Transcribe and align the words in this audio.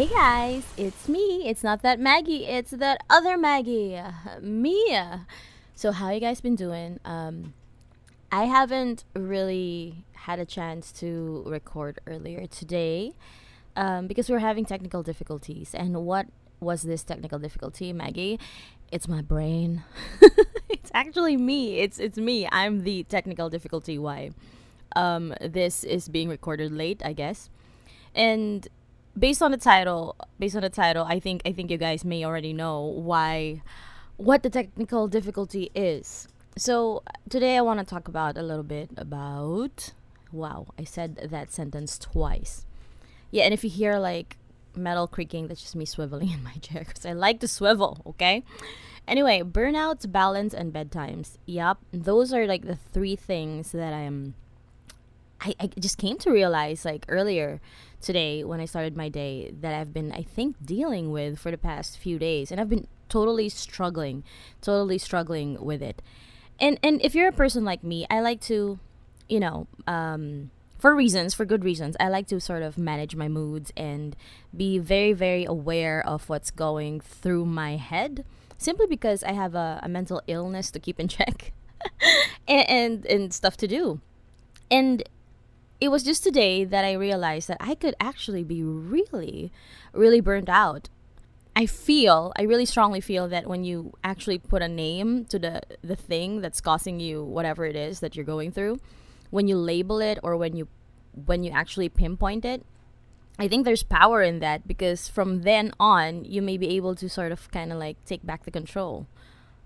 Hey 0.00 0.06
guys, 0.06 0.64
it's 0.78 1.10
me. 1.10 1.46
It's 1.46 1.62
not 1.62 1.82
that 1.82 2.00
Maggie, 2.00 2.46
it's 2.46 2.70
that 2.70 3.04
other 3.10 3.36
Maggie, 3.36 4.00
Mia. 4.40 5.26
So 5.74 5.92
how 5.92 6.08
you 6.10 6.20
guys 6.20 6.40
been 6.40 6.56
doing? 6.56 6.98
Um 7.04 7.52
I 8.32 8.44
haven't 8.44 9.04
really 9.14 10.06
had 10.12 10.38
a 10.38 10.46
chance 10.46 10.90
to 11.00 11.42
record 11.44 11.98
earlier 12.06 12.46
today 12.46 13.12
um, 13.76 14.06
because 14.06 14.30
we're 14.30 14.38
having 14.38 14.64
technical 14.64 15.02
difficulties. 15.02 15.74
And 15.74 15.94
what 16.06 16.28
was 16.60 16.80
this 16.80 17.04
technical 17.04 17.38
difficulty, 17.38 17.92
Maggie? 17.92 18.40
It's 18.90 19.06
my 19.06 19.20
brain. 19.20 19.84
it's 20.70 20.90
actually 20.94 21.36
me. 21.36 21.80
It's 21.80 21.98
it's 21.98 22.16
me. 22.16 22.48
I'm 22.50 22.84
the 22.84 23.02
technical 23.02 23.50
difficulty. 23.50 23.98
Why? 23.98 24.30
Um, 24.96 25.34
this 25.42 25.84
is 25.84 26.08
being 26.08 26.30
recorded 26.30 26.72
late, 26.72 27.02
I 27.04 27.12
guess. 27.12 27.50
And 28.14 28.66
based 29.20 29.42
on 29.42 29.50
the 29.50 29.58
title, 29.58 30.16
based 30.38 30.56
on 30.56 30.62
the 30.62 30.70
title, 30.70 31.04
I 31.04 31.20
think 31.20 31.42
I 31.44 31.52
think 31.52 31.70
you 31.70 31.76
guys 31.76 32.04
may 32.04 32.24
already 32.24 32.52
know 32.52 32.80
why 32.80 33.62
what 34.16 34.42
the 34.42 34.50
technical 34.50 35.06
difficulty 35.06 35.70
is. 35.74 36.26
So 36.56 37.02
today 37.28 37.56
I 37.56 37.60
want 37.60 37.78
to 37.80 37.86
talk 37.86 38.08
about 38.08 38.36
a 38.36 38.42
little 38.42 38.64
bit 38.64 38.90
about 38.96 39.92
wow, 40.32 40.66
I 40.78 40.84
said 40.84 41.28
that 41.30 41.52
sentence 41.52 41.98
twice. 41.98 42.64
Yeah, 43.30 43.44
and 43.44 43.54
if 43.54 43.62
you 43.62 43.70
hear 43.70 43.98
like 43.98 44.36
metal 44.74 45.06
creaking, 45.06 45.48
that's 45.48 45.60
just 45.60 45.76
me 45.76 45.84
swiveling 45.84 46.34
in 46.34 46.42
my 46.42 46.54
chair 46.54 46.84
because 46.86 47.04
I 47.04 47.12
like 47.12 47.40
to 47.40 47.48
swivel, 47.48 48.02
okay? 48.06 48.42
Anyway, 49.06 49.42
burnouts, 49.42 50.10
balance, 50.10 50.54
and 50.54 50.72
bedtimes. 50.72 51.36
Yup, 51.46 51.80
those 51.92 52.32
are 52.32 52.46
like 52.46 52.62
the 52.62 52.76
three 52.76 53.16
things 53.16 53.72
that 53.72 53.92
I'm. 53.92 54.34
I, 55.42 55.54
I 55.58 55.66
just 55.78 55.96
came 55.96 56.18
to 56.18 56.30
realize 56.30 56.84
like 56.84 57.06
earlier 57.08 57.60
today 58.00 58.44
when 58.44 58.60
I 58.60 58.64
started 58.64 58.96
my 58.96 59.08
day 59.08 59.52
that 59.60 59.74
I've 59.74 59.92
been, 59.92 60.12
I 60.12 60.22
think, 60.22 60.56
dealing 60.64 61.10
with 61.10 61.38
for 61.38 61.50
the 61.50 61.58
past 61.58 61.98
few 61.98 62.18
days. 62.18 62.50
And 62.50 62.60
I've 62.60 62.68
been 62.68 62.86
totally 63.08 63.48
struggling, 63.48 64.24
totally 64.60 64.98
struggling 64.98 65.62
with 65.62 65.82
it. 65.82 66.02
And, 66.58 66.78
and 66.82 67.00
if 67.02 67.14
you're 67.14 67.28
a 67.28 67.32
person 67.32 67.64
like 67.64 67.82
me, 67.82 68.06
I 68.10 68.20
like 68.20 68.40
to, 68.42 68.78
you 69.28 69.40
know, 69.40 69.66
um, 69.86 70.50
for 70.78 70.94
reasons, 70.94 71.34
for 71.34 71.44
good 71.44 71.64
reasons, 71.64 71.96
I 72.00 72.08
like 72.08 72.26
to 72.28 72.40
sort 72.40 72.62
of 72.62 72.78
manage 72.78 73.14
my 73.14 73.28
moods 73.28 73.70
and 73.76 74.16
be 74.56 74.78
very, 74.78 75.12
very 75.12 75.44
aware 75.44 76.04
of 76.06 76.28
what's 76.28 76.50
going 76.50 77.00
through 77.00 77.44
my 77.44 77.76
head 77.76 78.24
simply 78.56 78.86
because 78.86 79.22
I 79.22 79.32
have 79.32 79.54
a, 79.54 79.80
a 79.82 79.88
mental 79.88 80.22
illness 80.26 80.70
to 80.70 80.78
keep 80.78 80.98
in 80.98 81.08
check 81.16 81.52
and, 82.48 82.68
and, 82.68 83.06
and 83.06 83.34
stuff 83.34 83.56
to 83.58 83.68
do. 83.68 84.00
And 84.70 85.02
it 85.80 85.88
was 85.88 86.02
just 86.02 86.22
today 86.22 86.64
that 86.64 86.84
I 86.84 86.92
realized 86.92 87.48
that 87.48 87.56
I 87.60 87.74
could 87.74 87.94
actually 87.98 88.44
be 88.44 88.62
really, 88.62 89.50
really 89.92 90.20
burned 90.20 90.50
out. 90.50 90.88
I 91.56 91.66
feel, 91.66 92.32
I 92.36 92.42
really 92.42 92.66
strongly 92.66 93.00
feel 93.00 93.28
that 93.28 93.46
when 93.46 93.64
you 93.64 93.92
actually 94.04 94.38
put 94.38 94.62
a 94.62 94.68
name 94.68 95.24
to 95.26 95.38
the 95.38 95.62
the 95.82 95.96
thing 95.96 96.40
that's 96.40 96.60
causing 96.60 97.00
you 97.00 97.24
whatever 97.24 97.64
it 97.64 97.74
is 97.74 98.00
that 98.00 98.14
you're 98.14 98.24
going 98.24 98.52
through, 98.52 98.78
when 99.30 99.48
you 99.48 99.56
label 99.56 100.00
it 100.00 100.18
or 100.22 100.36
when 100.36 100.56
you 100.56 100.68
when 101.26 101.42
you 101.42 101.50
actually 101.50 101.88
pinpoint 101.88 102.44
it, 102.44 102.64
I 103.38 103.48
think 103.48 103.64
there's 103.64 103.82
power 103.82 104.22
in 104.22 104.38
that 104.40 104.68
because 104.68 105.08
from 105.08 105.42
then 105.42 105.72
on 105.80 106.24
you 106.24 106.42
may 106.42 106.56
be 106.56 106.76
able 106.76 106.94
to 106.96 107.08
sort 107.08 107.32
of 107.32 107.50
kind 107.50 107.72
of 107.72 107.78
like 107.78 107.96
take 108.04 108.24
back 108.24 108.44
the 108.44 108.50
control, 108.50 109.06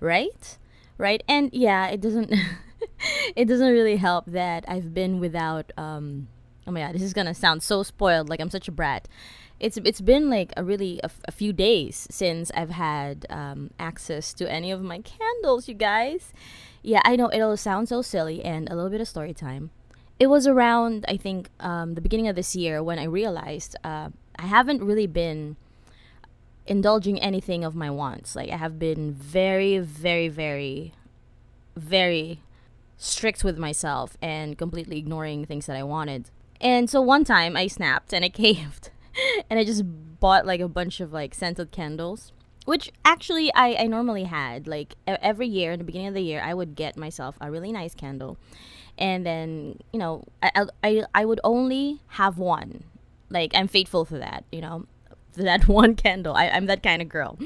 right? 0.01 0.59
Right? 0.97 1.23
And 1.29 1.53
yeah, 1.53 1.89
it 1.89 2.01
doesn't 2.01 2.33
it 3.37 3.47
doesn't 3.47 3.73
really 3.73 3.97
help 3.97 4.25
that 4.27 4.65
I've 4.69 4.95
been 4.95 5.21
without 5.21 5.73
um 5.77 6.29
oh 6.67 6.71
my 6.71 6.81
god, 6.81 6.95
this 6.95 7.03
is 7.03 7.13
to 7.13 7.35
sound 7.35 7.63
so 7.63 7.83
spoiled 7.83 8.29
like 8.29 8.41
I'm 8.41 8.51
such 8.51 8.69
a 8.69 8.73
brat. 8.73 9.09
It's 9.61 9.77
it's 9.79 10.01
been 10.01 10.31
like 10.31 10.53
a 10.57 10.65
really 10.65 10.99
a, 11.03 11.07
f- 11.07 11.21
a 11.27 11.33
few 11.33 11.53
days 11.53 12.07
since 12.11 12.51
I've 12.55 12.71
had 12.71 13.27
um, 13.31 13.71
access 13.79 14.35
to 14.35 14.51
any 14.51 14.71
of 14.71 14.83
my 14.83 15.01
candles, 15.01 15.69
you 15.69 15.75
guys. 15.75 16.33
Yeah, 16.83 17.01
I 17.05 17.17
know 17.17 17.31
it'll 17.33 17.57
sound 17.57 17.89
so 17.89 18.03
silly 18.03 18.45
and 18.45 18.69
a 18.69 18.75
little 18.75 18.91
bit 18.91 19.01
of 19.01 19.09
story 19.09 19.33
time. 19.33 19.71
It 20.19 20.27
was 20.27 20.47
around 20.47 21.05
I 21.09 21.17
think 21.17 21.51
um, 21.61 21.95
the 21.95 22.01
beginning 22.01 22.29
of 22.29 22.37
this 22.37 22.57
year 22.57 22.83
when 22.83 22.99
I 22.99 23.05
realized 23.05 23.77
uh, 23.85 24.11
I 24.39 24.47
haven't 24.47 24.83
really 24.83 25.07
been 25.07 25.57
indulging 26.67 27.21
anything 27.21 27.65
of 27.65 27.75
my 27.75 27.91
wants. 27.91 28.35
Like 28.35 28.51
I 28.51 28.57
have 28.57 28.79
been 28.79 29.13
very, 29.13 29.79
very, 29.79 30.29
very, 30.29 30.95
very 31.77 32.41
strict 32.97 33.45
with 33.45 33.59
myself 33.59 34.17
and 34.23 34.57
completely 34.57 34.99
ignoring 34.99 35.45
things 35.45 35.67
that 35.67 35.77
I 35.77 35.83
wanted. 35.83 36.31
And 36.61 36.89
so 36.89 37.01
one 37.01 37.25
time 37.25 37.57
I 37.57 37.67
snapped 37.67 38.13
and 38.13 38.25
I 38.25 38.29
caved 38.31 38.91
and 39.51 39.59
I 39.59 39.65
just 39.65 39.83
bought 40.21 40.47
like 40.47 40.61
a 40.61 40.69
bunch 40.69 41.01
of 41.01 41.13
like 41.13 41.35
scented 41.35 41.71
candles, 41.71 42.33
which 42.65 42.91
actually 43.05 43.53
I, 43.55 43.75
I 43.81 43.87
normally 43.87 44.25
had. 44.25 44.67
Like 44.67 44.95
every 45.07 45.47
year 45.47 45.73
in 45.73 45.79
the 45.79 45.85
beginning 45.85 46.09
of 46.09 46.15
the 46.15 46.23
year, 46.23 46.43
I 46.43 46.55
would 46.55 46.75
get 46.75 46.97
myself 46.97 47.37
a 47.41 47.51
really 47.51 47.73
nice 47.73 47.95
candle. 47.95 48.39
And 48.97 49.27
then, 49.27 49.81
you 49.93 49.99
know, 49.99 50.25
I, 50.43 50.67
I, 50.83 51.05
I 51.15 51.25
would 51.25 51.41
only 51.43 52.01
have 52.09 52.39
one. 52.39 52.85
Like 53.29 53.53
I'm 53.55 53.69
faithful 53.69 54.05
for 54.05 54.19
that, 54.19 54.45
you 54.53 54.61
know 54.61 54.87
that 55.35 55.67
one 55.67 55.97
candle. 55.97 56.35
I, 56.35 56.49
I'm 56.49 56.67
that 56.67 56.83
kind 56.83 57.03
of 57.03 57.09
girl. 57.09 57.37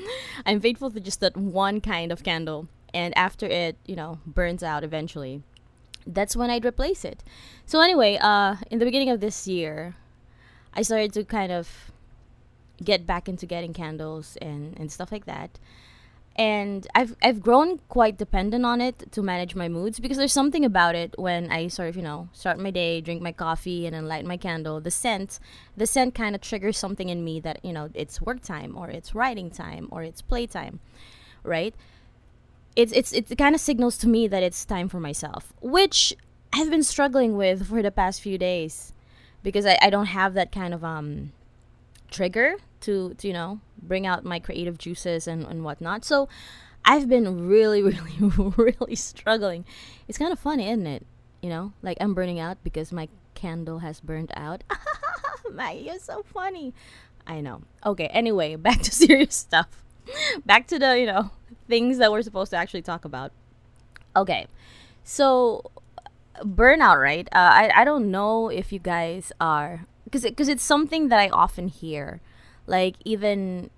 I'm 0.45 0.61
faithful 0.61 0.91
to 0.91 1.01
just 1.01 1.21
that 1.21 1.37
one 1.37 1.81
kind 1.81 2.13
of 2.13 2.23
candle 2.23 2.69
and 2.99 3.17
after 3.17 3.47
it 3.47 3.77
you 3.87 3.97
know 4.01 4.19
burns 4.27 4.63
out 4.63 4.83
eventually 4.83 5.43
that's 6.07 6.35
when 6.35 6.51
i'd 6.51 6.65
replace 6.65 7.05
it 7.05 7.23
so 7.65 7.81
anyway 7.81 8.19
uh 8.21 8.57
in 8.71 8.79
the 8.79 8.85
beginning 8.85 9.11
of 9.11 9.21
this 9.21 9.47
year 9.47 9.95
i 10.75 10.83
started 10.83 11.13
to 11.13 11.23
kind 11.25 11.53
of 11.53 11.93
get 12.83 13.07
back 13.07 13.29
into 13.29 13.47
getting 13.47 13.73
candles 13.73 14.37
and 14.41 14.77
and 14.79 14.91
stuff 14.91 15.11
like 15.13 15.27
that 15.27 15.59
and 16.39 16.87
I've 16.95 17.17
I've 17.21 17.41
grown 17.41 17.81
quite 17.89 18.17
dependent 18.17 18.65
on 18.65 18.81
it 18.81 19.11
to 19.11 19.23
manage 19.23 19.57
my 19.57 19.69
moods 19.69 19.99
because 19.99 20.17
there's 20.17 20.33
something 20.33 20.65
about 20.65 20.95
it 20.95 21.19
when 21.19 21.51
I 21.51 21.67
sort 21.67 21.89
of 21.89 21.97
you 21.97 22.03
know 22.03 22.29
start 22.33 22.61
my 22.61 22.71
day, 22.71 23.01
drink 23.01 23.21
my 23.21 23.33
coffee, 23.33 23.87
and 23.87 23.95
then 23.95 24.07
light 24.07 24.25
my 24.25 24.37
candle. 24.37 24.81
The 24.81 24.93
scent, 24.93 25.41
the 25.77 25.85
scent 25.85 26.15
kind 26.15 26.37
of 26.37 26.41
triggers 26.41 26.79
something 26.79 27.09
in 27.09 27.25
me 27.25 27.41
that 27.41 27.59
you 27.65 27.73
know 27.73 27.91
it's 27.93 28.23
work 28.23 28.41
time 28.41 28.79
or 28.79 28.89
it's 28.89 29.17
writing 29.17 29.51
time 29.51 29.89
or 29.91 30.05
it's 30.05 30.23
playtime, 30.23 30.79
right? 31.43 31.75
It's 32.79 32.93
it's 32.93 33.13
it 33.13 33.37
kind 33.37 33.57
of 33.57 33.61
signals 33.61 33.99
to 33.99 34.09
me 34.09 34.29
that 34.29 34.43
it's 34.45 34.65
time 34.65 34.89
for 34.89 35.01
myself, 35.01 35.53
which 35.61 36.15
I've 36.53 36.71
been 36.71 36.85
struggling 36.85 37.37
with 37.37 37.67
for 37.67 37.83
the 37.83 37.91
past 37.91 38.21
few 38.21 38.39
days 38.39 38.93
because 39.43 39.67
I, 39.67 39.77
I 39.83 39.91
don't 39.91 40.07
have 40.07 40.35
that 40.35 40.53
kind 40.53 40.73
of 40.73 40.85
um 40.85 41.33
trigger 42.09 42.55
to, 42.83 43.15
to 43.15 43.27
you 43.27 43.35
know 43.35 43.61
bring 43.83 44.07
out 44.07 44.25
my 44.25 44.39
creative 44.39 44.79
juices 44.79 45.27
and, 45.27 45.45
and 45.45 45.65
whatnot. 45.65 46.05
So 46.05 46.29
I've 46.85 47.09
been 47.09 47.49
really, 47.49 47.83
really, 48.21 48.53
really 48.57 48.95
struggling. 48.95 49.65
It's 50.07 50.17
kind 50.17 50.33
of 50.33 50.39
funny, 50.39 50.69
isn't 50.71 50.87
it? 50.87 51.05
You 51.43 51.51
know, 51.51 51.73
like 51.83 51.99
I'm 52.01 52.15
burning 52.15 52.39
out 52.39 52.59
because 52.63 52.93
my 52.93 53.09
candle 53.35 53.81
has 53.81 54.01
burned 54.01 54.31
out. 54.37 54.63
my, 55.53 55.73
you're 55.73 55.99
so 55.99 56.23
funny. 56.23 56.75
I 57.27 57.41
know. 57.41 57.63
Okay, 57.85 58.07
anyway, 58.07 58.55
back 58.69 58.83
to 58.83 58.93
serious 58.93 59.35
stuff. 59.35 59.83
back 60.47 60.69
to 60.69 60.79
the, 60.79 60.97
you 60.97 61.07
know, 61.07 61.31
things 61.69 61.99
that 61.99 62.11
we're 62.11 62.23
supposed 62.23 62.51
to 62.51 62.57
actually 62.57 62.83
talk 62.83 63.05
about. 63.05 63.33
Okay, 64.17 64.47
so 65.05 65.71
burnout, 66.43 67.01
right? 67.01 67.29
Uh, 67.33 67.51
I 67.53 67.71
I 67.75 67.85
don't 67.85 68.11
know 68.11 68.49
if 68.49 68.73
you 68.73 68.79
guys 68.79 69.33
are 69.41 69.87
because 70.05 70.23
because 70.23 70.49
it, 70.49 70.53
it's 70.53 70.65
something 70.65 71.09
that 71.09 71.19
I 71.19 71.29
often 71.29 71.69
hear, 71.69 72.21
like 72.67 72.97
even, 73.05 73.71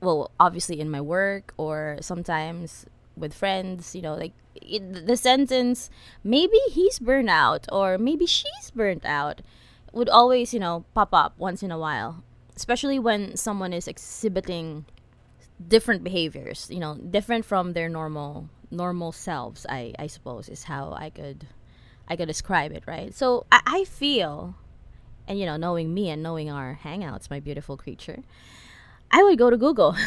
well, 0.00 0.30
obviously 0.38 0.80
in 0.80 0.90
my 0.90 1.00
work 1.00 1.54
or 1.56 1.98
sometimes 2.00 2.86
with 3.16 3.32
friends. 3.32 3.94
You 3.94 4.02
know, 4.02 4.14
like 4.14 4.32
it, 4.54 5.06
the 5.06 5.16
sentence 5.16 5.90
maybe 6.22 6.58
he's 6.70 6.98
burnt 6.98 7.30
out 7.30 7.66
or 7.72 7.98
maybe 7.98 8.26
she's 8.26 8.70
burnt 8.74 9.04
out 9.04 9.40
would 9.92 10.08
always 10.08 10.52
you 10.52 10.60
know 10.60 10.84
pop 10.94 11.14
up 11.14 11.34
once 11.38 11.62
in 11.62 11.70
a 11.70 11.78
while, 11.78 12.22
especially 12.56 12.98
when 12.98 13.36
someone 13.36 13.72
is 13.72 13.86
exhibiting 13.88 14.86
different 15.68 16.04
behaviors 16.04 16.68
you 16.70 16.80
know 16.80 16.94
different 16.94 17.44
from 17.44 17.72
their 17.72 17.88
normal 17.88 18.48
normal 18.70 19.12
selves 19.12 19.64
i 19.68 19.92
i 19.98 20.06
suppose 20.06 20.48
is 20.48 20.64
how 20.64 20.92
i 20.98 21.10
could 21.10 21.46
i 22.08 22.16
could 22.16 22.28
describe 22.28 22.72
it 22.72 22.82
right? 22.86 23.14
So 23.14 23.46
i, 23.50 23.60
I 23.66 23.84
feel 23.84 24.56
and 25.26 25.38
you 25.38 25.46
know 25.46 25.56
knowing 25.56 25.94
me 25.94 26.10
and 26.10 26.22
knowing 26.22 26.50
our 26.50 26.78
hangouts 26.82 27.30
my 27.30 27.40
beautiful 27.40 27.76
creature 27.76 28.22
i 29.10 29.22
would 29.22 29.38
go 29.38 29.50
to 29.50 29.56
google. 29.56 29.96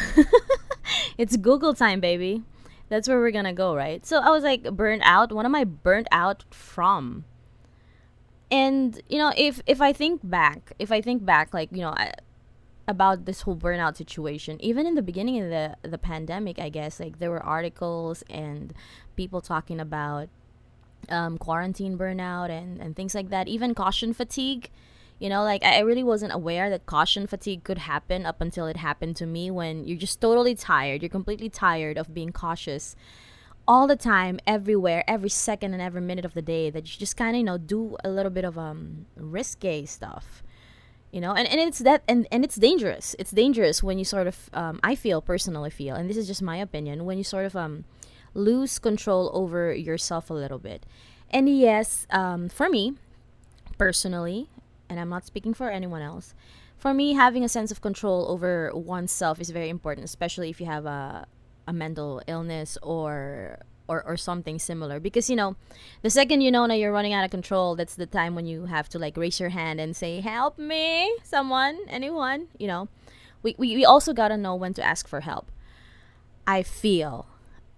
It's 1.18 1.36
google 1.36 1.74
time 1.74 2.00
baby. 2.00 2.44
That's 2.88 3.08
where 3.08 3.18
we're 3.18 3.32
gonna 3.32 3.52
go 3.52 3.74
right? 3.74 4.06
So 4.06 4.20
i 4.20 4.30
was 4.30 4.44
like 4.44 4.62
burnt 4.62 5.02
out. 5.04 5.32
What 5.32 5.44
am 5.44 5.54
i 5.54 5.64
burnt 5.64 6.06
out 6.12 6.44
from? 6.50 7.24
And 8.50 9.00
you 9.08 9.18
know 9.18 9.32
if 9.36 9.60
if 9.66 9.82
i 9.82 9.92
think 9.92 10.20
back 10.24 10.72
if 10.78 10.90
i 10.90 11.00
think 11.02 11.24
back 11.24 11.52
like 11.52 11.68
you 11.72 11.82
know 11.82 11.90
I, 11.90 12.12
about 12.88 13.26
this 13.26 13.42
whole 13.42 13.56
burnout 13.56 13.96
situation 13.96 14.56
even 14.60 14.86
in 14.86 14.94
the 14.94 15.02
beginning 15.02 15.40
of 15.42 15.50
the 15.50 15.76
the 15.88 15.98
pandemic 15.98 16.58
i 16.58 16.68
guess 16.68 16.98
like 16.98 17.18
there 17.18 17.30
were 17.30 17.42
articles 17.44 18.24
and 18.30 18.74
people 19.16 19.40
talking 19.40 19.78
about 19.78 20.28
um, 21.10 21.38
quarantine 21.38 21.96
burnout 21.96 22.50
and, 22.50 22.80
and 22.80 22.96
things 22.96 23.14
like 23.14 23.30
that 23.30 23.48
even 23.48 23.74
caution 23.74 24.12
fatigue 24.12 24.70
You 25.20 25.28
know, 25.28 25.42
like 25.42 25.64
I 25.64 25.80
really 25.80 26.04
wasn't 26.04 26.32
aware 26.32 26.70
that 26.70 26.86
caution 26.86 27.26
fatigue 27.26 27.64
could 27.64 27.78
happen 27.78 28.24
up 28.24 28.40
until 28.40 28.66
it 28.70 28.76
happened 28.76 29.16
to 29.16 29.26
me 29.26 29.50
when 29.50 29.84
you're 29.84 29.98
just 29.98 30.20
totally 30.20 30.54
tired. 30.54 31.02
You're 31.02 31.10
completely 31.10 31.50
tired 31.50 31.98
of 31.98 32.14
being 32.14 32.30
cautious 32.30 32.94
all 33.66 33.86
the 33.86 33.96
time, 33.96 34.38
everywhere, 34.46 35.02
every 35.08 35.28
second 35.28 35.74
and 35.74 35.82
every 35.82 36.00
minute 36.00 36.24
of 36.24 36.34
the 36.34 36.42
day 36.42 36.70
that 36.70 36.86
you 36.86 36.98
just 36.98 37.16
kind 37.16 37.34
of, 37.34 37.38
you 37.38 37.44
know, 37.44 37.58
do 37.58 37.96
a 38.04 38.08
little 38.08 38.30
bit 38.30 38.44
of 38.44 38.56
um 38.56 39.06
risque 39.16 39.84
stuff. 39.86 40.42
You 41.10 41.20
know, 41.22 41.32
and, 41.32 41.48
and 41.48 41.58
it's 41.60 41.78
that 41.80 42.02
and, 42.06 42.26
and 42.30 42.44
it's 42.44 42.56
dangerous. 42.56 43.16
It's 43.18 43.30
dangerous 43.30 43.82
when 43.82 43.98
you 43.98 44.04
sort 44.04 44.26
of 44.26 44.50
um, 44.52 44.78
I 44.82 44.94
feel 44.94 45.22
personally 45.22 45.70
feel, 45.70 45.94
and 45.94 46.08
this 46.08 46.16
is 46.16 46.26
just 46.26 46.42
my 46.42 46.58
opinion, 46.58 47.04
when 47.04 47.16
you 47.18 47.24
sort 47.24 47.46
of 47.46 47.56
um 47.56 47.84
lose 48.34 48.78
control 48.78 49.30
over 49.32 49.72
yourself 49.72 50.30
a 50.30 50.34
little 50.34 50.58
bit. 50.58 50.84
And 51.30 51.48
yes, 51.48 52.06
um, 52.10 52.48
for 52.48 52.68
me, 52.68 52.94
personally, 53.78 54.48
and 54.88 55.00
I'm 55.00 55.08
not 55.08 55.26
speaking 55.26 55.54
for 55.54 55.70
anyone 55.70 56.02
else, 56.02 56.34
for 56.78 56.94
me, 56.94 57.14
having 57.14 57.42
a 57.42 57.48
sense 57.48 57.70
of 57.70 57.80
control 57.80 58.30
over 58.30 58.70
oneself 58.72 59.40
is 59.40 59.50
very 59.50 59.68
important, 59.68 60.04
especially 60.04 60.48
if 60.48 60.60
you 60.60 60.66
have 60.66 60.86
a, 60.86 61.26
a 61.66 61.72
mental 61.72 62.22
illness 62.26 62.78
or 62.82 63.58
or, 63.88 64.04
or 64.04 64.16
something 64.16 64.58
similar. 64.58 65.00
Because 65.00 65.28
you 65.28 65.36
know 65.36 65.56
the 66.02 66.10
second 66.10 66.42
you 66.42 66.50
know 66.50 66.68
that 66.68 66.76
you're 66.76 66.92
running 66.92 67.12
out 67.12 67.24
of 67.24 67.30
control 67.30 67.74
that's 67.74 67.94
the 67.94 68.06
time 68.06 68.34
when 68.34 68.46
you 68.46 68.66
have 68.66 68.88
to 68.90 68.98
like 68.98 69.16
raise 69.16 69.40
your 69.40 69.48
hand 69.48 69.80
and 69.80 69.96
say 69.96 70.20
help 70.20 70.58
me 70.58 71.16
someone 71.24 71.78
anyone 71.88 72.48
you 72.58 72.66
know. 72.66 72.88
We, 73.40 73.54
we, 73.56 73.76
we 73.76 73.84
also 73.84 74.12
got 74.12 74.28
to 74.28 74.36
know 74.36 74.56
when 74.56 74.74
to 74.74 74.82
ask 74.82 75.06
for 75.06 75.20
help. 75.20 75.52
I 76.44 76.64
feel 76.64 77.26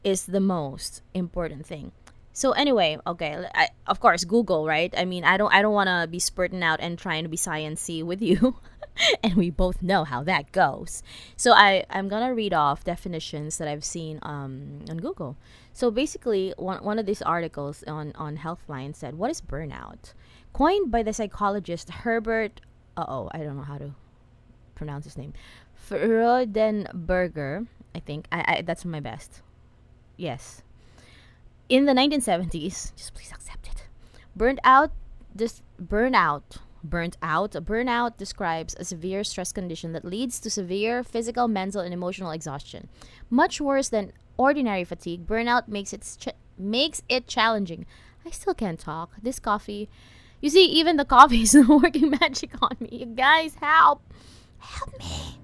is 0.03 0.25
the 0.25 0.41
most 0.41 1.03
important 1.13 1.67
thing 1.67 1.93
so 2.33 2.53
anyway, 2.53 2.99
okay, 3.07 3.45
I, 3.55 3.69
of 3.87 4.01
course 4.01 4.25
Google, 4.25 4.67
right? 4.67 4.93
I 4.97 5.05
mean, 5.05 5.25
I 5.25 5.37
don't 5.37 5.53
I 5.53 5.63
don't 5.63 5.75
want 5.75 5.89
to 5.89 6.07
be 6.11 6.19
spurting 6.19 6.63
out 6.63 6.81
and 6.81 6.99
trying 6.99 7.25
to 7.25 7.29
be 7.29 7.37
sciency 7.37 8.03
with 8.03 8.23
you. 8.23 8.57
and 9.23 9.35
we 9.35 9.51
both 9.51 9.83
know 9.83 10.05
how 10.05 10.23
that 10.25 10.53
goes. 10.53 11.03
So 11.37 11.53
I 11.53 11.85
I'm 11.91 12.09
to 12.09 12.35
read 12.35 12.53
off 12.53 12.85
definitions 12.85 13.59
that 13.59 13.69
I've 13.69 13.85
seen 13.85 14.19
um 14.23 14.85
on 14.89 14.99
Google. 14.99 15.37
So 15.73 15.91
basically, 15.91 16.55
one 16.57 16.85
one 16.85 16.99
of 16.99 17.07
these 17.07 17.23
articles 17.23 17.83
on 17.85 18.13
on 18.15 18.39
Healthline 18.39 18.95
said, 18.95 19.15
"What 19.17 19.31
is 19.31 19.41
burnout?" 19.41 20.15
Coined 20.53 20.91
by 20.91 21.03
the 21.03 21.13
psychologist 21.13 21.91
Herbert 21.91 22.61
uh-oh, 22.97 23.31
I 23.33 23.39
don't 23.39 23.57
know 23.57 23.63
how 23.63 23.79
to 23.79 23.95
pronounce 24.75 25.05
his 25.05 25.17
name. 25.17 25.33
Freudenberger, 25.89 27.67
I 27.95 27.99
think. 28.01 28.27
I, 28.31 28.45
I 28.47 28.63
that's 28.63 28.85
my 28.85 29.01
best. 29.01 29.43
Yes, 30.17 30.63
in 31.71 31.87
the 31.87 31.93
1970s, 31.93 32.95
just 32.97 33.15
please 33.15 33.31
accept 33.33 33.69
it. 33.69 33.85
Burnt 34.37 34.59
out, 34.65 34.91
this 35.35 35.63
burnout, 35.83 36.43
burnt 36.83 37.17
out, 37.23 37.53
burnout 37.53 38.17
describes 38.17 38.75
a 38.79 38.85
severe 38.85 39.23
stress 39.23 39.53
condition 39.53 39.93
that 39.93 40.05
leads 40.05 40.41
to 40.41 40.51
severe 40.51 41.05
physical, 41.05 41.47
mental, 41.47 41.81
and 41.81 41.95
emotional 41.95 42.33
exhaustion. 42.33 42.89
Much 43.31 43.61
worse 43.61 43.89
than 43.89 44.13
ordinary 44.37 44.83
fatigue, 44.85 45.27
burnout 45.27 45.69
makes 45.69 45.93
it 45.93 46.17
ch- 46.19 46.35
makes 46.59 47.03
it 47.09 47.29
challenging. 47.29 47.87
I 48.27 48.31
still 48.31 48.55
can't 48.55 48.79
talk. 48.79 49.13
This 49.23 49.39
coffee, 49.39 49.89
you 50.41 50.51
see, 50.51 50.65
even 50.65 50.97
the 50.97 51.05
coffee 51.05 51.43
is 51.43 51.57
working 51.69 52.11
magic 52.11 52.51
on 52.61 52.77
me. 52.81 52.89
You 52.91 53.07
guys, 53.07 53.55
help, 53.55 54.03
help 54.59 54.99
me. 54.99 55.39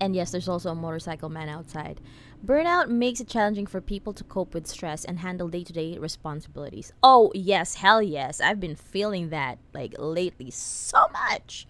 And 0.00 0.14
yes, 0.14 0.30
there's 0.30 0.48
also 0.48 0.70
a 0.70 0.74
motorcycle 0.74 1.28
man 1.28 1.48
outside. 1.48 2.00
Burnout 2.44 2.90
makes 2.90 3.20
it 3.20 3.28
challenging 3.28 3.64
for 3.64 3.80
people 3.80 4.12
to 4.12 4.22
cope 4.22 4.52
with 4.52 4.66
stress 4.66 5.02
and 5.06 5.20
handle 5.20 5.48
day 5.48 5.64
to 5.64 5.72
day 5.72 5.96
responsibilities. 5.96 6.92
Oh, 7.02 7.32
yes, 7.34 7.76
hell 7.76 8.02
yes. 8.02 8.38
I've 8.38 8.60
been 8.60 8.76
feeling 8.76 9.30
that 9.30 9.58
like 9.72 9.94
lately 9.98 10.50
so 10.50 11.06
much. 11.10 11.66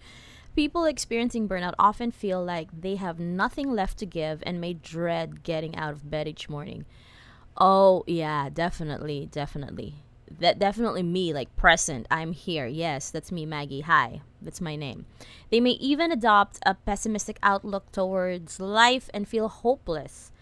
People 0.53 0.83
experiencing 0.83 1.47
burnout 1.47 1.75
often 1.79 2.11
feel 2.11 2.43
like 2.43 2.67
they 2.77 2.95
have 2.95 3.19
nothing 3.19 3.71
left 3.71 3.97
to 3.99 4.05
give 4.05 4.43
and 4.45 4.59
may 4.59 4.73
dread 4.73 5.43
getting 5.43 5.77
out 5.77 5.93
of 5.93 6.09
bed 6.09 6.27
each 6.27 6.49
morning. 6.49 6.83
Oh, 7.55 8.03
yeah, 8.05 8.49
definitely, 8.49 9.29
definitely. 9.31 9.95
That 10.39 10.59
definitely 10.59 11.03
me, 11.03 11.31
like 11.31 11.55
present. 11.55 12.05
I'm 12.11 12.33
here. 12.33 12.65
Yes, 12.65 13.11
that's 13.11 13.31
me, 13.31 13.45
Maggie. 13.45 13.81
Hi, 13.81 14.19
that's 14.41 14.59
my 14.59 14.75
name. 14.75 15.05
They 15.51 15.61
may 15.61 15.71
even 15.71 16.11
adopt 16.11 16.59
a 16.65 16.73
pessimistic 16.73 17.39
outlook 17.41 17.93
towards 17.93 18.59
life 18.59 19.09
and 19.13 19.25
feel 19.25 19.47
hopeless. 19.47 20.33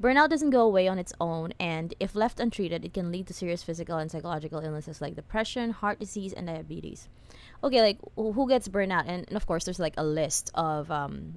Burnout 0.00 0.30
doesn't 0.30 0.50
go 0.50 0.62
away 0.62 0.88
on 0.88 0.98
its 0.98 1.12
own, 1.20 1.52
and 1.60 1.92
if 2.00 2.14
left 2.14 2.40
untreated, 2.40 2.86
it 2.86 2.94
can 2.94 3.12
lead 3.12 3.26
to 3.26 3.34
serious 3.34 3.62
physical 3.62 3.98
and 3.98 4.10
psychological 4.10 4.60
illnesses 4.60 5.02
like 5.02 5.14
depression, 5.14 5.72
heart 5.72 6.00
disease, 6.00 6.32
and 6.32 6.46
diabetes. 6.46 7.08
Okay, 7.62 7.82
like 7.82 7.98
who 8.16 8.48
gets 8.48 8.66
burnout? 8.66 9.04
And, 9.06 9.28
and 9.28 9.36
of 9.36 9.46
course, 9.46 9.64
there's 9.64 9.78
like 9.78 9.94
a 9.98 10.04
list 10.04 10.50
of, 10.54 10.90
um, 10.90 11.36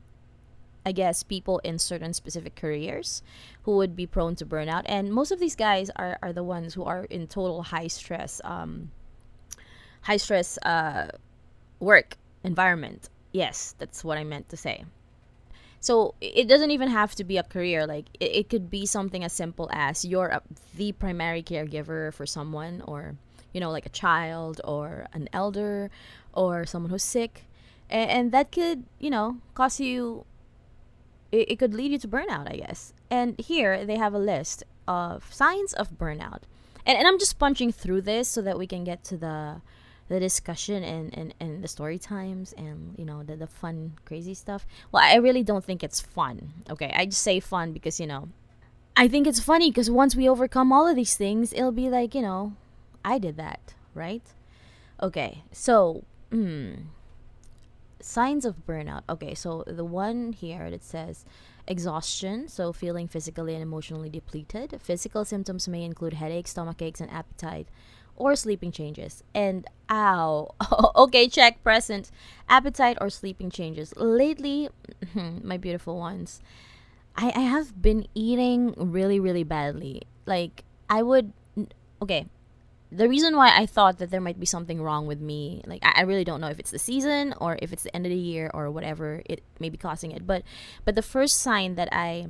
I 0.86 0.94
guess, 0.94 1.24
people 1.24 1.60
in 1.60 1.78
certain 1.78 2.14
specific 2.14 2.56
careers 2.56 3.22
who 3.64 3.76
would 3.76 3.98
be 3.98 4.08
prone 4.08 4.36
to 4.38 4.46
burnout, 4.46 4.84
and 4.86 5.12
most 5.12 5.32
of 5.32 5.42
these 5.42 5.58
guys 5.58 5.90
are 5.98 6.18
are 6.24 6.32
the 6.32 6.44
ones 6.44 6.74
who 6.74 6.86
are 6.86 7.04
in 7.06 7.28
total 7.28 7.64
high 7.64 7.88
stress, 7.88 8.40
um, 8.46 8.92
high 10.04 10.18
stress 10.18 10.58
uh, 10.60 11.10
work 11.82 12.16
environment. 12.46 13.10
Yes, 13.34 13.76
that's 13.78 14.06
what 14.06 14.18
I 14.18 14.24
meant 14.24 14.48
to 14.50 14.58
say. 14.58 14.86
So 15.84 16.16
it 16.22 16.48
doesn't 16.48 16.72
even 16.72 16.88
have 16.88 17.14
to 17.16 17.26
be 17.26 17.36
a 17.36 17.44
career. 17.44 17.86
Like 17.86 18.06
it, 18.18 18.36
it 18.36 18.50
could 18.50 18.70
be 18.70 18.86
something 18.86 19.22
as 19.22 19.34
simple 19.34 19.70
as 19.74 20.06
you're 20.06 20.30
a, 20.30 20.42
the 20.78 20.94
primary 20.94 21.44
caregiver 21.44 22.14
for 22.14 22.26
someone, 22.26 22.82
or 22.88 23.16
you 23.52 23.60
know, 23.60 23.70
like 23.70 23.86
a 23.86 23.90
child 23.90 24.62
or 24.64 25.08
an 25.12 25.28
elder 25.34 25.92
or 26.34 26.66
someone 26.66 26.90
who's 26.90 27.04
sick, 27.04 27.44
and, 27.90 28.10
and 28.10 28.32
that 28.32 28.50
could 28.54 28.86
you 28.98 29.10
know 29.10 29.40
cause 29.56 29.82
you. 29.82 30.26
It, 31.34 31.52
it 31.52 31.60
could 31.60 31.74
lead 31.74 31.92
you 31.92 32.00
to 32.00 32.08
burnout, 32.08 32.50
I 32.50 32.56
guess. 32.56 32.94
And 33.10 33.38
here 33.38 33.86
they 33.86 33.98
have 33.98 34.14
a 34.14 34.20
list 34.20 34.64
of 34.88 35.34
signs 35.34 35.74
of 35.74 35.98
burnout, 35.98 36.44
and 36.86 36.98
and 36.98 37.06
I'm 37.06 37.20
just 37.20 37.38
punching 37.38 37.74
through 37.74 38.04
this 38.04 38.30
so 38.30 38.42
that 38.42 38.58
we 38.58 38.68
can 38.68 38.86
get 38.86 39.04
to 39.12 39.18
the 39.18 39.62
the 40.14 40.20
discussion 40.20 40.84
and, 40.84 41.18
and, 41.18 41.34
and 41.40 41.64
the 41.64 41.68
story 41.68 41.98
times 41.98 42.54
and 42.56 42.94
you 43.00 43.04
know 43.04 43.24
the, 43.24 43.36
the 43.36 43.48
fun 43.48 43.94
crazy 44.06 44.36
stuff. 44.36 44.68
Well 44.92 45.04
i 45.04 45.16
really 45.16 45.42
don't 45.44 45.66
think 45.66 45.84
it's 45.84 46.00
fun 46.00 46.54
okay? 46.70 46.94
I 46.96 47.06
just 47.08 47.22
say 47.22 47.40
fun 47.40 47.74
because 47.74 48.00
you 48.00 48.06
know 48.06 48.30
i 48.96 49.08
think 49.08 49.26
it's 49.26 49.40
funny 49.40 49.72
because 49.72 49.90
once 49.90 50.16
we 50.16 50.30
overcome 50.30 50.72
all 50.72 50.88
of 50.88 50.96
these 50.96 51.16
things 51.16 51.52
it'll 51.52 51.72
be 51.72 51.90
like 51.90 52.14
you 52.14 52.22
know 52.22 52.54
i 53.04 53.18
did 53.18 53.38
that 53.38 53.74
right? 53.96 54.22
Okay 55.02 55.44
so 55.52 56.04
hmm, 56.32 56.74
signs 58.00 58.46
of 58.46 58.54
burnout. 58.68 59.02
Okay 59.10 59.34
so 59.34 59.64
the 59.66 59.86
one 59.86 60.34
here 60.34 60.70
that 60.70 60.84
says 60.84 61.26
exhaustion 61.68 62.48
so 62.48 62.72
feeling 62.72 63.08
physically 63.08 63.54
and 63.56 63.64
emotionally 63.64 64.10
depleted. 64.10 64.80
Physical 64.80 65.26
symptoms 65.26 65.68
may 65.68 65.84
include 65.84 66.14
headaches 66.14 66.52
stomach 66.52 66.82
aches 66.84 67.02
and 67.02 67.10
appetite 67.10 67.68
or 68.16 68.36
sleeping 68.36 68.72
changes. 68.72 69.24
And 69.34 69.66
ow, 69.90 70.54
okay, 70.96 71.28
check 71.28 71.64
present 71.64 72.12
appetite 72.50 72.98
or 73.02 73.10
sleeping 73.10 73.50
changes. 73.50 73.94
Lately, 73.98 74.70
my 75.44 75.58
beautiful 75.58 75.98
ones, 75.98 76.42
I, 77.16 77.32
I 77.36 77.42
have 77.42 77.82
been 77.82 78.08
eating 78.14 78.74
really, 78.78 79.20
really 79.20 79.44
badly. 79.44 80.04
Like, 80.26 80.64
I 80.90 81.04
would, 81.04 81.34
okay, 82.02 82.28
the 82.92 83.10
reason 83.10 83.36
why 83.36 83.52
I 83.56 83.66
thought 83.66 83.98
that 83.98 84.12
there 84.12 84.22
might 84.22 84.40
be 84.40 84.46
something 84.46 84.82
wrong 84.82 85.08
with 85.08 85.20
me, 85.20 85.64
like 85.66 85.84
I, 85.84 85.94
I, 85.98 86.02
really 86.02 86.24
don't 86.24 86.40
know 86.40 86.48
if 86.48 86.60
it's 86.60 86.70
the 86.70 86.78
season 86.78 87.34
or 87.42 87.58
if 87.60 87.74
it's 87.74 87.84
the 87.84 87.96
end 87.96 88.06
of 88.06 88.12
the 88.12 88.16
year 88.16 88.52
or 88.54 88.70
whatever 88.70 89.24
it 89.26 89.42
may 89.60 89.70
be 89.70 89.78
causing 89.78 90.12
it. 90.12 90.28
But 90.28 90.44
but 90.86 90.94
the 90.94 91.02
first 91.02 91.38
sign 91.38 91.74
that 91.76 91.90
I 91.92 92.28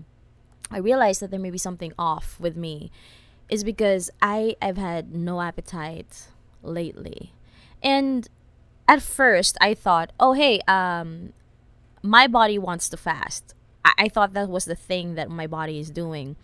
I 0.71 0.77
realized 0.77 1.19
that 1.21 1.31
there 1.31 1.39
may 1.39 1.51
be 1.51 1.57
something 1.57 1.91
off 1.99 2.39
with 2.39 2.55
me 2.55 2.91
is 3.49 3.63
because 3.63 4.09
I 4.21 4.55
I've 4.61 4.77
had 4.77 5.13
no 5.13 5.41
appetite 5.41 6.27
lately. 6.61 7.33
And 7.81 8.27
at 8.87 9.01
first 9.01 9.57
I 9.61 9.73
thought, 9.73 10.11
"Oh, 10.19 10.33
hey, 10.33 10.61
um 10.67 11.33
my 12.01 12.27
body 12.27 12.57
wants 12.57 12.89
to 12.89 12.97
fast." 12.97 13.53
I, 13.85 13.93
I 13.97 14.09
thought 14.09 14.33
that 14.33 14.49
was 14.49 14.65
the 14.65 14.75
thing 14.75 15.15
that 15.15 15.29
my 15.29 15.47
body 15.47 15.79
is 15.79 15.89
doing. 15.89 16.35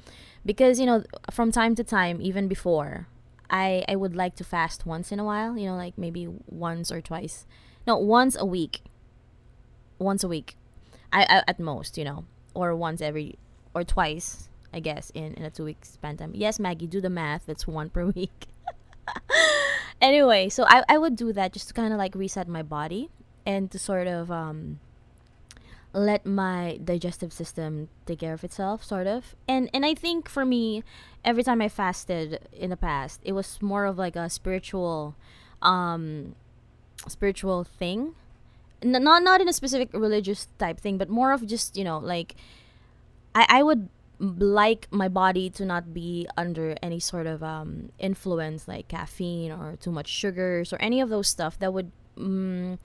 Because, 0.45 0.79
you 0.79 0.85
know, 0.85 1.03
from 1.29 1.51
time 1.51 1.75
to 1.75 1.83
time, 1.83 2.21
even 2.21 2.47
before, 2.47 3.07
I 3.49 3.83
I 3.87 3.95
would 3.95 4.15
like 4.15 4.35
to 4.35 4.43
fast 4.43 4.85
once 4.85 5.11
in 5.11 5.19
a 5.19 5.25
while, 5.25 5.57
you 5.57 5.67
know, 5.67 5.75
like 5.75 5.97
maybe 5.97 6.27
once 6.47 6.91
or 6.91 7.01
twice. 7.01 7.45
No, 7.87 7.97
once 7.97 8.35
a 8.39 8.45
week. 8.45 8.81
Once 9.97 10.23
a 10.23 10.27
week. 10.27 10.55
I, 11.11 11.23
I 11.23 11.43
at 11.47 11.59
most, 11.59 11.97
you 11.97 12.05
know, 12.05 12.25
or 12.53 12.75
once 12.75 13.01
every 13.01 13.35
or 13.73 13.83
twice 13.83 14.49
I 14.73 14.79
guess, 14.79 15.09
in, 15.11 15.33
in 15.33 15.43
a 15.43 15.49
two 15.49 15.63
week 15.65 15.83
span 15.83 16.17
time. 16.17 16.31
Yes, 16.33 16.59
Maggie, 16.59 16.87
do 16.87 17.01
the 17.01 17.09
math. 17.09 17.45
That's 17.45 17.67
one 17.67 17.89
per 17.89 18.05
week. 18.15 18.47
anyway, 20.01 20.49
so 20.49 20.65
I, 20.67 20.83
I 20.87 20.97
would 20.97 21.15
do 21.15 21.33
that 21.33 21.53
just 21.53 21.69
to 21.69 21.73
kind 21.73 21.93
of 21.93 21.97
like 21.97 22.15
reset 22.15 22.47
my 22.47 22.61
body 22.61 23.09
and 23.45 23.71
to 23.71 23.79
sort 23.79 24.07
of 24.07 24.29
um, 24.31 24.79
let 25.93 26.25
my 26.25 26.79
digestive 26.83 27.33
system 27.33 27.89
take 28.05 28.19
care 28.19 28.33
of 28.33 28.43
itself, 28.43 28.83
sort 28.83 29.07
of. 29.07 29.35
And 29.47 29.69
and 29.73 29.85
I 29.85 29.95
think 29.95 30.29
for 30.29 30.45
me, 30.45 30.83
every 31.25 31.43
time 31.43 31.61
I 31.61 31.69
fasted 31.69 32.47
in 32.53 32.69
the 32.69 32.77
past, 32.77 33.21
it 33.23 33.33
was 33.33 33.61
more 33.61 33.85
of 33.85 33.97
like 33.97 34.15
a 34.15 34.29
spiritual, 34.29 35.15
um, 35.61 36.35
spiritual 37.07 37.63
thing 37.63 38.13
n- 38.81 39.03
not 39.03 39.23
not 39.23 39.41
in 39.41 39.47
a 39.47 39.53
specific 39.53 39.89
religious 39.93 40.47
type 40.57 40.79
thing, 40.79 40.97
but 40.97 41.09
more 41.09 41.31
of 41.31 41.45
just 41.45 41.77
you 41.77 41.83
know 41.83 41.97
like 41.97 42.35
I 43.35 43.45
I 43.49 43.63
would 43.63 43.89
like 44.19 44.87
my 44.91 45.07
body 45.07 45.49
to 45.49 45.65
not 45.65 45.93
be 45.93 46.27
under 46.37 46.75
any 46.83 46.99
sort 46.99 47.25
of 47.25 47.41
um, 47.41 47.89
influence 47.99 48.67
like 48.67 48.87
caffeine 48.87 49.51
or 49.51 49.77
too 49.77 49.91
much 49.91 50.07
sugars 50.07 50.73
or 50.73 50.77
any 50.81 50.99
of 50.99 51.09
those 51.09 51.27
stuff 51.27 51.57
that 51.59 51.73
would 51.73 51.91
mm, 52.17 52.77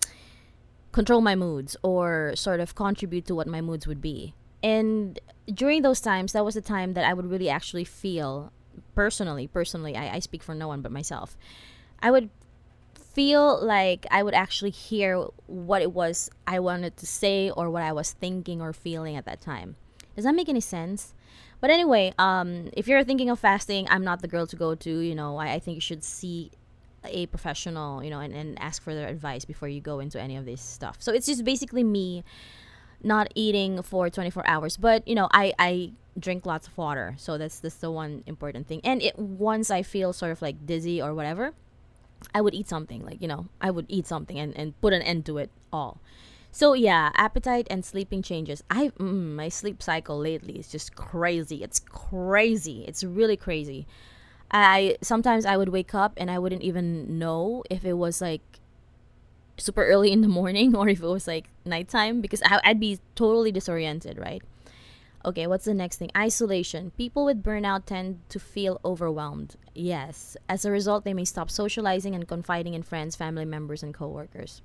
control 0.93 1.21
my 1.21 1.35
moods 1.35 1.77
or 1.83 2.33
sort 2.37 2.61
of 2.61 2.75
contribute 2.75 3.27
to 3.27 3.35
what 3.35 3.49
my 3.49 3.61
moods 3.61 3.87
would 3.87 4.01
be. 4.01 4.35
And 4.63 5.19
during 5.53 5.83
those 5.83 6.01
times, 6.01 6.33
that 6.33 6.45
was 6.45 6.55
the 6.55 6.63
time 6.63 6.95
that 6.95 7.05
I 7.05 7.13
would 7.13 7.29
really 7.29 7.51
actually 7.51 7.85
feel 7.85 8.53
personally, 8.95 9.49
personally, 9.49 9.97
I, 9.97 10.17
I 10.17 10.19
speak 10.21 10.43
for 10.43 10.55
no 10.55 10.69
one 10.69 10.81
but 10.83 10.93
myself. 10.93 11.37
I 12.01 12.11
would 12.11 12.31
feel 12.95 13.65
like 13.65 14.07
I 14.11 14.23
would 14.23 14.35
actually 14.35 14.71
hear 14.71 15.27
what 15.47 15.83
it 15.83 15.93
was 15.93 16.31
I 16.47 16.61
wanted 16.61 16.97
to 16.99 17.07
say 17.07 17.51
or 17.51 17.71
what 17.71 17.83
I 17.83 17.93
was 17.93 18.13
thinking 18.13 18.61
or 18.61 18.73
feeling 18.73 19.17
at 19.17 19.25
that 19.27 19.41
time. 19.41 19.77
Does 20.15 20.25
that 20.25 20.35
make 20.35 20.49
any 20.49 20.61
sense? 20.61 21.15
But 21.61 21.71
anyway, 21.71 22.13
um, 22.19 22.71
if 22.75 22.87
you're 22.87 23.05
thinking 23.05 23.31
of 23.31 23.39
fasting, 23.39 23.87
I'm 23.91 24.05
not 24.05 24.21
the 24.21 24.29
girl 24.29 24.47
to 24.47 24.57
go 24.57 24.75
to. 24.75 24.99
You 24.99 25.15
know, 25.15 25.37
I, 25.39 25.55
I 25.55 25.59
think 25.59 25.77
you 25.77 25.81
should 25.81 26.05
see 26.05 26.51
a 27.05 27.27
professional, 27.27 28.03
you 28.03 28.11
know, 28.11 28.21
and, 28.21 28.35
and 28.35 28.61
ask 28.61 28.83
for 28.83 28.95
their 28.95 29.09
advice 29.09 29.45
before 29.45 29.69
you 29.69 29.81
go 29.81 30.01
into 30.01 30.21
any 30.21 30.37
of 30.37 30.45
this 30.45 30.61
stuff. 30.61 30.97
So 31.01 31.13
it's 31.13 31.27
just 31.27 31.45
basically 31.45 31.85
me 31.85 32.25
not 33.03 33.29
eating 33.35 33.83
for 33.83 34.09
24 34.11 34.47
hours. 34.47 34.77
But, 34.77 35.07
you 35.07 35.15
know, 35.15 35.29
I, 35.33 35.53
I 35.59 35.93
drink 36.19 36.47
lots 36.47 36.67
of 36.67 36.77
water. 36.77 37.15
So 37.19 37.39
that's, 37.39 37.61
that's 37.61 37.77
the 37.77 37.91
one 37.91 38.23
important 38.27 38.67
thing. 38.67 38.81
And 38.85 39.03
it 39.03 39.19
once 39.19 39.71
I 39.71 39.83
feel 39.83 40.13
sort 40.13 40.33
of 40.33 40.43
like 40.43 40.67
dizzy 40.67 41.01
or 41.01 41.15
whatever, 41.15 41.53
I 42.35 42.41
would 42.41 42.55
eat 42.55 42.69
something. 42.69 43.05
Like, 43.05 43.21
you 43.21 43.29
know, 43.29 43.47
I 43.61 43.71
would 43.71 43.87
eat 43.89 44.07
something 44.07 44.39
and, 44.39 44.57
and 44.57 44.79
put 44.81 44.93
an 44.93 45.03
end 45.03 45.27
to 45.27 45.39
it 45.39 45.51
all. 45.73 46.01
So 46.55 46.73
yeah, 46.73 47.11
appetite 47.17 47.67
and 47.69 47.85
sleeping 47.85 48.23
changes. 48.23 48.63
I 48.71 48.91
mm, 48.91 49.35
my 49.35 49.49
sleep 49.49 49.83
cycle 49.83 50.17
lately 50.17 50.57
is 50.57 50.69
just 50.71 50.95
crazy. 50.95 51.65
It's 51.65 51.81
crazy. 51.81 52.85
It's 52.87 53.03
really 53.03 53.37
crazy. 53.37 53.89
I 54.53 54.97
sometimes 55.03 55.45
I 55.47 55.57
would 55.57 55.71
wake 55.71 55.97
up 55.97 56.13
and 56.17 56.31
I 56.31 56.39
wouldn't 56.39 56.63
even 56.63 57.19
know 57.19 57.65
if 57.69 57.85
it 57.85 57.95
was 57.95 58.21
like 58.21 58.61
super 59.57 59.85
early 59.85 60.13
in 60.13 60.21
the 60.21 60.29
morning 60.29 60.77
or 60.79 60.89
if 60.89 61.03
it 61.03 61.07
was 61.09 61.27
like 61.27 61.47
nighttime 61.65 62.21
because 62.21 62.41
I, 62.45 62.61
I'd 62.63 62.79
be 62.79 63.01
totally 63.17 63.51
disoriented, 63.51 64.17
right? 64.17 64.41
Okay, 65.25 65.49
what's 65.49 65.65
the 65.65 65.75
next 65.75 65.97
thing? 65.97 66.13
Isolation. 66.17 66.93
People 66.97 67.25
with 67.25 67.43
burnout 67.43 67.87
tend 67.87 68.21
to 68.29 68.39
feel 68.39 68.81
overwhelmed. 68.85 69.57
Yes. 69.75 70.37
As 70.49 70.65
a 70.65 70.71
result, 70.71 71.03
they 71.03 71.15
may 71.15 71.25
stop 71.25 71.51
socializing 71.51 72.15
and 72.15 72.29
confiding 72.29 72.75
in 72.75 72.85
friends, 72.85 73.17
family 73.17 73.45
members, 73.45 73.83
and 73.83 73.93
coworkers. 73.93 74.63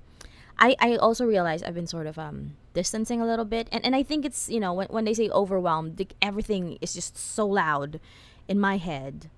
I, 0.60 0.76
I 0.78 0.96
also 0.96 1.24
realize 1.24 1.62
I've 1.62 1.74
been 1.74 1.86
sort 1.86 2.06
of 2.06 2.18
um 2.18 2.56
distancing 2.74 3.20
a 3.20 3.26
little 3.26 3.44
bit 3.44 3.68
and, 3.72 3.84
and 3.84 3.96
I 3.96 4.02
think 4.02 4.24
it's 4.24 4.48
you 4.48 4.60
know 4.60 4.72
when, 4.72 4.86
when 4.88 5.04
they 5.04 5.14
say 5.14 5.28
overwhelmed 5.30 6.14
everything 6.22 6.78
is 6.80 6.94
just 6.94 7.16
so 7.16 7.46
loud 7.46 7.98
in 8.46 8.60
my 8.60 8.76
head 8.76 9.30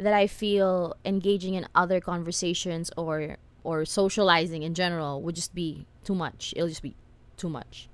that 0.00 0.12
I 0.12 0.26
feel 0.26 0.96
engaging 1.04 1.54
in 1.54 1.66
other 1.74 2.00
conversations 2.00 2.90
or 2.96 3.36
or 3.62 3.84
socializing 3.84 4.62
in 4.62 4.74
general 4.74 5.22
would 5.22 5.36
just 5.36 5.54
be 5.54 5.86
too 6.02 6.14
much 6.14 6.52
it'll 6.56 6.68
just 6.68 6.82
be 6.82 6.96
too 7.36 7.48
much 7.48 7.88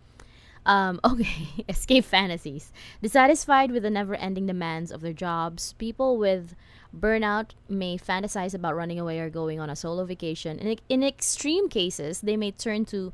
um, 0.66 1.00
okay, 1.04 1.64
escape 1.68 2.04
fantasies. 2.04 2.72
Dissatisfied 3.02 3.72
with 3.72 3.82
the 3.82 3.90
never 3.90 4.14
ending 4.14 4.46
demands 4.46 4.92
of 4.92 5.00
their 5.00 5.14
jobs, 5.14 5.72
people 5.78 6.18
with 6.18 6.54
burnout 6.96 7.50
may 7.68 7.96
fantasize 7.96 8.54
about 8.54 8.76
running 8.76 8.98
away 8.98 9.20
or 9.20 9.30
going 9.30 9.60
on 9.60 9.70
a 9.70 9.76
solo 9.76 10.04
vacation. 10.04 10.58
In, 10.58 10.78
in 10.88 11.02
extreme 11.02 11.68
cases, 11.68 12.20
they 12.20 12.36
may 12.36 12.50
turn 12.50 12.84
to 12.86 13.12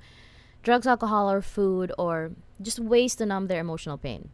drugs, 0.62 0.86
alcohol, 0.86 1.30
or 1.30 1.42
food, 1.42 1.92
or 1.98 2.32
just 2.60 2.78
ways 2.78 3.14
to 3.16 3.26
numb 3.26 3.48
their 3.48 3.60
emotional 3.60 3.98
pain. 3.98 4.30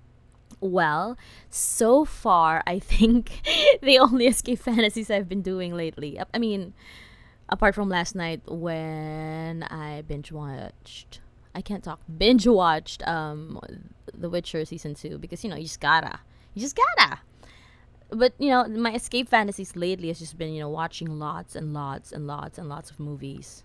Well, 0.61 1.17
so 1.49 2.05
far, 2.05 2.63
I 2.67 2.79
think 2.79 3.41
the 3.83 3.99
only 3.99 4.27
escape 4.27 4.59
fantasies 4.59 5.11
I've 5.11 5.29
been 5.29 5.43
doing 5.43 5.75
lately. 5.75 6.21
I 6.33 6.39
mean, 6.39 6.75
apart 7.49 7.75
from 7.75 7.89
last 7.89 8.15
night 8.15 8.43
when 8.47 9.63
I 9.65 10.03
binge 10.03 10.33
watched 10.33 11.21
I 11.55 11.61
can't 11.63 11.83
talk. 11.83 12.01
Binge 12.19 12.47
watched 12.47 13.07
um 13.09 13.59
The 14.15 14.31
Witcher 14.31 14.65
season 14.65 14.95
two 14.95 15.19
because 15.19 15.43
you 15.45 15.51
know 15.51 15.57
you 15.57 15.65
just 15.65 15.81
gotta, 15.81 16.21
you 16.55 16.63
just 16.63 16.77
gotta. 16.77 17.21
But 18.13 18.35
you 18.39 18.49
know 18.49 18.67
my 18.67 18.95
escape 18.95 19.29
fantasies 19.29 19.77
lately 19.77 20.09
has 20.09 20.19
just 20.19 20.37
been 20.37 20.53
you 20.53 20.61
know 20.61 20.69
watching 20.69 21.19
lots 21.19 21.55
and 21.55 21.73
lots 21.73 22.13
and 22.13 22.27
lots 22.27 22.59
and 22.59 22.69
lots 22.69 22.91
of 22.91 22.99
movies. 22.99 23.65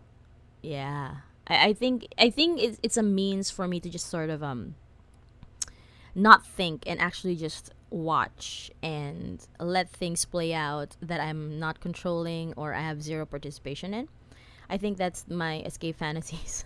Yeah, 0.61 1.17
I, 1.47 1.69
I 1.69 1.73
think 1.73 2.07
I 2.17 2.29
think 2.29 2.61
it's 2.61 2.79
it's 2.83 2.97
a 2.97 3.03
means 3.03 3.49
for 3.49 3.67
me 3.67 3.79
to 3.79 3.89
just 3.89 4.07
sort 4.07 4.29
of 4.29 4.43
um 4.43 4.75
not 6.15 6.45
think 6.45 6.83
and 6.87 6.99
actually 6.99 7.35
just 7.35 7.71
watch 7.89 8.71
and 8.81 9.45
let 9.59 9.89
things 9.89 10.25
play 10.25 10.53
out 10.53 10.95
that 11.01 11.19
I'm 11.19 11.59
not 11.59 11.79
controlling 11.79 12.53
or 12.55 12.73
I 12.73 12.81
have 12.81 13.01
zero 13.01 13.25
participation 13.25 13.93
in. 13.93 14.07
I 14.69 14.77
think 14.77 14.97
that's 14.97 15.25
my 15.29 15.59
escape 15.59 15.95
fantasies. 15.99 16.65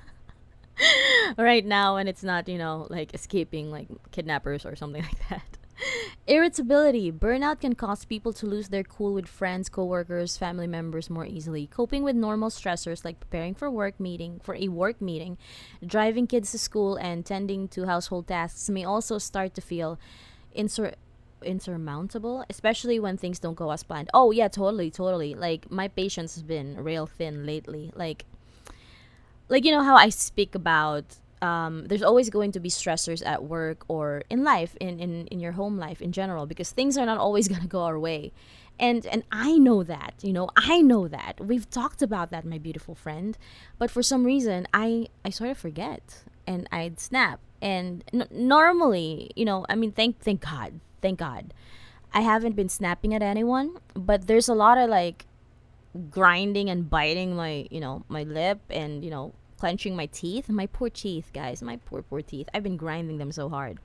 right 1.38 1.65
now 1.65 1.98
and 1.98 2.07
it's 2.07 2.24
not, 2.24 2.48
you 2.48 2.57
know, 2.57 2.88
like 2.89 3.13
escaping 3.13 3.69
like 3.71 3.88
kidnappers 4.12 4.65
or 4.65 4.75
something 4.75 5.01
like 5.09 5.29
that. 5.29 5.57
Irritability. 6.27 7.12
Burnout 7.12 7.62
can 7.62 7.75
cause 7.75 8.05
people 8.05 8.33
to 8.33 8.45
lose 8.45 8.69
their 8.69 8.83
cool 8.83 9.13
with 9.13 9.27
friends, 9.27 9.69
coworkers, 9.69 10.38
family 10.38 10.67
members 10.67 11.09
more 11.09 11.25
easily. 11.25 11.67
Coping 11.67 12.03
with 12.03 12.15
normal 12.15 12.50
stressors 12.50 13.05
like 13.05 13.19
preparing 13.19 13.55
for 13.55 13.69
work 13.69 14.00
meeting, 14.00 14.39
for 14.43 14.55
a 14.55 14.67
work 14.67 15.01
meeting, 15.01 15.38
driving 15.86 16.27
kids 16.27 16.51
to 16.51 16.59
school 16.59 16.95
and 16.95 17.25
tending 17.25 17.67
to 17.69 17.86
household 17.86 18.27
tasks 18.27 18.69
may 18.69 18.83
also 18.83 19.17
start 19.17 19.53
to 19.55 19.62
feel 19.62 20.00
insur- 20.55 20.95
insurmountable, 21.43 22.45
especially 22.50 23.00
when 23.00 23.17
things 23.17 23.39
don't 23.39 23.55
go 23.55 23.71
as 23.71 23.83
planned. 23.83 24.09
Oh 24.13 24.31
yeah, 24.31 24.48
totally, 24.48 24.91
totally. 24.91 25.33
Like 25.33 25.71
my 25.71 25.88
patience 25.88 26.36
has 26.36 26.43
been 26.43 26.83
real 26.83 27.05
thin 27.05 27.45
lately. 27.45 27.91
Like 27.95 28.25
like 29.48 29.65
you 29.65 29.71
know 29.71 29.83
how 29.83 29.95
I 29.95 30.09
speak 30.09 30.55
about 30.55 31.17
um, 31.41 31.86
there's 31.86 32.03
always 32.03 32.29
going 32.29 32.51
to 32.53 32.60
be 32.60 32.69
stressors 32.69 33.25
at 33.25 33.43
work 33.43 33.86
or 33.88 34.24
in 34.29 34.43
life 34.43 34.75
in, 34.79 35.00
in 35.00 35.27
in 35.27 35.39
your 35.39 35.53
home 35.53 35.77
life 35.77 36.01
in 36.01 36.12
general 36.12 36.46
because 36.46 36.72
things 36.72 36.98
are 36.98 37.05
not 37.05 37.17
always 37.17 37.48
going 37.51 37.62
to 37.62 37.67
go 37.67 37.84
our 37.84 38.00
way. 38.00 38.31
And 38.79 39.05
and 39.05 39.24
I 39.31 39.58
know 39.58 39.84
that 39.84 40.15
you 40.22 40.34
know 40.34 40.50
I 40.55 40.81
know 40.81 41.08
that. 41.08 41.39
We've 41.39 41.69
talked 41.69 42.01
about 42.01 42.31
that 42.31 42.46
my 42.46 42.58
beautiful 42.58 42.96
friend. 42.96 43.38
But 43.77 43.91
for 43.91 44.03
some 44.03 44.25
reason 44.25 44.67
I 44.74 45.08
I 45.24 45.29
sort 45.29 45.50
of 45.50 45.58
forget 45.58 46.24
and 46.48 46.67
I'd 46.72 47.00
snap. 47.00 47.39
And 47.62 48.03
n- 48.13 48.27
normally 48.31 49.31
you 49.36 49.46
know 49.46 49.65
I 49.69 49.75
mean 49.75 49.91
thank 49.91 50.19
thank 50.19 50.41
God 50.41 50.79
thank 51.01 51.19
God. 51.19 51.53
I 52.13 52.22
haven't 52.22 52.55
been 52.55 52.69
snapping 52.69 53.13
at 53.13 53.22
anyone 53.22 53.77
but 53.93 54.27
there's 54.27 54.50
a 54.50 54.55
lot 54.55 54.77
of 54.77 54.89
like 54.89 55.25
grinding 56.10 56.69
and 56.69 56.89
biting 56.89 57.36
my 57.36 57.67
you 57.69 57.79
know 57.79 58.03
my 58.10 58.24
lip 58.24 58.60
and 58.69 59.03
you 59.03 59.12
know 59.12 59.34
clenching 59.59 59.95
my 59.95 60.05
teeth. 60.07 60.49
My 60.49 60.65
poor 60.65 60.89
teeth 60.89 61.31
guys. 61.33 61.61
My 61.61 61.77
poor 61.77 62.01
poor 62.01 62.21
teeth. 62.21 62.49
I've 62.53 62.63
been 62.63 62.77
grinding 62.77 63.17
them 63.17 63.31
so 63.31 63.49
hard. 63.49 63.79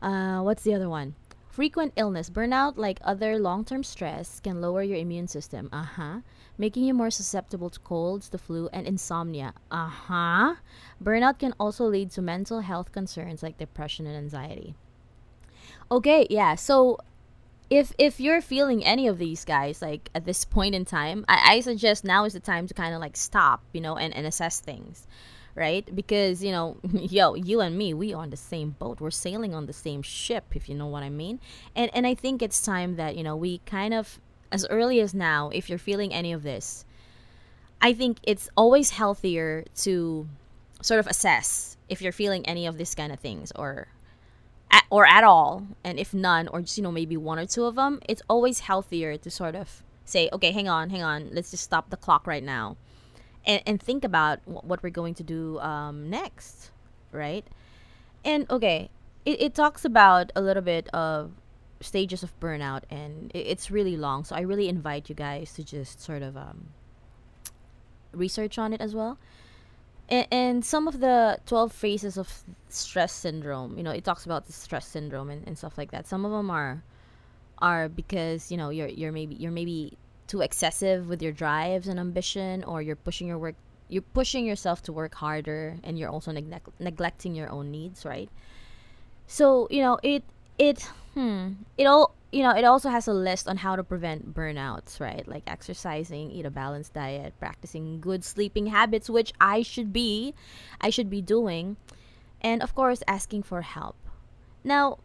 Uh, 0.00 0.40
what's 0.40 0.62
the 0.62 0.74
other 0.74 0.88
one? 0.88 1.14
Frequent 1.48 1.92
illness. 1.96 2.28
Burnout 2.28 2.76
like 2.76 2.98
other 3.02 3.38
long-term 3.38 3.82
stress 3.82 4.40
can 4.40 4.60
lower 4.60 4.82
your 4.82 4.98
immune 4.98 5.28
system. 5.28 5.68
Uh-huh. 5.72 6.20
Making 6.58 6.84
you 6.84 6.94
more 6.94 7.10
susceptible 7.10 7.70
to 7.70 7.80
colds 7.80 8.28
the 8.28 8.38
flu 8.38 8.68
and 8.72 8.86
insomnia. 8.86 9.54
Uh-huh. 9.70 10.56
Burnout 11.02 11.38
can 11.38 11.54
also 11.58 11.84
lead 11.84 12.10
to 12.12 12.22
mental 12.22 12.60
health 12.60 12.92
concerns 12.92 13.42
like 13.42 13.58
depression 13.58 14.06
and 14.06 14.16
anxiety. 14.16 14.74
Okay 15.90 16.26
yeah 16.30 16.54
so 16.54 16.98
if 17.68 17.92
if 17.98 18.20
you're 18.20 18.40
feeling 18.40 18.84
any 18.84 19.08
of 19.08 19.18
these 19.18 19.44
guys 19.44 19.82
like 19.82 20.10
at 20.14 20.24
this 20.24 20.44
point 20.44 20.74
in 20.74 20.84
time 20.84 21.24
i, 21.28 21.54
I 21.54 21.60
suggest 21.60 22.04
now 22.04 22.24
is 22.24 22.32
the 22.32 22.40
time 22.40 22.66
to 22.66 22.74
kind 22.74 22.94
of 22.94 23.00
like 23.00 23.16
stop 23.16 23.62
you 23.72 23.80
know 23.80 23.96
and, 23.96 24.14
and 24.14 24.26
assess 24.26 24.60
things 24.60 25.06
right? 25.56 25.88
Because 25.96 26.44
you 26.44 26.52
know 26.52 26.76
yo 26.92 27.34
you 27.34 27.60
and 27.60 27.76
me 27.76 27.94
we 27.94 28.14
are 28.14 28.22
on 28.22 28.30
the 28.30 28.36
same 28.36 28.76
boat. 28.78 29.00
We're 29.00 29.10
sailing 29.10 29.54
on 29.54 29.66
the 29.66 29.72
same 29.72 30.02
ship 30.02 30.44
if 30.54 30.68
you 30.68 30.74
know 30.76 30.86
what 30.86 31.02
i 31.02 31.08
mean. 31.08 31.40
And 31.74 31.90
and 31.94 32.06
i 32.06 32.14
think 32.14 32.42
it's 32.42 32.60
time 32.62 32.96
that 32.96 33.16
you 33.16 33.24
know 33.24 33.34
we 33.34 33.58
kind 33.64 33.94
of 33.94 34.20
as 34.52 34.66
early 34.68 35.00
as 35.00 35.14
now 35.14 35.50
if 35.52 35.68
you're 35.68 35.78
feeling 35.78 36.12
any 36.12 36.32
of 36.32 36.42
this 36.42 36.84
i 37.80 37.92
think 37.92 38.18
it's 38.22 38.48
always 38.56 38.90
healthier 38.90 39.64
to 39.74 40.28
sort 40.80 41.00
of 41.00 41.06
assess 41.06 41.76
if 41.88 42.00
you're 42.00 42.12
feeling 42.12 42.46
any 42.46 42.66
of 42.66 42.78
these 42.78 42.94
kind 42.94 43.12
of 43.12 43.18
things 43.18 43.52
or 43.56 43.88
at, 44.70 44.84
or 44.90 45.06
at 45.06 45.24
all, 45.24 45.66
and 45.84 45.98
if 45.98 46.12
none, 46.12 46.48
or 46.48 46.60
just 46.60 46.76
you 46.76 46.82
know 46.82 46.92
maybe 46.92 47.16
one 47.16 47.38
or 47.38 47.46
two 47.46 47.64
of 47.64 47.74
them, 47.74 48.00
it's 48.08 48.22
always 48.28 48.60
healthier 48.60 49.16
to 49.16 49.30
sort 49.30 49.54
of 49.54 49.82
say, 50.04 50.28
okay, 50.32 50.52
hang 50.52 50.68
on, 50.68 50.90
hang 50.90 51.02
on, 51.02 51.30
let's 51.32 51.50
just 51.50 51.64
stop 51.64 51.90
the 51.90 51.96
clock 51.96 52.26
right 52.26 52.42
now, 52.42 52.76
and 53.44 53.62
and 53.66 53.80
think 53.80 54.04
about 54.04 54.40
what 54.46 54.82
we're 54.82 54.90
going 54.90 55.14
to 55.14 55.22
do 55.22 55.58
um, 55.60 56.10
next, 56.10 56.70
right? 57.12 57.46
And 58.24 58.50
okay, 58.50 58.90
it, 59.24 59.40
it 59.40 59.54
talks 59.54 59.84
about 59.84 60.32
a 60.34 60.40
little 60.40 60.62
bit 60.62 60.88
of 60.92 61.32
stages 61.80 62.22
of 62.22 62.38
burnout, 62.40 62.82
and 62.90 63.30
it, 63.34 63.46
it's 63.46 63.70
really 63.70 63.96
long, 63.96 64.24
so 64.24 64.34
I 64.34 64.40
really 64.40 64.68
invite 64.68 65.08
you 65.08 65.14
guys 65.14 65.52
to 65.54 65.64
just 65.64 66.00
sort 66.00 66.22
of 66.22 66.36
um, 66.36 66.68
research 68.12 68.58
on 68.58 68.72
it 68.72 68.80
as 68.80 68.94
well 68.94 69.18
and, 70.08 70.64
some 70.64 70.88
of 70.88 71.00
the 71.00 71.38
12 71.46 71.72
phases 71.72 72.16
of 72.16 72.44
stress 72.68 73.12
syndrome 73.12 73.76
you 73.76 73.82
know 73.82 73.90
it 73.90 74.04
talks 74.04 74.24
about 74.24 74.46
the 74.46 74.52
stress 74.52 74.86
syndrome 74.86 75.30
and, 75.30 75.46
and 75.46 75.56
stuff 75.58 75.76
like 75.78 75.90
that. 75.90 76.06
Some 76.06 76.24
of 76.24 76.32
them 76.32 76.50
are 76.50 76.82
are 77.58 77.88
because 77.88 78.50
you 78.50 78.56
know 78.56 78.70
you're 78.70 78.88
you're 78.88 79.12
maybe 79.12 79.34
you're 79.34 79.52
maybe 79.52 79.96
too 80.26 80.40
excessive 80.40 81.08
with 81.08 81.22
your 81.22 81.32
drives 81.32 81.88
and 81.88 81.98
ambition 81.98 82.64
or 82.64 82.82
you're 82.82 82.96
pushing 82.96 83.28
your 83.28 83.38
work 83.38 83.54
you're 83.88 84.02
pushing 84.02 84.44
yourself 84.44 84.82
to 84.82 84.92
work 84.92 85.14
harder 85.14 85.76
and 85.84 85.96
you're 85.98 86.10
also 86.10 86.32
neglect, 86.32 86.68
neglecting 86.80 87.34
your 87.34 87.48
own 87.50 87.70
needs 87.70 88.04
right? 88.04 88.28
So 89.26 89.68
you 89.70 89.82
know 89.82 89.98
it 90.02 90.24
it 90.58 90.90
hmm 91.14 91.52
it 91.76 91.84
all 91.84 92.14
you 92.32 92.42
know 92.42 92.50
it 92.50 92.64
also 92.64 92.88
has 92.88 93.08
a 93.08 93.12
list 93.12 93.48
on 93.48 93.56
how 93.58 93.76
to 93.76 93.84
prevent 93.84 94.34
burnouts 94.34 95.00
right? 95.00 95.26
Like 95.26 95.44
exercising 95.46 96.30
eat 96.30 96.46
a 96.46 96.50
balanced 96.50 96.94
diet 96.94 97.34
practicing 97.38 98.00
good 98.00 98.24
sleeping 98.24 98.66
habits 98.66 99.08
which 99.08 99.32
i 99.40 99.62
should 99.62 99.92
be 99.92 100.34
i 100.80 100.90
should 100.90 101.08
be 101.08 101.22
doing 101.22 101.76
and 102.40 102.62
of 102.62 102.74
course 102.74 103.02
asking 103.08 103.42
for 103.42 103.62
help. 103.62 103.96
Now 104.64 104.98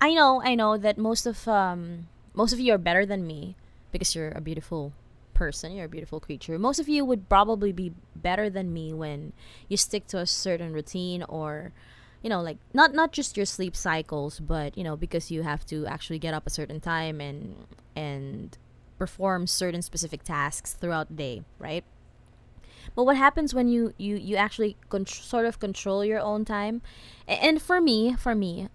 i 0.00 0.14
know 0.14 0.42
i 0.44 0.54
know 0.54 0.76
that 0.76 0.98
most 0.98 1.26
of 1.26 1.46
um 1.48 2.08
most 2.34 2.52
of 2.52 2.60
you 2.60 2.72
are 2.74 2.78
better 2.78 3.04
than 3.04 3.26
me 3.26 3.56
because 3.90 4.14
you're 4.14 4.32
a 4.32 4.40
beautiful 4.40 4.92
person 5.34 5.72
you're 5.72 5.86
a 5.86 5.88
beautiful 5.88 6.20
creature. 6.20 6.58
Most 6.58 6.78
of 6.78 6.88
you 6.88 7.04
would 7.04 7.28
probably 7.28 7.72
be 7.72 7.92
better 8.14 8.48
than 8.50 8.72
me 8.72 8.92
when 8.92 9.32
you 9.68 9.76
stick 9.76 10.06
to 10.08 10.18
a 10.18 10.26
certain 10.26 10.72
routine 10.72 11.22
or 11.24 11.72
you 12.22 12.30
know 12.30 12.40
like 12.40 12.58
not 12.72 12.94
not 12.94 13.12
just 13.12 13.36
your 13.36 13.46
sleep 13.46 13.74
cycles 13.76 14.40
but 14.40 14.76
you 14.78 14.84
know 14.84 14.96
because 14.96 15.30
you 15.30 15.42
have 15.42 15.66
to 15.66 15.86
actually 15.86 16.18
get 16.18 16.34
up 16.34 16.46
a 16.46 16.50
certain 16.50 16.80
time 16.80 17.20
and 17.20 17.66
and 17.96 18.58
perform 18.98 19.46
certain 19.46 19.82
specific 19.82 20.22
tasks 20.22 20.74
throughout 20.74 21.08
the 21.08 21.14
day 21.14 21.42
right? 21.58 21.84
But 22.94 23.04
what 23.04 23.16
happens 23.16 23.54
when 23.54 23.68
you 23.68 23.94
you 23.96 24.16
you 24.16 24.36
actually 24.36 24.76
con- 24.88 25.06
sort 25.06 25.46
of 25.46 25.58
control 25.58 26.04
your 26.04 26.20
own 26.20 26.44
time? 26.44 26.82
And 27.26 27.60
for 27.60 27.80
me 27.80 28.14
for 28.16 28.34
me 28.34 28.68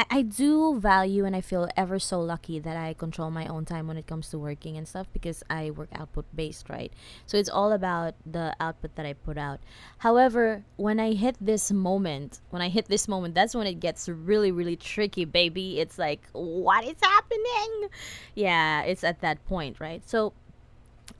I, 0.00 0.06
I 0.18 0.22
do 0.22 0.78
value 0.80 1.26
and 1.26 1.36
I 1.36 1.42
feel 1.42 1.68
ever 1.76 1.98
so 1.98 2.20
lucky 2.20 2.58
that 2.58 2.76
I 2.76 2.94
control 2.94 3.30
my 3.30 3.46
own 3.46 3.66
time 3.66 3.86
when 3.86 3.98
it 3.98 4.06
comes 4.06 4.30
to 4.30 4.38
working 4.38 4.78
and 4.78 4.88
stuff 4.88 5.06
because 5.12 5.42
I 5.50 5.70
work 5.70 5.90
output 5.94 6.24
based, 6.34 6.70
right? 6.70 6.90
So 7.26 7.36
it's 7.36 7.50
all 7.50 7.72
about 7.72 8.14
the 8.24 8.56
output 8.60 8.94
that 8.96 9.04
I 9.04 9.12
put 9.12 9.36
out. 9.36 9.60
However, 9.98 10.64
when 10.76 10.98
I 10.98 11.12
hit 11.12 11.36
this 11.38 11.70
moment, 11.70 12.40
when 12.48 12.62
I 12.62 12.70
hit 12.70 12.86
this 12.86 13.08
moment, 13.08 13.34
that's 13.34 13.54
when 13.54 13.66
it 13.66 13.78
gets 13.78 14.08
really, 14.08 14.50
really 14.50 14.76
tricky, 14.76 15.26
baby. 15.26 15.80
It's 15.80 15.98
like, 15.98 16.22
what 16.32 16.84
is 16.84 16.96
happening? 17.02 17.88
Yeah, 18.34 18.82
it's 18.82 19.04
at 19.04 19.20
that 19.20 19.44
point, 19.46 19.80
right? 19.80 20.08
So 20.08 20.32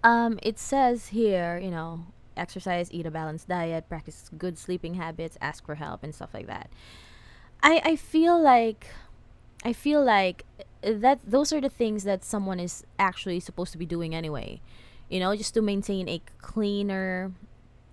um, 0.03 0.39
it 0.43 0.59
says 0.59 1.09
here, 1.09 1.59
you 1.59 1.71
know, 1.71 2.07
exercise, 2.35 2.89
eat 2.93 3.05
a 3.05 3.11
balanced 3.11 3.49
diet, 3.49 3.91
practice 3.91 4.31
good 4.39 4.57
sleeping 4.57 4.95
habits, 4.95 5.37
ask 5.43 5.67
for 5.67 5.75
help, 5.75 6.03
and 6.03 6.15
stuff 6.15 6.33
like 6.33 6.47
that. 6.47 6.71
I 7.63 7.81
I 7.85 7.97
feel 7.97 8.41
like 8.41 8.89
I 9.65 9.73
feel 9.73 10.05
like 10.05 10.45
that 10.83 11.21
those 11.27 11.53
are 11.53 11.61
the 11.61 11.69
things 11.69 12.05
that 12.05 12.25
someone 12.25 12.59
is 12.61 12.85
actually 12.99 13.41
supposed 13.41 13.73
to 13.73 13.79
be 13.79 13.87
doing 13.87 14.15
anyway. 14.15 14.61
You 15.09 15.21
know, 15.21 15.35
just 15.37 15.55
to 15.55 15.63
maintain 15.63 16.09
a 16.09 16.23
cleaner 16.41 17.33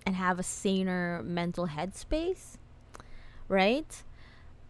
and 0.06 0.14
have 0.14 0.38
a 0.38 0.42
saner 0.42 1.22
mental 1.22 1.66
headspace, 1.66 2.56
right? 3.48 4.02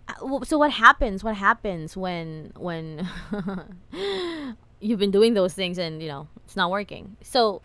Uh, 0.08 0.42
so 0.44 0.58
what 0.58 0.72
happens? 0.72 1.22
What 1.22 1.36
happens 1.36 1.96
when 1.96 2.52
when 2.56 3.08
you've 4.80 4.98
been 4.98 5.10
doing 5.10 5.34
those 5.34 5.54
things 5.54 5.78
and 5.78 6.02
you 6.02 6.08
know 6.08 6.28
it's 6.44 6.56
not 6.56 6.70
working? 6.70 7.16
So 7.22 7.62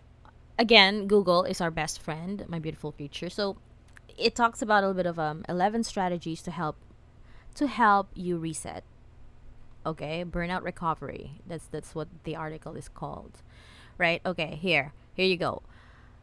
again, 0.59 1.07
Google 1.07 1.43
is 1.43 1.61
our 1.61 1.71
best 1.71 2.01
friend, 2.01 2.43
my 2.47 2.59
beautiful 2.59 2.91
creature. 2.91 3.29
So 3.29 3.57
it 4.17 4.35
talks 4.35 4.61
about 4.61 4.83
a 4.83 4.87
little 4.87 5.01
bit 5.01 5.07
of 5.07 5.17
um, 5.17 5.43
11 5.49 5.83
strategies 5.83 6.41
to 6.43 6.51
help 6.51 6.75
to 7.53 7.67
help 7.67 8.09
you 8.13 8.37
reset. 8.37 8.83
Okay, 9.85 10.23
burnout 10.23 10.63
recovery. 10.63 11.41
That's 11.45 11.65
that's 11.67 11.93
what 11.93 12.07
the 12.23 12.35
article 12.35 12.75
is 12.75 12.87
called. 12.87 13.41
Right? 13.97 14.21
Okay, 14.25 14.57
here. 14.61 14.93
Here 15.13 15.25
you 15.25 15.37
go. 15.37 15.61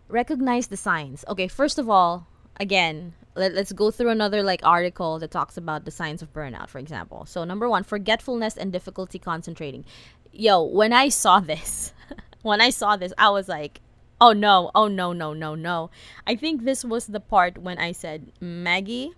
Recognize 0.08 0.68
the 0.68 0.76
signs. 0.76 1.24
Okay, 1.28 1.46
first 1.46 1.78
of 1.78 1.88
all, 1.88 2.26
again, 2.58 3.14
let, 3.34 3.54
let's 3.54 3.72
go 3.72 3.90
through 3.90 4.10
another 4.10 4.42
like 4.42 4.60
article 4.64 5.18
that 5.18 5.30
talks 5.30 5.56
about 5.56 5.84
the 5.84 5.90
signs 5.90 6.22
of 6.22 6.32
burnout, 6.32 6.68
for 6.68 6.78
example. 6.78 7.26
So, 7.26 7.44
number 7.44 7.68
1, 7.68 7.84
forgetfulness 7.84 8.56
and 8.56 8.72
difficulty 8.72 9.18
concentrating. 9.18 9.84
Yo, 10.32 10.62
when 10.62 10.92
I 10.92 11.08
saw 11.08 11.40
this, 11.40 11.92
when 12.42 12.60
I 12.60 12.70
saw 12.70 12.96
this, 12.96 13.12
I 13.18 13.30
was 13.30 13.48
like, 13.48 13.80
oh 14.20 14.32
no, 14.32 14.70
oh 14.74 14.88
no, 14.88 15.12
no, 15.12 15.32
no, 15.32 15.54
no. 15.54 15.90
I 16.26 16.36
think 16.36 16.64
this 16.64 16.84
was 16.84 17.06
the 17.06 17.20
part 17.20 17.58
when 17.58 17.78
I 17.78 17.92
said, 17.92 18.32
Maggie, 18.40 19.12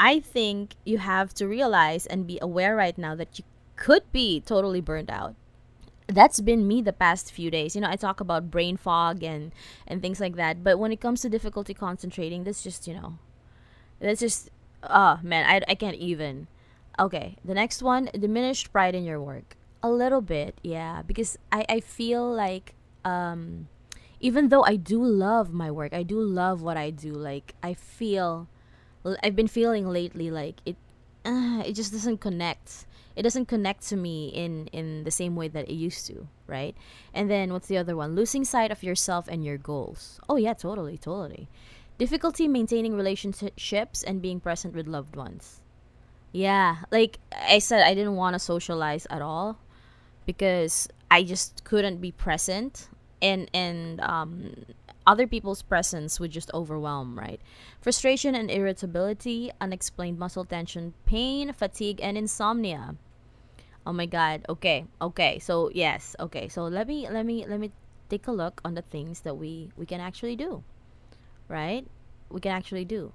I 0.00 0.20
think 0.20 0.76
you 0.86 0.96
have 0.96 1.34
to 1.34 1.46
realize 1.46 2.06
and 2.06 2.26
be 2.26 2.38
aware 2.40 2.74
right 2.74 2.96
now 2.96 3.14
that 3.16 3.38
you 3.38 3.44
could 3.76 4.10
be 4.12 4.40
totally 4.40 4.80
burned 4.80 5.10
out. 5.10 5.34
That's 6.06 6.40
been 6.40 6.66
me 6.66 6.80
the 6.80 6.94
past 6.94 7.30
few 7.30 7.50
days. 7.50 7.76
You 7.76 7.82
know, 7.82 7.90
I 7.90 7.96
talk 7.96 8.18
about 8.18 8.50
brain 8.50 8.78
fog 8.78 9.22
and 9.22 9.52
and 9.86 10.00
things 10.00 10.18
like 10.18 10.36
that, 10.36 10.64
but 10.64 10.78
when 10.78 10.90
it 10.90 11.02
comes 11.02 11.20
to 11.20 11.28
difficulty 11.28 11.74
concentrating, 11.74 12.44
that's 12.44 12.64
just, 12.64 12.88
you 12.88 12.94
know, 12.94 13.18
that's 14.00 14.20
just 14.20 14.48
oh 14.82 15.20
man, 15.22 15.44
I 15.44 15.60
I 15.68 15.74
can't 15.76 15.96
even. 16.00 16.48
Okay, 16.98 17.36
the 17.44 17.54
next 17.54 17.82
one, 17.82 18.08
diminished 18.18 18.72
pride 18.72 18.94
in 18.94 19.04
your 19.04 19.20
work. 19.20 19.56
A 19.82 19.90
little 19.90 20.20
bit, 20.20 20.56
yeah, 20.64 21.02
because 21.04 21.36
I 21.52 21.64
I 21.68 21.80
feel 21.80 22.24
like 22.24 22.74
um 23.04 23.68
even 24.18 24.48
though 24.48 24.64
I 24.64 24.76
do 24.76 25.04
love 25.04 25.52
my 25.52 25.70
work, 25.70 25.92
I 25.92 26.04
do 26.04 26.20
love 26.20 26.62
what 26.64 26.76
I 26.80 26.88
do. 26.88 27.12
Like 27.12 27.54
I 27.62 27.74
feel 27.74 28.48
I've 29.22 29.36
been 29.36 29.48
feeling 29.48 29.88
lately 29.88 30.30
like 30.30 30.60
it 30.64 30.76
uh, 31.24 31.62
it 31.66 31.74
just 31.74 31.92
doesn't 31.92 32.18
connect. 32.18 32.86
It 33.16 33.22
doesn't 33.22 33.46
connect 33.46 33.86
to 33.88 33.96
me 33.96 34.28
in 34.28 34.68
in 34.68 35.04
the 35.04 35.10
same 35.10 35.36
way 35.36 35.48
that 35.48 35.68
it 35.68 35.74
used 35.74 36.06
to, 36.06 36.28
right? 36.46 36.74
And 37.12 37.30
then 37.30 37.52
what's 37.52 37.68
the 37.68 37.78
other 37.78 37.96
one? 37.96 38.14
Losing 38.14 38.44
sight 38.44 38.70
of 38.70 38.82
yourself 38.82 39.28
and 39.28 39.44
your 39.44 39.58
goals. 39.58 40.20
Oh 40.28 40.36
yeah, 40.36 40.54
totally, 40.54 40.96
totally. 40.96 41.48
Difficulty 41.98 42.48
maintaining 42.48 42.94
relationships 42.94 44.02
and 44.02 44.22
being 44.22 44.40
present 44.40 44.74
with 44.74 44.86
loved 44.86 45.16
ones. 45.16 45.60
Yeah, 46.32 46.76
like 46.90 47.18
I 47.32 47.58
said, 47.58 47.82
I 47.82 47.94
didn't 47.94 48.16
want 48.16 48.34
to 48.34 48.38
socialize 48.38 49.06
at 49.10 49.20
all 49.20 49.58
because 50.24 50.88
I 51.10 51.24
just 51.24 51.64
couldn't 51.64 52.00
be 52.00 52.12
present 52.12 52.88
and 53.20 53.50
and 53.52 54.00
um 54.00 54.54
other 55.06 55.26
people's 55.26 55.62
presence 55.62 56.20
would 56.20 56.30
just 56.30 56.50
overwhelm, 56.52 57.18
right? 57.18 57.40
Frustration 57.80 58.34
and 58.34 58.50
irritability, 58.50 59.50
unexplained 59.60 60.18
muscle 60.18 60.44
tension, 60.44 60.94
pain, 61.06 61.52
fatigue, 61.52 62.00
and 62.02 62.16
insomnia. 62.16 62.96
Oh 63.86 63.92
my 63.92 64.06
god. 64.06 64.44
Okay. 64.48 64.84
Okay. 65.00 65.38
So, 65.38 65.70
yes. 65.74 66.14
Okay. 66.20 66.48
So, 66.48 66.64
let 66.64 66.86
me 66.86 67.08
let 67.08 67.24
me 67.24 67.46
let 67.46 67.58
me 67.60 67.72
take 68.08 68.26
a 68.26 68.32
look 68.32 68.60
on 68.64 68.74
the 68.74 68.82
things 68.82 69.20
that 69.22 69.36
we 69.36 69.70
we 69.76 69.86
can 69.86 70.00
actually 70.00 70.36
do. 70.36 70.62
Right? 71.48 71.86
We 72.28 72.40
can 72.40 72.52
actually 72.52 72.84
do. 72.84 73.12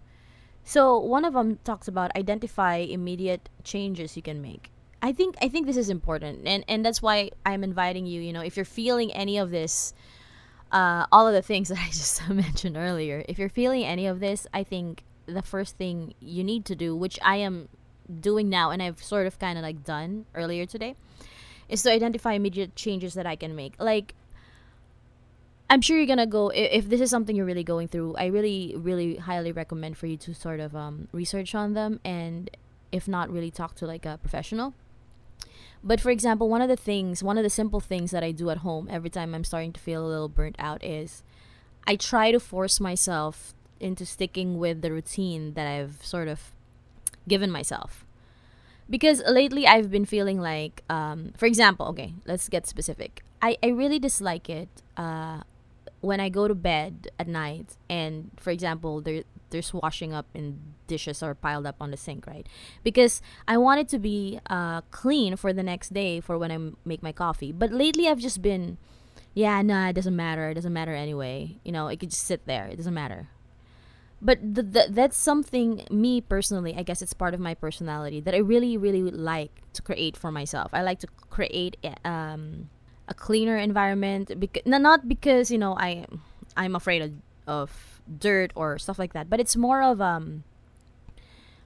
So, 0.64 0.98
one 0.98 1.24
of 1.26 1.34
them 1.34 1.60
talks 1.64 1.88
about 1.88 2.16
identify 2.16 2.78
immediate 2.78 3.50
changes 3.64 4.16
you 4.18 4.24
can 4.24 4.42
make. 4.42 4.72
I 5.02 5.12
think 5.12 5.36
I 5.40 5.48
think 5.48 5.68
this 5.68 5.78
is 5.78 5.90
important 5.90 6.48
and 6.48 6.66
and 6.68 6.84
that's 6.84 7.02
why 7.02 7.30
I'm 7.46 7.64
inviting 7.64 8.08
you, 8.08 8.22
you 8.22 8.34
know, 8.34 8.42
if 8.42 8.58
you're 8.58 8.66
feeling 8.66 9.14
any 9.14 9.38
of 9.38 9.52
this 9.52 9.94
uh, 10.72 11.06
all 11.12 11.28
of 11.28 11.34
the 11.34 11.42
things 11.42 11.70
that 11.70 11.80
I 11.80 11.88
just 11.88 12.28
mentioned 12.30 12.78
earlier. 12.78 13.24
If 13.28 13.40
you're 13.40 13.50
feeling 13.50 13.84
any 13.84 14.08
of 14.08 14.20
this, 14.20 14.48
I 14.54 14.64
think 14.64 15.04
the 15.26 15.42
first 15.42 15.78
thing 15.78 16.14
you 16.20 16.44
need 16.44 16.66
to 16.66 16.76
do, 16.76 16.96
which 16.96 17.20
I 17.24 17.38
am 17.38 17.70
doing 18.20 18.50
now 18.50 18.70
and 18.70 18.82
I've 18.82 19.04
sort 19.04 19.26
of 19.26 19.40
kind 19.40 19.58
of 19.58 19.64
like 19.64 19.84
done 19.84 20.26
earlier 20.36 20.66
today, 20.66 20.96
is 21.68 21.82
to 21.84 21.92
identify 21.92 22.34
immediate 22.34 22.76
changes 22.76 23.16
that 23.16 23.26
I 23.26 23.36
can 23.36 23.56
make. 23.56 23.74
Like, 23.80 24.14
I'm 25.68 25.82
sure 25.82 25.98
you're 25.98 26.06
gonna 26.06 26.28
go 26.28 26.50
if, 26.50 26.88
this 26.90 27.02
is 27.02 27.10
something 27.10 27.36
you're 27.36 27.46
really 27.46 27.64
going 27.64 27.88
through. 27.88 28.16
I 28.18 28.28
really, 28.28 28.76
really 28.78 29.16
highly 29.16 29.52
recommend 29.52 29.98
for 29.98 30.06
you 30.06 30.18
to 30.18 30.36
sort 30.36 30.60
of 30.60 30.76
um, 30.76 31.08
research 31.12 31.56
on 31.56 31.74
them 31.74 32.00
and, 32.06 32.52
if 32.92 33.08
not, 33.08 33.32
really 33.32 33.50
talk 33.50 33.74
to 33.76 33.88
like 33.88 34.06
a 34.06 34.20
professional 34.22 34.76
but 35.86 36.02
for 36.02 36.10
example, 36.10 36.50
one 36.50 36.62
of 36.62 36.68
the 36.68 36.76
things, 36.76 37.22
one 37.22 37.38
of 37.38 37.44
the 37.44 37.50
simple 37.50 37.80
things 37.80 38.10
that 38.10 38.24
I 38.24 38.32
do 38.32 38.50
at 38.50 38.58
home 38.58 38.88
every 38.90 39.10
time 39.12 39.36
I'm 39.36 39.44
starting 39.44 39.72
to 39.74 39.80
feel 39.80 40.04
a 40.04 40.10
little 40.10 40.28
burnt 40.28 40.56
out 40.58 40.84
is 40.84 41.22
I 41.86 41.96
try 41.96 42.32
to 42.32 42.40
force 42.40 42.80
myself 42.80 43.54
into 43.80 44.04
sticking 44.06 44.58
with 44.58 44.82
the 44.82 44.92
routine 44.92 45.54
that 45.54 45.68
I've 45.68 46.04
sort 46.04 46.28
of 46.28 46.52
given 47.28 47.52
myself. 47.52 48.04
Because 48.90 49.22
lately 49.28 49.68
I've 49.68 49.92
been 49.92 50.06
feeling 50.06 50.42
like, 50.42 50.84
um, 50.90 51.34
for 51.38 51.46
example, 51.46 51.88
okay, 51.88 52.14
let's 52.26 52.50
get 52.50 52.66
specific. 52.66 53.24
I, 53.42 53.58
I 53.62 53.68
really 53.68 54.00
dislike 54.00 54.50
it 54.50 54.70
uh, 54.98 55.42
when 56.02 56.20
I 56.20 56.30
go 56.30 56.48
to 56.48 56.56
bed 56.56 57.10
at 57.20 57.28
night 57.28 57.78
and, 57.90 58.32
for 58.38 58.50
example, 58.50 59.02
there, 59.02 59.24
there's 59.56 59.72
washing 59.74 60.12
up 60.12 60.28
and 60.36 60.60
dishes 60.92 61.24
are 61.24 61.34
piled 61.34 61.66
up 61.66 61.80
on 61.80 61.92
the 61.92 61.98
sink, 61.98 62.28
right? 62.28 62.46
Because 62.84 63.22
I 63.48 63.56
want 63.58 63.80
it 63.80 63.88
to 63.96 64.00
be 64.00 64.40
uh, 64.52 64.82
clean 64.92 65.36
for 65.40 65.54
the 65.54 65.64
next 65.64 65.94
day 65.96 66.20
for 66.20 66.38
when 66.38 66.52
I 66.52 66.60
make 66.84 67.02
my 67.02 67.14
coffee. 67.16 67.52
But 67.56 67.72
lately, 67.72 68.08
I've 68.12 68.20
just 68.20 68.42
been, 68.42 68.78
yeah, 69.34 69.62
nah, 69.64 69.90
it 69.90 69.94
doesn't 69.94 70.16
matter. 70.16 70.50
It 70.52 70.56
doesn't 70.56 70.74
matter 70.74 70.94
anyway. 70.94 71.58
You 71.64 71.72
know, 71.72 71.88
it 71.88 72.00
could 72.00 72.12
just 72.12 72.24
sit 72.28 72.46
there. 72.46 72.68
It 72.68 72.78
doesn't 72.78 72.94
matter. 72.94 73.30
but 74.22 74.40
that's 74.96 75.18
something 75.18 75.86
me 75.92 76.22
personally 76.22 76.74
i 76.78 76.84
guess 76.84 77.02
it's 77.02 77.14
part 77.14 77.34
of 77.34 77.40
my 77.40 77.54
personality 77.54 78.20
that 78.22 78.34
i 78.34 78.38
really 78.38 78.78
really 78.78 79.04
like 79.04 79.62
to 79.74 79.82
create 79.82 80.16
for 80.18 80.32
myself 80.32 80.72
i 80.74 80.82
like 80.82 81.00
to 81.00 81.08
create 81.30 81.78
um, 82.06 82.70
a 83.08 83.14
cleaner 83.14 83.58
environment 83.58 84.32
because 84.40 84.64
not 84.66 85.08
because 85.08 85.52
you 85.52 85.58
know 85.58 85.76
i 85.78 86.06
i'm 86.56 86.76
afraid 86.76 87.02
of, 87.02 87.12
of 87.46 87.95
dirt 88.20 88.52
or 88.56 88.78
stuff 88.78 89.00
like 89.00 89.14
that. 89.14 89.30
But 89.30 89.40
it's 89.40 89.56
more 89.56 89.82
of 89.82 90.02
um 90.02 90.44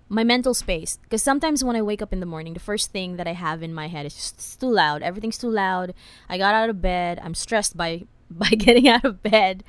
my 0.08 0.24
mental 0.24 0.54
space. 0.54 0.98
Because 1.04 1.22
sometimes 1.22 1.64
when 1.64 1.76
i 1.76 1.82
wake 1.82 2.02
up 2.02 2.14
in 2.14 2.20
the 2.20 2.26
morning 2.26 2.54
the 2.54 2.60
first 2.60 2.92
thing 2.92 3.18
that 3.18 3.28
i 3.28 3.34
have 3.34 3.62
in 3.62 3.74
my 3.74 3.88
head 3.88 4.06
is 4.06 4.16
just 4.16 4.60
too 4.60 4.70
loud. 4.70 5.02
Everything's 5.02 5.38
too 5.38 5.50
loud. 5.50 5.94
I 6.28 6.38
got 6.38 6.56
out 6.56 6.70
of 6.70 6.82
bed. 6.82 7.20
I'm 7.24 7.36
stressed 7.36 7.78
by 7.78 8.06
by 8.32 8.50
getting 8.50 8.88
out 8.88 9.06
of 9.06 9.24
bed. 9.24 9.64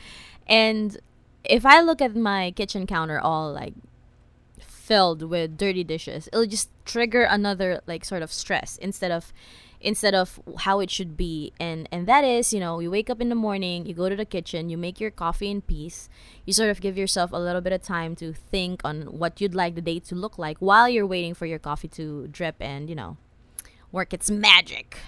And 0.47 0.99
if 1.45 1.65
I 1.65 1.81
look 1.81 2.03
at 2.03 2.15
my 2.15 2.51
kitchen 2.51 2.87
counter 2.87 3.19
all 3.19 3.53
like 3.53 3.75
filled 4.59 5.23
with 5.23 5.57
dirty 5.57 5.85
dishes, 5.85 6.29
it'll 6.33 6.47
just 6.47 6.69
trigger 6.85 7.23
another 7.23 7.81
like 7.87 8.05
sort 8.05 8.23
of 8.23 8.33
stress 8.33 8.77
instead 8.79 9.11
of 9.11 9.33
instead 9.81 10.15
of 10.15 10.41
how 10.59 10.81
it 10.81 10.91
should 10.91 11.17
be. 11.17 11.53
And 11.59 11.89
and 11.91 12.07
that 12.07 12.25
is 12.25 12.53
you 12.53 12.61
know 12.61 12.81
you 12.81 12.91
wake 12.91 13.11
up 13.11 13.21
in 13.21 13.29
the 13.29 13.35
morning 13.35 13.87
you 13.87 13.95
go 13.95 14.09
to 14.09 14.17
the 14.17 14.25
kitchen 14.25 14.69
you 14.69 14.77
make 14.77 15.01
your 15.01 15.11
coffee 15.11 15.51
in 15.51 15.63
peace. 15.63 16.09
You 16.45 16.53
sort 16.53 16.71
of 16.71 16.81
give 16.81 16.97
yourself 16.97 17.33
a 17.33 17.39
little 17.39 17.61
bit 17.61 17.73
of 17.73 17.83
time 17.83 18.15
to 18.17 18.33
think 18.33 18.81
on 18.85 19.03
what 19.03 19.41
you'd 19.41 19.55
like 19.55 19.75
the 19.75 19.81
day 19.81 19.99
to 20.01 20.15
look 20.15 20.39
like 20.39 20.59
while 20.59 20.89
you're 20.89 21.07
waiting 21.07 21.35
for 21.35 21.47
your 21.47 21.59
coffee 21.59 21.89
to 21.89 22.29
drip 22.29 22.57
and 22.61 22.89
you 22.89 22.95
know 22.95 23.17
work 23.93 24.13
its 24.13 24.31
magic 24.31 24.99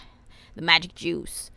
the 0.55 0.63
magic 0.63 0.95
juice. 0.95 1.51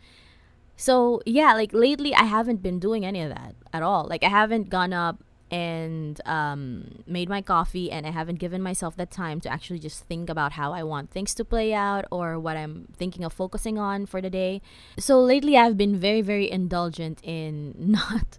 So 0.76 1.22
yeah 1.24 1.54
like 1.54 1.72
lately 1.72 2.14
i 2.14 2.24
haven't 2.24 2.62
been 2.62 2.78
doing 2.78 3.04
any 3.04 3.22
of 3.22 3.30
that 3.30 3.54
at 3.72 3.82
all. 3.82 4.06
Like 4.08 4.22
i 4.22 4.28
haven't 4.28 4.68
gone 4.68 4.92
up 4.92 5.22
and 5.50 6.20
um, 6.26 7.04
made 7.06 7.28
my 7.28 7.40
coffee 7.40 7.90
and 7.90 8.06
i 8.06 8.10
haven't 8.10 8.36
given 8.36 8.60
myself 8.60 8.96
that 8.96 9.10
time 9.10 9.40
to 9.40 9.48
actually 9.48 9.78
just 9.78 10.04
think 10.04 10.28
about 10.28 10.52
how 10.52 10.72
i 10.72 10.82
want 10.82 11.10
things 11.10 11.34
to 11.34 11.44
play 11.44 11.72
out 11.72 12.04
or 12.10 12.38
what 12.38 12.56
i'm 12.56 12.88
thinking 12.96 13.24
of 13.24 13.32
focusing 13.32 13.78
on 13.78 14.06
for 14.06 14.20
the 14.20 14.30
day. 14.30 14.60
So 14.98 15.20
lately 15.20 15.56
i've 15.56 15.76
been 15.76 15.96
very 15.96 16.22
very 16.22 16.50
indulgent 16.50 17.20
in 17.22 17.74
not 17.78 18.38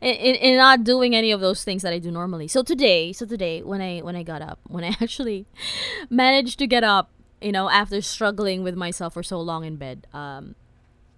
in, 0.00 0.34
in 0.36 0.56
not 0.56 0.84
doing 0.84 1.14
any 1.14 1.30
of 1.30 1.40
those 1.40 1.64
things 1.64 1.82
that 1.82 1.92
i 1.92 1.98
do 1.98 2.10
normally. 2.10 2.48
So 2.48 2.62
today 2.62 3.12
so 3.12 3.26
today 3.26 3.62
when 3.62 3.80
i 3.80 3.98
when 3.98 4.14
i 4.16 4.22
got 4.22 4.42
up 4.42 4.60
when 4.68 4.84
i 4.84 4.96
actually 5.00 5.46
managed 6.08 6.58
to 6.60 6.66
get 6.66 6.84
up 6.84 7.10
you 7.40 7.52
know 7.52 7.68
after 7.68 8.00
struggling 8.00 8.62
with 8.62 8.76
myself 8.76 9.14
for 9.14 9.22
so 9.22 9.40
long 9.40 9.64
in 9.64 9.76
bed 9.76 10.06
um, 10.12 10.54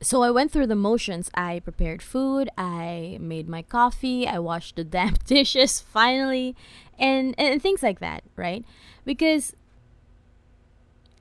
so 0.01 0.23
I 0.23 0.31
went 0.31 0.53
through 0.53 0.67
the 0.67 0.77
motions. 0.77 1.31
I 1.35 1.61
prepared 1.61 2.03
food, 2.03 2.51
I 2.59 3.19
made 3.21 3.49
my 3.49 3.63
coffee, 3.63 4.27
I 4.27 4.39
washed 4.39 4.77
the 4.77 4.85
damn 4.85 5.15
dishes 5.27 5.81
finally, 5.81 6.55
and 6.99 7.35
and 7.39 7.61
things 7.61 7.83
like 7.83 8.01
that, 8.01 8.23
right? 8.37 8.65
Because 9.05 9.55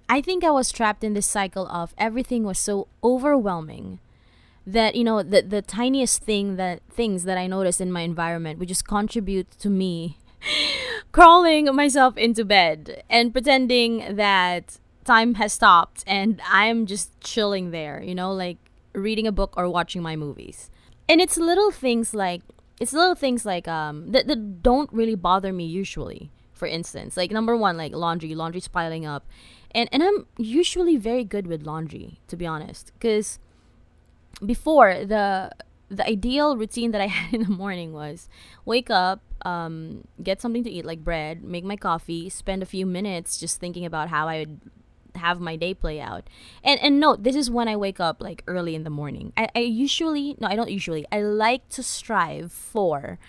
I 0.07 0.21
think 0.21 0.43
I 0.43 0.51
was 0.51 0.71
trapped 0.71 1.03
in 1.03 1.13
this 1.13 1.27
cycle 1.27 1.67
of 1.67 1.93
everything 1.97 2.43
was 2.43 2.59
so 2.59 2.87
overwhelming 3.03 3.99
that 4.67 4.95
you 4.95 5.03
know 5.03 5.21
the 5.23 5.41
the 5.41 5.61
tiniest 5.61 6.23
thing 6.23 6.55
that 6.55 6.81
things 6.89 7.23
that 7.23 7.37
I 7.37 7.47
noticed 7.47 7.81
in 7.81 7.91
my 7.91 8.01
environment 8.01 8.59
would 8.59 8.67
just 8.67 8.87
contribute 8.87 9.51
to 9.59 9.69
me 9.69 10.17
crawling 11.11 11.73
myself 11.73 12.17
into 12.17 12.43
bed 12.43 13.03
and 13.09 13.31
pretending 13.31 14.15
that 14.15 14.79
time 15.05 15.35
has 15.35 15.53
stopped 15.53 16.03
and 16.07 16.41
I'm 16.49 16.85
just 16.85 17.19
chilling 17.21 17.71
there, 17.71 18.01
you 18.03 18.15
know, 18.15 18.33
like 18.33 18.57
reading 18.93 19.27
a 19.27 19.31
book 19.31 19.53
or 19.55 19.69
watching 19.69 20.01
my 20.01 20.15
movies. 20.15 20.69
And 21.07 21.21
it's 21.21 21.37
little 21.37 21.71
things 21.71 22.13
like 22.13 22.41
it's 22.79 22.91
little 22.91 23.15
things 23.15 23.45
like 23.45 23.67
um 23.67 24.11
that, 24.11 24.27
that 24.27 24.61
don't 24.61 24.91
really 24.91 25.15
bother 25.15 25.53
me 25.53 25.65
usually. 25.65 26.31
For 26.53 26.67
instance, 26.67 27.17
like 27.17 27.31
number 27.31 27.55
one, 27.55 27.77
like 27.77 27.93
laundry. 27.93 28.33
Laundry's 28.33 28.69
piling 28.69 29.05
up, 29.05 29.27
and 29.71 29.89
and 29.91 30.01
I'm 30.01 30.25
usually 30.37 30.95
very 30.95 31.25
good 31.25 31.47
with 31.47 31.63
laundry, 31.63 32.21
to 32.27 32.37
be 32.37 32.47
honest, 32.47 32.93
because 32.93 33.39
before 34.43 35.03
the 35.03 35.51
the 35.89 36.07
ideal 36.07 36.55
routine 36.57 36.91
that 36.91 37.01
I 37.01 37.07
had 37.17 37.33
in 37.33 37.43
the 37.43 37.49
morning 37.49 37.91
was 37.91 38.29
wake 38.63 38.89
up, 38.89 39.21
um, 39.45 40.07
get 40.23 40.41
something 40.41 40.63
to 40.63 40.69
eat 40.69 40.85
like 40.85 41.03
bread, 41.03 41.43
make 41.43 41.65
my 41.65 41.75
coffee, 41.75 42.29
spend 42.29 42.63
a 42.63 42.65
few 42.65 42.85
minutes 42.85 43.37
just 43.37 43.59
thinking 43.59 43.85
about 43.85 44.07
how 44.07 44.29
I 44.29 44.39
would 44.39 44.61
have 45.17 45.39
my 45.39 45.55
day 45.55 45.73
play 45.73 45.99
out. 45.99 46.29
And 46.63 46.79
and 46.81 46.99
note, 46.99 47.23
this 47.23 47.35
is 47.35 47.49
when 47.49 47.67
I 47.67 47.75
wake 47.75 47.99
up 47.99 48.21
like 48.21 48.43
early 48.47 48.75
in 48.75 48.83
the 48.83 48.89
morning. 48.89 49.33
I, 49.37 49.49
I 49.55 49.59
usually 49.59 50.35
no, 50.39 50.47
I 50.47 50.55
don't 50.55 50.71
usually. 50.71 51.05
I 51.11 51.21
like 51.21 51.67
to 51.69 51.83
strive 51.83 52.51
for 52.51 53.19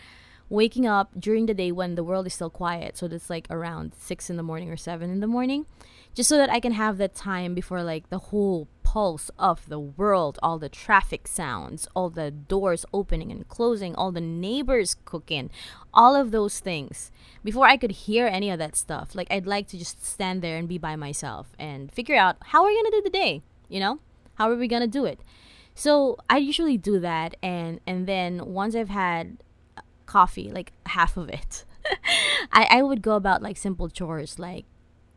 waking 0.49 0.87
up 0.87 1.11
during 1.19 1.47
the 1.47 1.55
day 1.55 1.73
when 1.73 1.95
the 1.95 2.05
world 2.05 2.27
is 2.27 2.35
still 2.35 2.51
quiet. 2.51 2.97
So 2.97 3.09
that's 3.09 3.31
like 3.31 3.47
around 3.51 3.93
six 3.99 4.31
in 4.31 4.37
the 4.37 4.43
morning 4.43 4.71
or 4.71 4.77
seven 4.77 5.11
in 5.11 5.21
the 5.21 5.27
morning. 5.27 5.67
Just 6.17 6.31
so 6.31 6.39
that 6.39 6.49
I 6.49 6.61
can 6.61 6.73
have 6.73 6.97
that 6.97 7.15
time 7.15 7.55
before 7.55 7.83
like 7.83 8.09
the 8.09 8.19
whole 8.19 8.69
pulse 8.83 9.31
of 9.39 9.69
the 9.69 9.79
world, 9.79 10.39
all 10.43 10.59
the 10.59 10.71
traffic 10.71 11.29
sounds, 11.29 11.87
all 11.95 12.09
the 12.09 12.31
doors 12.31 12.87
opening 12.91 13.31
and 13.31 13.47
closing, 13.49 13.95
all 13.95 14.11
the 14.11 14.23
neighbors 14.23 14.97
cooking, 15.05 15.51
all 15.93 16.17
of 16.17 16.31
those 16.31 16.59
things. 16.59 17.13
Before 17.45 17.67
I 17.67 17.77
could 17.77 17.91
hear 17.91 18.27
any 18.27 18.49
of 18.49 18.59
that 18.59 18.77
stuff, 18.77 19.15
like 19.15 19.27
I'd 19.31 19.47
like 19.47 19.69
to 19.69 19.79
just 19.79 20.07
stand 20.07 20.41
there 20.41 20.57
and 20.57 20.67
be 20.67 20.79
by 20.79 20.97
myself 20.97 21.49
and 21.59 21.93
figure 21.93 22.17
out 22.17 22.37
how 22.41 22.61
are 22.61 22.65
we're 22.65 22.83
gonna 22.83 22.97
do 22.97 23.03
the 23.03 23.11
day, 23.11 23.43
you 23.69 23.79
know? 23.79 24.01
How 24.37 24.51
are 24.51 24.57
we 24.57 24.69
gonna 24.69 24.87
do 24.87 25.05
it? 25.05 25.21
So 25.75 26.17
I 26.31 26.39
usually 26.39 26.79
do 26.79 26.99
that 27.01 27.37
and 27.43 27.79
and 27.87 28.07
then 28.07 28.55
once 28.55 28.75
I've 28.75 28.89
had 28.89 29.37
coffee, 30.07 30.51
like 30.51 30.73
half 30.87 31.19
of 31.19 31.29
it, 31.29 31.67
I, 32.51 32.79
I 32.79 32.83
would 32.83 33.03
go 33.03 33.17
about 33.17 33.43
like 33.43 33.59
simple 33.59 33.91
chores 33.91 34.39
like, 34.39 34.65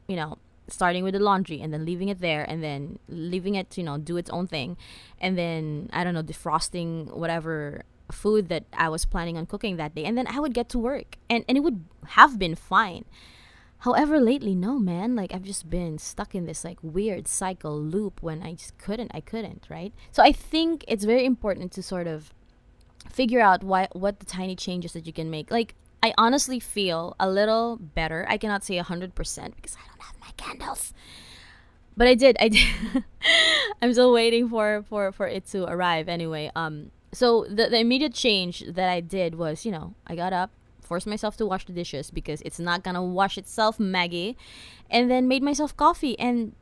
you 0.06 0.18
know, 0.18 0.40
starting 0.70 1.04
with 1.04 1.14
the 1.14 1.20
laundry 1.20 1.62
and 1.62 1.74
then 1.74 1.86
leaving 1.86 2.10
it 2.10 2.20
there 2.20 2.44
and 2.44 2.64
then 2.64 3.00
leaving 3.08 3.56
it 3.56 3.70
to, 3.72 3.82
you 3.82 3.86
know, 3.86 3.98
do 3.98 4.18
its 4.18 4.30
own 4.30 4.48
thing. 4.48 4.78
And 5.20 5.38
then, 5.38 5.90
I 5.94 6.04
don't 6.04 6.14
know, 6.14 6.24
defrosting 6.24 7.16
whatever 7.16 7.84
food 8.12 8.50
that 8.50 8.66
I 8.74 8.90
was 8.90 9.06
planning 9.06 9.38
on 9.38 9.46
cooking 9.46 9.78
that 9.78 9.96
day. 9.96 10.06
And 10.06 10.18
then 10.18 10.28
I 10.28 10.40
would 10.40 10.54
get 10.54 10.70
to 10.70 10.80
work 10.80 11.18
and, 11.30 11.46
and 11.48 11.58
it 11.58 11.62
would 11.62 11.86
have 12.08 12.40
been 12.40 12.56
fine. 12.56 13.06
However, 13.84 14.20
lately, 14.20 14.56
no, 14.56 14.78
man. 14.78 15.16
Like, 15.16 15.34
I've 15.34 15.44
just 15.44 15.70
been 15.70 15.98
stuck 15.98 16.36
in 16.36 16.46
this, 16.46 16.66
like, 16.66 16.78
weird 16.82 17.30
cycle 17.30 17.80
loop 17.82 18.22
when 18.22 18.44
I 18.44 18.56
just 18.56 18.78
couldn't, 18.78 19.12
I 19.14 19.22
couldn't, 19.22 19.68
right? 19.70 19.94
So 20.12 20.22
I 20.22 20.34
think 20.34 20.84
it's 20.88 21.06
very 21.06 21.24
important 21.26 21.72
to 21.74 21.84
sort 21.84 22.06
of 22.06 22.34
figure 23.10 23.40
out 23.40 23.64
why, 23.64 23.88
what 23.94 24.20
the 24.20 24.26
tiny 24.26 24.56
changes 24.58 24.92
that 24.94 25.08
you 25.08 25.14
can 25.14 25.30
make. 25.30 25.50
Like, 25.50 25.76
I 26.02 26.14
honestly 26.18 26.60
feel 26.60 27.16
a 27.20 27.30
little 27.30 27.78
better. 27.78 28.26
I 28.30 28.38
cannot 28.38 28.64
say 28.64 28.78
100% 28.78 29.14
because 29.56 29.76
I 29.76 29.88
don't 29.88 30.02
have 30.02 30.20
my 30.20 30.32
candles. 30.38 30.94
But 31.98 32.08
I 32.08 32.16
did. 32.16 32.38
I 32.40 32.50
did. 32.50 32.68
I'm 33.82 33.92
still 33.92 34.14
waiting 34.14 34.48
for, 34.48 34.86
for, 34.88 35.12
for 35.12 35.28
it 35.28 35.46
to 35.48 35.66
arrive 35.66 36.08
anyway. 36.08 36.52
Um, 36.56 36.92
so 37.12 37.46
the, 37.50 37.68
the 37.70 37.80
immediate 37.80 38.14
change 38.14 38.64
that 38.68 38.90
I 38.90 39.02
did 39.02 39.36
was, 39.36 39.66
you 39.66 39.72
know, 39.72 39.96
I 40.08 40.16
got 40.16 40.32
up, 40.32 40.52
forced 40.82 41.08
myself 41.08 41.36
to 41.38 41.46
wash 41.46 41.66
the 41.66 41.74
dishes 41.74 42.12
because 42.12 42.42
it's 42.42 42.60
not 42.60 42.84
gonna 42.84 43.04
wash 43.04 43.38
itself, 43.38 43.80
Maggie, 43.80 44.38
and 44.90 45.10
then 45.10 45.28
made 45.28 45.44
myself 45.44 45.76
coffee 45.76 46.18
and 46.18 46.54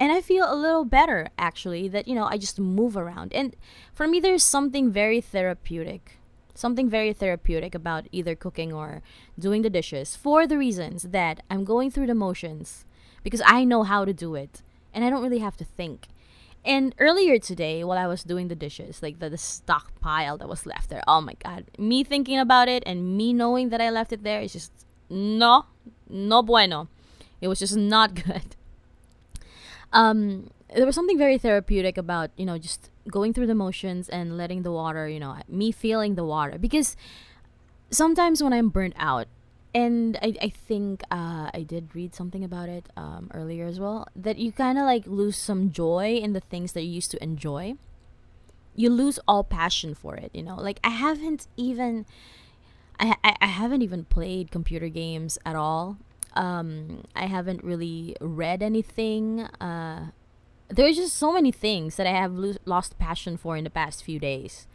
and 0.00 0.12
I 0.12 0.20
feel 0.20 0.46
a 0.46 0.54
little 0.54 0.84
better 0.84 1.28
actually 1.36 1.88
that 1.88 2.06
you 2.06 2.14
know 2.14 2.24
I 2.24 2.38
just 2.38 2.60
move 2.60 2.96
around. 2.96 3.32
And 3.32 3.56
for 3.92 4.06
me 4.06 4.20
there's 4.20 4.44
something 4.44 4.92
very 4.92 5.20
therapeutic 5.20 6.17
something 6.58 6.90
very 6.90 7.12
therapeutic 7.12 7.74
about 7.74 8.08
either 8.10 8.34
cooking 8.34 8.72
or 8.72 9.00
doing 9.38 9.62
the 9.62 9.70
dishes 9.70 10.16
for 10.16 10.46
the 10.46 10.58
reasons 10.58 11.04
that 11.04 11.42
I'm 11.48 11.64
going 11.64 11.90
through 11.90 12.08
the 12.08 12.14
motions 12.14 12.84
because 13.22 13.42
I 13.46 13.64
know 13.64 13.84
how 13.84 14.04
to 14.04 14.12
do 14.12 14.34
it 14.34 14.62
and 14.92 15.04
I 15.04 15.10
don't 15.10 15.22
really 15.22 15.38
have 15.38 15.56
to 15.58 15.64
think. 15.64 16.08
And 16.64 16.94
earlier 16.98 17.38
today, 17.38 17.84
while 17.84 17.96
I 17.96 18.08
was 18.08 18.24
doing 18.24 18.48
the 18.48 18.56
dishes, 18.56 19.02
like 19.02 19.20
the, 19.20 19.30
the 19.30 19.38
stockpile 19.38 20.36
that 20.38 20.48
was 20.48 20.66
left 20.66 20.90
there, 20.90 21.02
oh 21.06 21.20
my 21.20 21.34
god, 21.34 21.66
me 21.78 22.02
thinking 22.02 22.38
about 22.38 22.68
it 22.68 22.82
and 22.84 23.16
me 23.16 23.32
knowing 23.32 23.68
that 23.68 23.80
I 23.80 23.90
left 23.90 24.12
it 24.12 24.24
there 24.24 24.40
is 24.40 24.52
just 24.52 24.72
no, 25.08 25.66
no 26.08 26.42
bueno. 26.42 26.88
It 27.40 27.46
was 27.46 27.60
just 27.60 27.76
not 27.76 28.14
good. 28.26 28.56
Um, 29.92 30.50
there 30.74 30.84
was 30.84 30.96
something 30.96 31.16
very 31.16 31.38
therapeutic 31.38 31.96
about 31.96 32.30
you 32.36 32.44
know 32.44 32.58
just 32.58 32.90
going 33.10 33.32
through 33.32 33.46
the 33.46 33.54
motions 33.54 34.08
and 34.08 34.36
letting 34.36 34.62
the 34.62 34.72
water 34.72 35.08
you 35.08 35.20
know 35.20 35.36
me 35.48 35.72
feeling 35.72 36.14
the 36.14 36.24
water. 36.24 36.58
Because 36.58 36.96
sometimes 37.90 38.42
when 38.42 38.52
i'm 38.52 38.68
burnt 38.68 38.94
out 38.98 39.26
and 39.74 40.18
i, 40.20 40.34
I 40.42 40.48
think 40.50 41.02
uh, 41.10 41.50
i 41.54 41.64
did 41.66 41.94
read 41.94 42.14
something 42.14 42.44
about 42.44 42.68
it 42.68 42.86
um, 42.98 43.30
earlier 43.32 43.66
as 43.66 43.80
well 43.80 44.06
that 44.14 44.36
you 44.36 44.52
kind 44.52 44.76
of 44.76 44.84
like 44.84 45.06
lose 45.06 45.38
some 45.38 45.70
joy 45.72 46.16
in 46.16 46.34
the 46.34 46.40
things 46.40 46.72
that 46.72 46.82
you 46.82 46.90
used 46.90 47.10
to 47.12 47.22
enjoy. 47.22 47.74
You 48.76 48.90
lose 48.90 49.18
all 49.26 49.42
passion 49.42 49.94
for 49.94 50.16
it 50.16 50.30
you 50.34 50.42
know? 50.42 50.56
Like 50.56 50.80
i 50.84 50.90
haven't 50.90 51.46
even 51.56 52.04
I, 53.00 53.14
I, 53.24 53.36
I 53.40 53.46
haven't 53.46 53.82
even 53.82 54.04
played 54.04 54.50
computer 54.50 54.88
games 54.88 55.38
at 55.46 55.56
all. 55.56 55.98
Um, 56.34 57.04
I 57.14 57.26
haven't 57.26 57.62
really 57.64 58.16
read 58.20 58.62
anything. 58.62 59.42
Uh, 59.60 60.10
there's 60.68 60.96
just 60.96 61.16
so 61.16 61.32
many 61.32 61.50
things 61.50 61.96
that 61.96 62.06
I 62.06 62.12
have 62.12 62.34
lo- 62.34 62.56
lost 62.64 62.98
passion 62.98 63.36
for 63.36 63.56
in 63.56 63.64
the 63.64 63.70
past 63.70 64.04
few 64.04 64.18
days. 64.18 64.66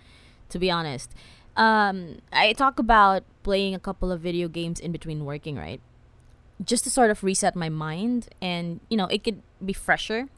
To 0.49 0.59
be 0.59 0.69
honest, 0.69 1.13
um, 1.55 2.19
I 2.31 2.53
talk 2.53 2.79
about 2.79 3.23
playing 3.43 3.73
a 3.75 3.79
couple 3.79 4.11
of 4.11 4.21
video 4.21 4.47
games 4.47 4.79
in 4.79 4.91
between 4.91 5.25
working, 5.25 5.55
right? 5.55 5.81
Just 6.63 6.83
to 6.83 6.89
sort 6.89 7.09
of 7.09 7.23
reset 7.23 7.55
my 7.55 7.69
mind 7.69 8.29
and, 8.41 8.79
you 8.89 8.97
know, 8.97 9.07
it 9.07 9.23
could 9.23 9.41
be 9.63 9.73
fresher. 9.73 10.29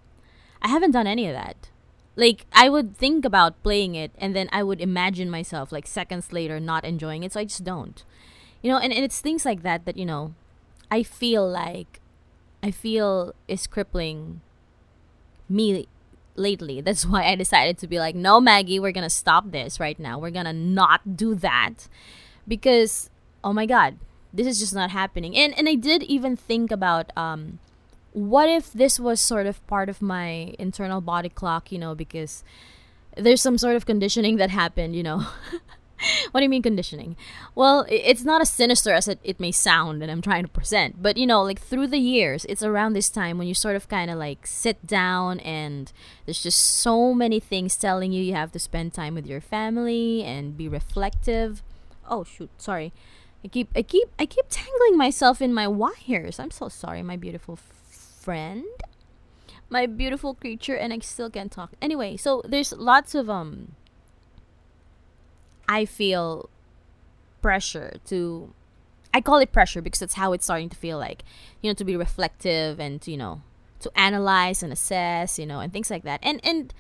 I 0.62 0.70
haven't 0.70 0.92
done 0.92 1.08
any 1.08 1.28
of 1.28 1.34
that. 1.34 1.70
Like, 2.16 2.46
I 2.54 2.70
would 2.70 2.96
think 2.96 3.26
about 3.26 3.62
playing 3.62 3.96
it 3.96 4.12
and 4.18 4.36
then 4.36 4.50
I 4.52 4.64
would 4.64 4.80
imagine 4.80 5.30
myself, 5.30 5.72
like, 5.72 5.86
seconds 5.86 6.32
later 6.32 6.60
not 6.60 6.86
enjoying 6.86 7.24
it, 7.24 7.34
so 7.34 7.42
I 7.42 7.46
just 7.46 7.64
don't. 7.64 8.04
You 8.62 8.72
know, 8.72 8.78
and, 8.78 8.94
and 8.94 9.04
it's 9.04 9.20
things 9.20 9.44
like 9.44 9.64
that 9.64 9.86
that, 9.86 9.98
you 9.98 10.06
know, 10.06 10.34
I 10.90 11.04
feel 11.04 11.48
like, 11.48 12.00
I 12.64 12.72
feel 12.72 13.36
is 13.48 13.68
crippling 13.68 14.42
me 15.50 15.88
lately. 16.36 16.82
That's 16.82 17.06
why 17.06 17.26
I 17.26 17.36
decided 17.36 17.78
to 17.80 17.88
be 17.88 18.00
like, 18.00 18.16
no, 18.16 18.40
Maggie, 18.40 18.80
we're 18.80 18.92
gonna 18.92 19.10
stop 19.10 19.52
this 19.52 19.80
right 19.80 20.00
now. 20.00 20.20
We're 20.20 20.32
gonna 20.32 20.54
not 20.54 21.16
do 21.16 21.36
that 21.36 21.88
because, 22.48 23.10
oh 23.44 23.54
my 23.54 23.66
God, 23.66 23.98
this 24.34 24.48
is 24.48 24.60
just 24.60 24.74
not 24.74 24.92
happening. 24.92 25.36
And 25.36 25.58
and 25.58 25.68
I 25.70 25.76
did 25.76 26.04
even 26.04 26.36
think 26.36 26.72
about 26.72 27.16
um, 27.18 27.60
what 28.12 28.50
if 28.50 28.72
this 28.74 29.00
was 29.00 29.20
sort 29.20 29.46
of 29.46 29.66
part 29.68 29.90
of 29.90 30.02
my 30.02 30.54
internal 30.60 31.02
body 31.02 31.30
clock, 31.30 31.72
you 31.72 31.80
know, 31.80 31.96
because 31.96 32.44
there's 33.18 33.42
some 33.42 33.58
sort 33.58 33.76
of 33.76 33.86
conditioning 33.86 34.38
that 34.38 34.50
happened, 34.50 34.96
you 34.96 35.04
know. 35.04 35.26
what 36.32 36.40
do 36.40 36.44
you 36.44 36.50
mean 36.50 36.62
conditioning? 36.62 37.16
Well, 37.54 37.86
it's 37.90 38.24
not 38.24 38.42
as 38.42 38.50
sinister 38.50 38.94
as 38.94 39.08
it, 39.08 39.20
it 39.24 39.40
may 39.40 39.52
sound 39.52 40.02
and 40.02 40.12
I'm 40.12 40.22
trying 40.22 40.44
to 40.44 40.50
present. 40.50 41.02
But, 41.02 41.18
you 41.18 41.28
know, 41.28 41.42
like 41.44 41.60
through 41.60 41.88
the 41.88 41.98
years, 41.98 42.46
it's 42.46 42.64
around 42.64 42.94
this 42.94 43.10
time 43.10 43.38
when 43.38 43.48
you 43.48 43.54
sort 43.54 43.76
of 43.76 43.88
kind 43.88 44.10
of 44.12 44.18
like 44.18 44.46
sit 44.46 44.86
down 44.86 45.40
and 45.42 45.92
there's 46.26 46.42
just 46.42 46.62
so 46.62 47.14
many 47.14 47.40
things 47.40 47.76
telling 47.76 48.12
you 48.12 48.24
you 48.24 48.34
have 48.34 48.52
to 48.54 48.60
spend 48.60 48.94
time 48.94 49.16
with 49.16 49.28
your 49.28 49.42
family 49.42 50.24
and 50.24 50.58
be 50.58 50.68
reflective. 50.68 51.62
Oh, 52.10 52.24
shoot. 52.24 52.50
Sorry. 52.58 52.94
I 53.44 53.48
keep 53.48 53.70
I 53.76 53.84
keep 53.84 54.10
I 54.18 54.26
keep 54.26 54.46
tangling 54.50 54.98
myself 54.98 55.40
in 55.40 55.54
my 55.54 55.68
wires. 55.68 56.40
I'm 56.40 56.50
so 56.50 56.68
sorry, 56.68 57.04
my 57.04 57.16
beautiful 57.16 57.60
friend. 57.90 58.66
My 59.70 59.86
beautiful 59.86 60.34
creature 60.34 60.76
and 60.76 60.92
I 60.92 60.98
still 61.00 61.30
can't 61.30 61.52
talk. 61.52 61.74
Anyway, 61.80 62.18
so 62.18 62.42
there's 62.44 62.74
lots 62.74 63.14
of 63.14 63.30
um 63.30 63.74
I 65.68 65.86
feel 65.86 66.50
pressure 67.42 67.98
to 68.08 68.54
I 69.14 69.22
call 69.22 69.38
it 69.38 69.52
pressure 69.52 69.82
because 69.82 70.00
that's 70.00 70.16
how 70.16 70.34
it's 70.34 70.44
starting 70.44 70.70
to 70.70 70.76
feel 70.76 70.98
like, 70.98 71.24
you 71.62 71.70
know, 71.70 71.74
to 71.76 71.86
be 71.86 71.96
reflective 71.96 72.80
and 72.80 73.06
you 73.08 73.18
know, 73.18 73.42
to 73.80 73.92
analyze 73.96 74.62
and 74.62 74.74
assess, 74.74 75.40
you 75.40 75.46
know, 75.46 75.60
and 75.60 75.72
things 75.72 75.90
like 75.90 76.04
that. 76.04 76.20
And 76.24 76.40
and 76.44 76.74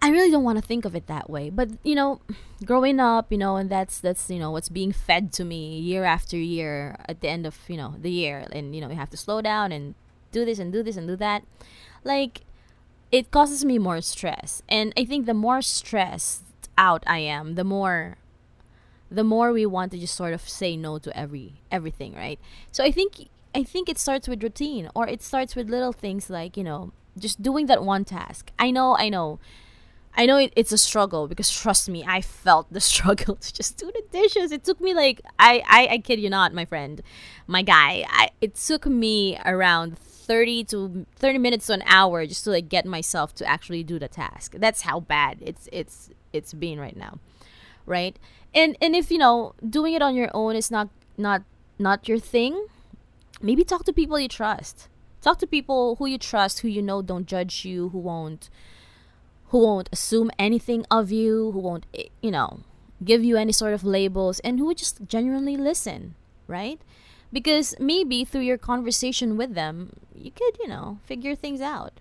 I 0.00 0.10
really 0.10 0.30
don't 0.30 0.44
want 0.44 0.58
to 0.58 0.62
think 0.62 0.84
of 0.84 0.94
it 0.94 1.08
that 1.08 1.28
way. 1.28 1.50
But, 1.50 1.70
you 1.82 1.94
know, 1.96 2.20
growing 2.64 3.00
up, 3.00 3.32
you 3.32 3.38
know, 3.38 3.56
and 3.56 3.68
that's 3.68 3.98
that's, 3.98 4.30
you 4.30 4.38
know, 4.38 4.50
what's 4.50 4.68
being 4.68 4.92
fed 4.92 5.32
to 5.34 5.44
me 5.44 5.78
year 5.80 6.04
after 6.04 6.36
year 6.36 6.96
at 7.08 7.20
the 7.20 7.28
end 7.28 7.46
of, 7.46 7.58
you 7.66 7.76
know, 7.76 7.94
the 8.00 8.10
year 8.10 8.46
and 8.52 8.74
you 8.74 8.80
know, 8.80 8.88
you 8.88 8.96
have 8.96 9.10
to 9.10 9.16
slow 9.16 9.42
down 9.42 9.72
and 9.72 9.94
do 10.30 10.44
this 10.44 10.58
and 10.58 10.72
do 10.72 10.82
this 10.82 10.96
and 10.96 11.08
do 11.08 11.16
that. 11.16 11.42
Like 12.04 12.42
it 13.10 13.30
causes 13.30 13.64
me 13.64 13.78
more 13.78 14.00
stress. 14.00 14.62
And 14.68 14.92
I 14.96 15.04
think 15.04 15.26
the 15.26 15.34
more 15.34 15.62
stress 15.62 16.42
out 16.78 17.04
I 17.06 17.18
am, 17.18 17.56
the 17.56 17.64
more 17.64 18.16
the 19.10 19.24
more 19.24 19.52
we 19.52 19.64
want 19.66 19.90
to 19.92 19.98
just 19.98 20.14
sort 20.14 20.34
of 20.34 20.46
say 20.46 20.76
no 20.76 20.98
to 20.98 21.16
every 21.16 21.60
everything, 21.70 22.14
right? 22.14 22.38
So 22.70 22.84
I 22.84 22.90
think 22.90 23.28
I 23.54 23.62
think 23.64 23.88
it 23.88 23.98
starts 23.98 24.28
with 24.28 24.42
routine 24.42 24.88
or 24.94 25.06
it 25.08 25.22
starts 25.22 25.56
with 25.56 25.68
little 25.68 25.92
things 25.92 26.30
like, 26.30 26.56
you 26.56 26.64
know, 26.64 26.92
just 27.18 27.42
doing 27.42 27.66
that 27.66 27.82
one 27.82 28.04
task. 28.04 28.52
I 28.58 28.70
know, 28.70 28.96
I 28.96 29.08
know. 29.08 29.38
I 30.14 30.26
know 30.26 30.36
it, 30.36 30.52
it's 30.56 30.72
a 30.72 30.78
struggle 30.78 31.28
because 31.28 31.50
trust 31.50 31.88
me, 31.88 32.04
I 32.06 32.20
felt 32.22 32.72
the 32.72 32.80
struggle 32.92 33.36
to 33.36 33.54
just 33.54 33.76
do 33.76 33.86
the 33.86 34.02
dishes. 34.10 34.52
It 34.52 34.64
took 34.64 34.80
me 34.80 34.94
like 34.94 35.20
I 35.38 35.62
I, 35.66 35.88
I 35.94 35.98
kid 35.98 36.20
you 36.20 36.30
not, 36.30 36.54
my 36.54 36.64
friend, 36.64 37.02
my 37.46 37.62
guy. 37.62 38.04
I, 38.08 38.30
it 38.40 38.54
took 38.54 38.86
me 38.86 39.38
around 39.44 39.98
30 39.98 40.64
to 40.64 41.06
30 41.16 41.38
minutes 41.38 41.66
to 41.66 41.72
an 41.72 41.82
hour 41.86 42.26
just 42.26 42.44
to 42.44 42.50
like 42.50 42.68
get 42.68 42.84
myself 42.84 43.34
to 43.36 43.46
actually 43.46 43.82
do 43.82 43.98
the 43.98 44.08
task. 44.08 44.54
That's 44.58 44.82
how 44.82 45.00
bad 45.00 45.38
it's 45.40 45.68
it's 45.72 46.10
it's 46.32 46.52
being 46.52 46.78
right 46.78 46.96
now 46.96 47.18
right? 47.88 48.18
And 48.54 48.76
and 48.80 48.94
if 48.94 49.10
you 49.10 49.18
know 49.18 49.54
doing 49.68 49.94
it 49.94 50.02
on 50.02 50.14
your 50.14 50.30
own 50.34 50.54
is 50.54 50.70
not 50.70 50.88
not 51.16 51.42
not 51.78 52.06
your 52.06 52.18
thing 52.18 52.68
maybe 53.40 53.64
talk 53.64 53.84
to 53.84 53.92
people 53.92 54.20
you 54.20 54.28
trust. 54.28 54.88
Talk 55.20 55.38
to 55.38 55.46
people 55.46 55.96
who 55.96 56.06
you 56.06 56.18
trust 56.18 56.60
who 56.60 56.68
you 56.68 56.82
know 56.82 57.02
don't 57.02 57.26
judge 57.26 57.64
you 57.64 57.88
who 57.88 57.98
won't 57.98 58.50
who 59.48 59.58
won't 59.58 59.88
assume 59.90 60.30
anything 60.38 60.84
of 60.90 61.10
you 61.10 61.50
who 61.52 61.58
won't 61.58 61.86
eh, 61.94 62.04
you 62.20 62.30
know 62.30 62.60
give 63.04 63.24
you 63.24 63.36
any 63.36 63.52
sort 63.52 63.72
of 63.72 63.84
labels 63.84 64.40
and 64.40 64.58
who 64.58 64.66
would 64.66 64.76
just 64.78 65.06
genuinely 65.06 65.56
listen 65.56 66.14
right? 66.46 66.80
Because 67.30 67.74
maybe 67.78 68.24
through 68.24 68.40
your 68.42 68.58
conversation 68.58 69.36
with 69.36 69.54
them 69.54 69.92
you 70.14 70.30
could 70.30 70.56
you 70.60 70.68
know 70.68 70.98
figure 71.04 71.34
things 71.34 71.60
out. 71.60 72.00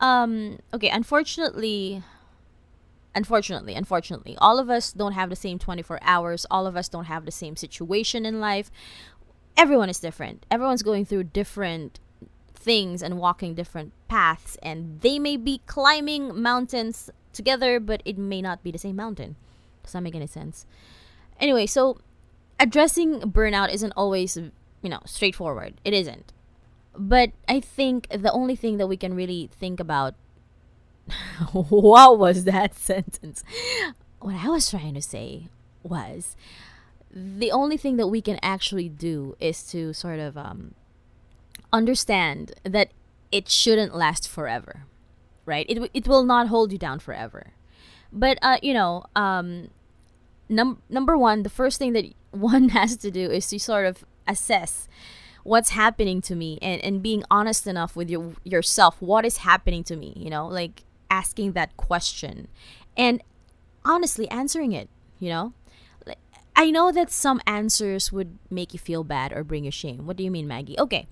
Um 0.00 0.58
okay 0.74 0.88
unfortunately 0.88 2.02
unfortunately 3.16 3.74
unfortunately. 3.74 4.36
All 4.38 4.60
of 4.60 4.70
us 4.70 4.92
don't 4.92 5.12
have 5.12 5.30
the 5.30 5.36
same 5.36 5.58
24 5.58 5.98
hours. 6.02 6.46
All 6.50 6.66
of 6.68 6.76
us 6.76 6.88
don't 6.88 7.06
have 7.06 7.24
the 7.24 7.32
same 7.32 7.56
situation 7.56 8.24
in 8.24 8.38
life. 8.38 8.70
Everyone 9.56 9.88
is 9.88 9.98
different. 9.98 10.46
Everyone's 10.50 10.82
going 10.82 11.06
through 11.06 11.24
different 11.24 11.98
things 12.54 13.02
and 13.02 13.18
walking 13.18 13.54
different 13.54 13.92
paths 14.06 14.56
and 14.62 15.00
they 15.00 15.18
may 15.18 15.36
be 15.36 15.62
climbing 15.66 16.40
mountains 16.40 17.10
together 17.32 17.80
but 17.80 18.02
it 18.04 18.18
may 18.18 18.42
not 18.42 18.62
be 18.62 18.70
the 18.70 18.78
same 18.78 18.96
mountain. 18.96 19.34
Does 19.82 19.92
that 19.92 20.02
make 20.02 20.14
any 20.14 20.26
sense? 20.26 20.66
Anyway 21.40 21.66
so 21.66 21.98
addressing 22.60 23.20
burnout 23.20 23.72
isn't 23.72 23.92
always 23.96 24.36
you 24.36 24.90
know 24.90 25.00
straightforward. 25.06 25.80
It 25.84 25.94
isn't. 25.94 26.32
But 26.98 27.32
i 27.48 27.60
think 27.60 28.08
the 28.10 28.32
only 28.32 28.56
thing 28.56 28.76
that 28.76 28.88
we 28.88 28.96
can 28.96 29.14
really 29.14 29.48
think 29.58 29.80
about 29.80 30.14
what 31.52 32.18
was 32.18 32.44
that 32.44 32.74
sentence? 32.78 33.44
What 34.20 34.34
I 34.36 34.48
was 34.48 34.70
trying 34.70 34.94
to 34.94 35.02
say 35.02 35.48
was 35.82 36.36
the 37.10 37.50
only 37.50 37.76
thing 37.76 37.96
that 37.96 38.08
we 38.08 38.20
can 38.20 38.38
actually 38.42 38.88
do 38.88 39.36
is 39.40 39.62
to 39.70 39.92
sort 39.92 40.18
of 40.18 40.36
um, 40.36 40.74
understand 41.72 42.52
that 42.64 42.90
it 43.32 43.48
shouldn't 43.48 43.94
last 43.94 44.28
forever, 44.28 44.84
right? 45.44 45.66
It, 45.68 45.90
it 45.94 46.08
will 46.08 46.24
not 46.24 46.48
hold 46.48 46.72
you 46.72 46.78
down 46.78 46.98
forever. 46.98 47.52
But, 48.12 48.38
uh, 48.42 48.58
you 48.62 48.74
know, 48.74 49.04
um, 49.14 49.68
num- 50.48 50.82
number 50.88 51.16
one, 51.16 51.42
the 51.42 51.50
first 51.50 51.78
thing 51.78 51.92
that 51.94 52.06
one 52.30 52.70
has 52.70 52.96
to 52.98 53.10
do 53.10 53.30
is 53.30 53.48
to 53.48 53.58
sort 53.58 53.86
of 53.86 54.04
assess 54.26 54.88
what's 55.42 55.70
happening 55.70 56.20
to 56.20 56.34
me 56.34 56.58
and, 56.60 56.82
and 56.82 57.02
being 57.02 57.22
honest 57.30 57.66
enough 57.66 57.94
with 57.94 58.10
your, 58.10 58.34
yourself. 58.42 59.00
What 59.00 59.24
is 59.24 59.38
happening 59.38 59.84
to 59.84 59.96
me? 59.96 60.12
You 60.16 60.28
know, 60.28 60.48
like 60.48 60.82
asking 61.10 61.52
that 61.52 61.76
question 61.76 62.48
and 62.96 63.22
honestly 63.84 64.28
answering 64.30 64.72
it, 64.72 64.88
you 65.18 65.28
know? 65.28 65.52
I 66.54 66.70
know 66.70 66.90
that 66.90 67.10
some 67.10 67.40
answers 67.46 68.10
would 68.12 68.38
make 68.50 68.72
you 68.72 68.78
feel 68.78 69.04
bad 69.04 69.32
or 69.32 69.44
bring 69.44 69.64
you 69.64 69.70
shame. 69.70 70.06
What 70.06 70.16
do 70.16 70.24
you 70.24 70.30
mean, 70.30 70.48
Maggie? 70.48 70.78
Okay. 70.78 71.06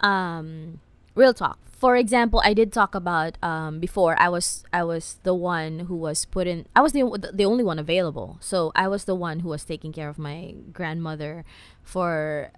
Um 0.00 0.80
real 1.14 1.34
talk. 1.34 1.58
For 1.66 1.96
example, 1.96 2.40
I 2.44 2.54
did 2.54 2.72
talk 2.72 2.94
about 2.94 3.36
um 3.42 3.80
before 3.80 4.14
I 4.20 4.28
was 4.28 4.62
I 4.72 4.84
was 4.84 5.18
the 5.24 5.34
one 5.34 5.80
who 5.90 5.96
was 5.96 6.24
put 6.24 6.46
in 6.46 6.66
I 6.76 6.80
was 6.80 6.92
the 6.92 7.02
the 7.32 7.44
only 7.44 7.64
one 7.64 7.78
available. 7.78 8.38
So 8.40 8.70
I 8.76 8.86
was 8.86 9.04
the 9.04 9.16
one 9.16 9.40
who 9.40 9.48
was 9.48 9.64
taking 9.64 9.92
care 9.92 10.08
of 10.08 10.18
my 10.18 10.54
grandmother 10.72 11.44
for 11.82 12.52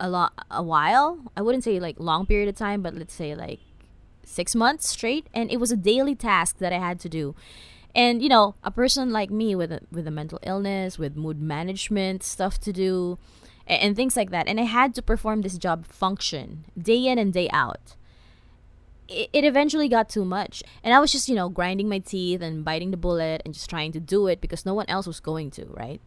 a 0.00 0.08
lot 0.10 0.32
a 0.50 0.62
while. 0.62 1.30
I 1.36 1.42
wouldn't 1.42 1.62
say 1.64 1.78
like 1.78 2.00
long 2.00 2.26
period 2.26 2.48
of 2.48 2.56
time, 2.56 2.82
but 2.82 2.94
let's 2.94 3.14
say 3.14 3.34
like 3.36 3.60
six 4.28 4.54
months 4.54 4.88
straight, 4.88 5.26
and 5.34 5.50
it 5.50 5.58
was 5.58 5.72
a 5.72 5.76
daily 5.76 6.14
task 6.14 6.58
that 6.58 6.72
I 6.72 6.78
had 6.78 7.00
to 7.00 7.08
do. 7.08 7.34
And 7.94 8.22
you 8.22 8.28
know, 8.28 8.54
a 8.62 8.70
person 8.70 9.10
like 9.10 9.30
me 9.30 9.54
with 9.54 9.72
a, 9.72 9.80
with 9.90 10.06
a 10.06 10.10
mental 10.10 10.38
illness, 10.42 10.98
with 10.98 11.16
mood 11.16 11.40
management 11.40 12.22
stuff 12.22 12.60
to 12.60 12.72
do, 12.72 13.18
and, 13.66 13.82
and 13.82 13.96
things 13.96 14.16
like 14.16 14.30
that, 14.30 14.46
and 14.46 14.60
I 14.60 14.64
had 14.64 14.94
to 14.94 15.02
perform 15.02 15.42
this 15.42 15.58
job 15.58 15.86
function 15.86 16.64
day 16.76 17.06
in 17.06 17.18
and 17.18 17.32
day 17.32 17.48
out. 17.52 17.96
It, 19.08 19.30
it 19.32 19.44
eventually 19.44 19.88
got 19.88 20.08
too 20.10 20.24
much, 20.24 20.62
and 20.84 20.94
I 20.94 21.00
was 21.00 21.10
just 21.10 21.28
you 21.28 21.34
know 21.34 21.48
grinding 21.48 21.88
my 21.88 21.98
teeth 21.98 22.42
and 22.42 22.64
biting 22.64 22.90
the 22.90 22.96
bullet 22.96 23.42
and 23.44 23.54
just 23.54 23.70
trying 23.70 23.92
to 23.92 24.00
do 24.00 24.26
it 24.26 24.40
because 24.40 24.66
no 24.66 24.74
one 24.74 24.86
else 24.88 25.06
was 25.06 25.20
going 25.20 25.50
to, 25.52 25.64
right? 25.66 26.00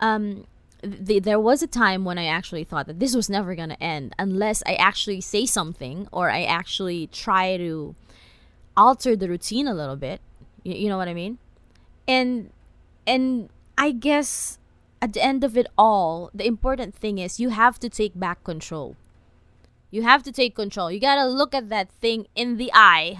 Um, 0.00 0.44
the, 0.82 1.18
there 1.18 1.40
was 1.40 1.62
a 1.62 1.66
time 1.66 2.04
when 2.04 2.18
I 2.18 2.26
actually 2.26 2.64
thought 2.64 2.86
that 2.86 3.00
this 3.00 3.14
was 3.14 3.28
never 3.28 3.54
going 3.54 3.70
to 3.70 3.82
end 3.82 4.14
unless 4.18 4.62
I 4.66 4.74
actually 4.74 5.20
say 5.20 5.46
something 5.46 6.08
or 6.12 6.30
I 6.30 6.44
actually 6.44 7.08
try 7.08 7.56
to 7.56 7.94
alter 8.76 9.16
the 9.16 9.28
routine 9.28 9.66
a 9.66 9.74
little 9.74 9.96
bit. 9.96 10.20
You, 10.62 10.74
you 10.74 10.88
know 10.88 10.96
what 10.96 11.08
I 11.08 11.14
mean? 11.14 11.38
And 12.06 12.50
and 13.06 13.50
I 13.76 13.90
guess 13.90 14.58
at 15.02 15.12
the 15.12 15.22
end 15.22 15.44
of 15.44 15.56
it 15.56 15.66
all, 15.76 16.30
the 16.34 16.46
important 16.46 16.94
thing 16.94 17.18
is 17.18 17.40
you 17.40 17.50
have 17.50 17.78
to 17.80 17.88
take 17.88 18.18
back 18.18 18.44
control. 18.44 18.96
You 19.90 20.02
have 20.02 20.22
to 20.24 20.32
take 20.32 20.54
control. 20.54 20.92
You 20.92 21.00
got 21.00 21.16
to 21.16 21.26
look 21.26 21.54
at 21.54 21.70
that 21.70 21.90
thing 21.90 22.26
in 22.34 22.56
the 22.56 22.70
eye 22.74 23.18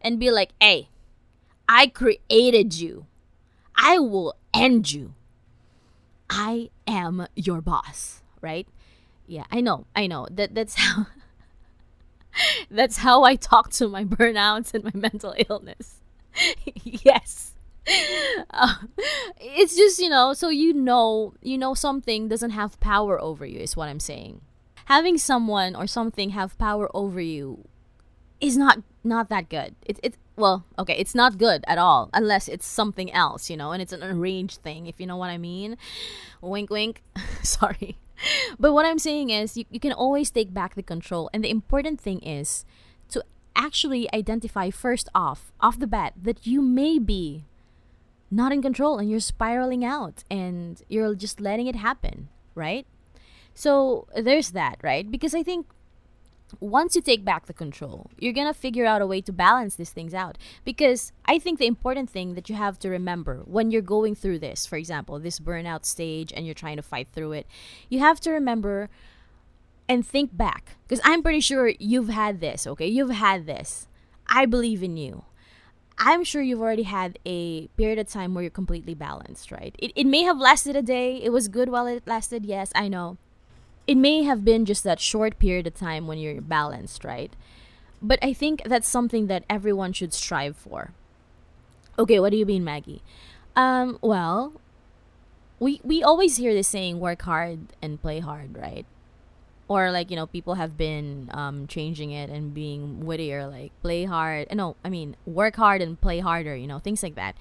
and 0.00 0.18
be 0.18 0.30
like, 0.30 0.50
"Hey, 0.60 0.88
I 1.68 1.86
created 1.86 2.74
you. 2.74 3.06
I 3.76 3.98
will 3.98 4.34
end 4.52 4.92
you. 4.92 5.14
I 6.30 6.70
am 6.86 7.26
your 7.34 7.60
boss, 7.60 8.22
right? 8.40 8.66
Yeah, 9.26 9.44
I 9.50 9.60
know. 9.60 9.86
I 9.94 10.06
know. 10.06 10.28
That 10.30 10.54
that's 10.54 10.76
how 10.76 11.06
that's 12.70 12.98
how 12.98 13.24
I 13.24 13.36
talk 13.36 13.70
to 13.72 13.88
my 13.88 14.04
burnouts 14.04 14.72
and 14.72 14.84
my 14.84 14.92
mental 14.94 15.34
illness. 15.48 16.00
yes. 16.84 17.54
Uh, 18.50 18.74
it's 19.40 19.76
just, 19.76 19.98
you 19.98 20.08
know, 20.08 20.32
so 20.32 20.48
you 20.48 20.72
know, 20.72 21.34
you 21.42 21.58
know 21.58 21.74
something 21.74 22.28
doesn't 22.28 22.50
have 22.50 22.78
power 22.78 23.20
over 23.20 23.44
you 23.44 23.58
is 23.58 23.76
what 23.76 23.88
I'm 23.88 24.00
saying. 24.00 24.40
Having 24.84 25.18
someone 25.18 25.74
or 25.74 25.86
something 25.86 26.30
have 26.30 26.56
power 26.58 26.88
over 26.94 27.20
you 27.20 27.66
is 28.40 28.56
not 28.56 28.78
not 29.04 29.28
that 29.28 29.48
good. 29.48 29.74
It's 29.86 30.00
it's 30.02 30.16
well, 30.36 30.64
okay, 30.78 30.94
it's 30.94 31.14
not 31.14 31.38
good 31.38 31.64
at 31.66 31.78
all 31.78 32.10
unless 32.14 32.48
it's 32.48 32.66
something 32.66 33.12
else, 33.12 33.50
you 33.50 33.56
know, 33.56 33.72
and 33.72 33.82
it's 33.82 33.92
an 33.92 34.02
arranged 34.02 34.62
thing, 34.62 34.86
if 34.86 35.00
you 35.00 35.06
know 35.06 35.16
what 35.16 35.30
I 35.30 35.38
mean. 35.38 35.76
Wink, 36.40 36.70
wink. 36.70 37.02
Sorry. 37.42 37.98
But 38.58 38.72
what 38.72 38.86
I'm 38.86 38.98
saying 38.98 39.30
is, 39.30 39.56
you, 39.56 39.64
you 39.70 39.80
can 39.80 39.92
always 39.92 40.30
take 40.30 40.52
back 40.52 40.74
the 40.74 40.82
control, 40.82 41.30
and 41.32 41.42
the 41.42 41.50
important 41.50 42.00
thing 42.00 42.20
is 42.20 42.64
to 43.08 43.24
actually 43.56 44.12
identify 44.12 44.70
first 44.70 45.08
off, 45.14 45.52
off 45.60 45.78
the 45.78 45.86
bat, 45.86 46.14
that 46.20 46.46
you 46.46 46.60
may 46.60 46.98
be 46.98 47.44
not 48.30 48.52
in 48.52 48.62
control 48.62 48.98
and 48.98 49.10
you're 49.10 49.20
spiraling 49.20 49.84
out 49.84 50.22
and 50.30 50.82
you're 50.88 51.14
just 51.14 51.40
letting 51.40 51.66
it 51.66 51.74
happen, 51.74 52.28
right? 52.54 52.86
So 53.54 54.06
there's 54.14 54.52
that, 54.52 54.78
right? 54.82 55.10
Because 55.10 55.34
I 55.34 55.42
think 55.42 55.66
once 56.58 56.96
you 56.96 57.02
take 57.02 57.24
back 57.24 57.46
the 57.46 57.52
control, 57.52 58.10
you're 58.18 58.32
gonna 58.32 58.54
figure 58.54 58.86
out 58.86 59.02
a 59.02 59.06
way 59.06 59.20
to 59.20 59.32
balance 59.32 59.76
these 59.76 59.90
things 59.90 60.14
out. 60.14 60.38
Because 60.64 61.12
I 61.24 61.38
think 61.38 61.58
the 61.58 61.66
important 61.66 62.10
thing 62.10 62.34
that 62.34 62.48
you 62.48 62.56
have 62.56 62.78
to 62.80 62.88
remember 62.88 63.42
when 63.44 63.70
you're 63.70 63.82
going 63.82 64.14
through 64.14 64.40
this, 64.40 64.66
for 64.66 64.76
example, 64.76 65.18
this 65.18 65.38
burnout 65.38 65.84
stage 65.84 66.32
and 66.32 66.46
you're 66.46 66.54
trying 66.54 66.76
to 66.76 66.82
fight 66.82 67.08
through 67.12 67.32
it, 67.32 67.46
you 67.88 68.00
have 68.00 68.20
to 68.20 68.30
remember 68.30 68.90
and 69.88 70.06
think 70.06 70.36
back. 70.36 70.76
Because 70.86 71.00
I'm 71.04 71.22
pretty 71.22 71.40
sure 71.40 71.72
you've 71.78 72.08
had 72.08 72.40
this, 72.40 72.66
okay? 72.66 72.86
You've 72.86 73.10
had 73.10 73.46
this. 73.46 73.88
I 74.26 74.46
believe 74.46 74.82
in 74.82 74.96
you. 74.96 75.24
I'm 75.98 76.24
sure 76.24 76.40
you've 76.40 76.62
already 76.62 76.84
had 76.84 77.18
a 77.26 77.66
period 77.76 77.98
of 77.98 78.08
time 78.08 78.32
where 78.32 78.42
you're 78.42 78.50
completely 78.50 78.94
balanced, 78.94 79.52
right? 79.52 79.74
It, 79.78 79.92
it 79.94 80.06
may 80.06 80.22
have 80.22 80.38
lasted 80.38 80.74
a 80.74 80.82
day. 80.82 81.16
It 81.16 81.30
was 81.30 81.48
good 81.48 81.68
while 81.68 81.86
it 81.86 82.06
lasted. 82.06 82.46
Yes, 82.46 82.72
I 82.74 82.88
know 82.88 83.18
it 83.86 83.96
may 83.96 84.22
have 84.22 84.44
been 84.44 84.64
just 84.64 84.84
that 84.84 85.00
short 85.00 85.38
period 85.38 85.66
of 85.66 85.74
time 85.74 86.06
when 86.06 86.18
you're 86.18 86.40
balanced, 86.40 87.04
right? 87.04 87.32
But 88.02 88.18
I 88.22 88.32
think 88.32 88.62
that's 88.64 88.88
something 88.88 89.26
that 89.26 89.44
everyone 89.50 89.92
should 89.92 90.12
strive 90.12 90.56
for. 90.56 90.92
Okay, 91.98 92.18
what 92.20 92.30
do 92.30 92.36
you 92.36 92.46
mean, 92.46 92.64
Maggie? 92.64 93.02
Um, 93.56 93.98
well, 94.00 94.54
we 95.58 95.80
we 95.84 96.02
always 96.02 96.36
hear 96.36 96.54
this 96.54 96.68
saying 96.68 97.00
work 97.00 97.22
hard 97.22 97.60
and 97.82 98.00
play 98.00 98.20
hard, 98.20 98.56
right? 98.56 98.86
Or 99.68 99.92
like, 99.92 100.10
you 100.10 100.16
know, 100.16 100.26
people 100.26 100.54
have 100.54 100.76
been 100.76 101.30
um, 101.32 101.68
changing 101.68 102.10
it 102.10 102.28
and 102.28 102.52
being 102.52 103.06
wittier 103.06 103.46
like 103.46 103.70
play 103.82 104.04
hard. 104.04 104.52
No, 104.52 104.74
I 104.84 104.88
mean, 104.88 105.14
work 105.26 105.56
hard 105.56 105.80
and 105.80 106.00
play 106.00 106.18
harder, 106.18 106.56
you 106.56 106.66
know, 106.66 106.80
things 106.80 107.02
like 107.04 107.14
that. 107.14 107.36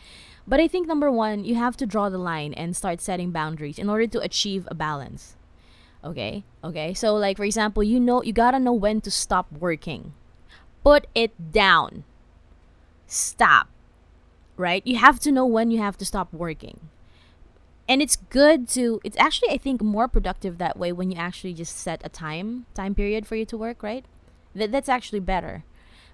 But 0.47 0.59
I 0.59 0.67
think 0.67 0.87
number 0.87 1.09
1, 1.11 1.43
you 1.45 1.55
have 1.55 1.75
to 1.77 1.87
draw 1.87 2.09
the 2.09 2.19
line 2.19 2.53
and 2.53 2.75
start 2.75 3.01
setting 3.01 3.31
boundaries 3.31 3.79
in 3.79 3.89
order 3.89 4.05
to 4.07 4.19
achieve 4.19 4.67
a 4.69 4.75
balance 4.75 5.37
Okay? 6.03 6.43
Okay? 6.63 6.93
So 6.93 7.15
like 7.15 7.37
for 7.37 7.45
example, 7.45 7.83
you 7.83 7.99
know 7.99 8.23
you 8.23 8.33
got 8.33 8.51
to 8.51 8.59
know 8.59 8.73
when 8.73 9.01
to 9.01 9.11
stop 9.11 9.51
working. 9.51 10.13
Put 10.83 11.07
it 11.13 11.51
down. 11.51 12.03
Stop. 13.07 13.67
Right? 14.57 14.85
You 14.85 14.97
have 14.97 15.19
to 15.21 15.31
know 15.31 15.45
when 15.45 15.71
you 15.71 15.79
have 15.79 15.97
to 15.97 16.05
stop 16.05 16.33
working. 16.33 16.89
And 17.87 18.01
it's 18.01 18.15
good 18.15 18.67
to 18.69 19.01
it's 19.03 19.17
actually 19.17 19.49
I 19.49 19.57
think 19.57 19.81
more 19.81 20.07
productive 20.07 20.57
that 20.57 20.77
way 20.77 20.91
when 20.91 21.11
you 21.11 21.17
actually 21.17 21.53
just 21.53 21.75
set 21.75 22.01
a 22.03 22.09
time 22.09 22.65
time 22.73 22.93
period 22.95 23.25
for 23.25 23.35
you 23.35 23.45
to 23.45 23.57
work, 23.57 23.83
right? 23.83 24.05
That 24.55 24.71
that's 24.71 24.89
actually 24.89 25.21
better. 25.21 25.63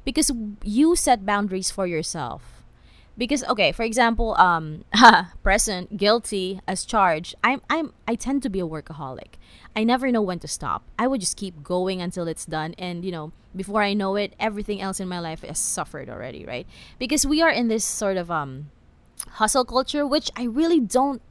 Because 0.03 0.31
you 0.63 0.95
set 0.95 1.25
boundaries 1.25 1.71
for 1.71 1.87
yourself 1.87 2.55
because 3.17 3.43
okay 3.45 3.71
for 3.71 3.83
example 3.83 4.35
um 4.37 4.83
present 5.43 5.97
guilty 5.97 6.59
as 6.67 6.85
charged 6.85 7.35
i'm 7.43 7.61
i'm 7.69 7.93
i 8.07 8.15
tend 8.15 8.43
to 8.43 8.49
be 8.49 8.59
a 8.59 8.67
workaholic 8.67 9.35
I 9.75 9.83
never 9.83 10.11
know 10.11 10.21
when 10.21 10.39
to 10.39 10.47
stop. 10.47 10.83
I 10.97 11.07
would 11.07 11.19
just 11.19 11.35
keep 11.35 11.63
going 11.63 12.01
until 12.01 12.27
it's 12.27 12.45
done. 12.45 12.75
And, 12.77 13.03
you 13.03 13.11
know, 13.11 13.33
before 13.55 13.83
I 13.83 13.93
know 13.93 14.15
it, 14.15 14.33
everything 14.39 14.81
else 14.81 14.99
in 14.99 15.07
my 15.07 15.19
life 15.19 15.41
has 15.41 15.59
suffered 15.59 16.09
already, 16.09 16.45
right? 16.45 16.65
Because 16.97 17.25
we 17.25 17.41
are 17.41 17.49
in 17.49 17.67
this 17.67 17.83
sort 17.83 18.15
of 18.15 18.31
um, 18.31 18.71
hustle 19.31 19.65
culture, 19.65 20.07
which 20.07 20.31
I 20.35 20.43
really 20.43 20.79
don't. 20.79 21.21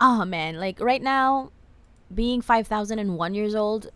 Oh, 0.00 0.24
man. 0.24 0.56
Like 0.58 0.80
right 0.80 1.02
now, 1.02 1.50
being 2.14 2.42
5,001 2.42 3.34
years 3.34 3.54
old, 3.54 3.90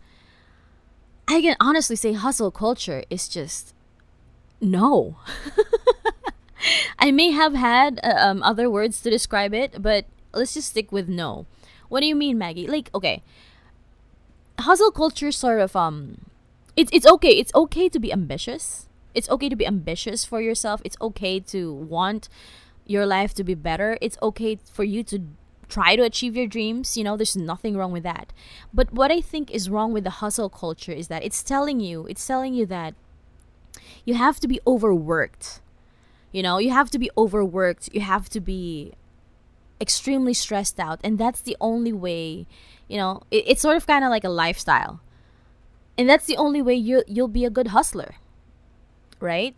I 1.27 1.41
can 1.41 1.55
honestly 1.59 1.95
say 1.95 2.13
hustle 2.13 2.51
culture 2.51 3.03
is 3.09 3.27
just 3.27 3.73
no. 4.59 5.17
I 6.99 7.11
may 7.11 7.31
have 7.31 7.53
had 7.53 7.99
uh, 8.03 8.15
um, 8.17 8.41
other 8.43 8.69
words 8.69 9.01
to 9.01 9.09
describe 9.09 9.53
it, 9.53 9.81
but 9.81 10.05
let's 10.33 10.53
just 10.53 10.69
stick 10.69 10.91
with 10.91 11.07
no. 11.07 11.45
What 11.89 11.99
do 11.99 12.07
you 12.07 12.15
mean, 12.15 12.37
Maggie? 12.37 12.67
Like, 12.67 12.89
okay, 12.95 13.21
hustle 14.59 14.91
culture 14.91 15.31
sort 15.31 15.59
of 15.59 15.75
um 15.75 16.17
it's 16.75 16.91
it's 16.91 17.05
okay. 17.05 17.37
It's 17.37 17.53
okay 17.53 17.89
to 17.89 17.99
be 17.99 18.11
ambitious. 18.11 18.87
It's 19.13 19.29
okay 19.29 19.49
to 19.49 19.55
be 19.55 19.65
ambitious 19.65 20.25
for 20.25 20.41
yourself. 20.41 20.81
It's 20.83 20.97
okay 20.99 21.39
to 21.39 21.71
want 21.71 22.29
your 22.85 23.05
life 23.05 23.33
to 23.35 23.43
be 23.43 23.53
better. 23.53 23.97
It's 24.01 24.17
okay 24.21 24.57
for 24.71 24.83
you 24.83 25.03
to 25.03 25.19
try 25.69 25.95
to 25.95 26.03
achieve 26.03 26.35
your 26.35 26.47
dreams. 26.47 26.97
You 26.97 27.03
know, 27.03 27.15
there's 27.15 27.37
nothing 27.37 27.77
wrong 27.77 27.91
with 27.91 28.03
that. 28.03 28.33
But 28.73 28.91
what 28.91 29.11
I 29.11 29.21
think 29.21 29.51
is 29.51 29.69
wrong 29.69 29.93
with 29.93 30.03
the 30.03 30.17
hustle 30.21 30.49
culture 30.49 30.91
is 30.91 31.07
that 31.09 31.23
it's 31.23 31.43
telling 31.43 31.79
you, 31.79 32.07
it's 32.07 32.25
telling 32.25 32.53
you 32.53 32.65
that 32.67 32.95
you 34.03 34.15
have 34.15 34.39
to 34.39 34.47
be 34.47 34.59
overworked. 34.65 35.61
You 36.31 36.41
know, 36.41 36.57
you 36.57 36.71
have 36.71 36.89
to 36.89 36.99
be 36.99 37.11
overworked. 37.15 37.89
You 37.93 38.01
have 38.01 38.29
to 38.29 38.39
be 38.39 38.93
extremely 39.83 40.33
stressed 40.33 40.79
out. 40.79 40.99
And 41.03 41.19
that's 41.19 41.41
the 41.41 41.57
only 41.59 41.93
way 41.93 42.47
you 42.87 42.97
know, 42.97 43.23
it, 43.31 43.43
it's 43.47 43.61
sort 43.61 43.77
of 43.77 43.87
kind 43.87 44.03
of 44.03 44.09
like 44.09 44.23
a 44.23 44.29
lifestyle. 44.29 45.01
And 45.97 46.09
that's 46.09 46.25
the 46.25 46.37
only 46.37 46.61
way 46.61 46.75
you 46.75 47.03
you'll 47.07 47.27
be 47.27 47.45
a 47.45 47.49
good 47.49 47.67
hustler. 47.67 48.15
Right? 49.19 49.57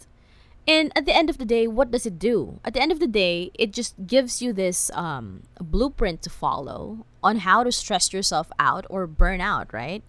And 0.68 0.92
at 0.96 1.06
the 1.06 1.16
end 1.16 1.30
of 1.30 1.38
the 1.38 1.46
day, 1.46 1.68
what 1.68 1.92
does 1.92 2.06
it 2.08 2.18
do? 2.18 2.60
At 2.66 2.74
the 2.74 2.82
end 2.82 2.92
of 2.92 3.00
the 3.00 3.08
day, 3.08 3.52
it 3.54 3.72
just 3.72 3.94
gives 4.08 4.42
you 4.42 4.52
this 4.52 4.90
um, 4.96 5.44
blueprint 5.60 6.24
to 6.24 6.30
follow 6.30 7.06
on 7.22 7.46
how 7.46 7.64
to 7.64 7.72
stress 7.72 8.12
yourself 8.12 8.50
out 8.58 8.86
or 8.90 9.06
burn 9.06 9.42
out, 9.42 9.72
right? 9.72 10.02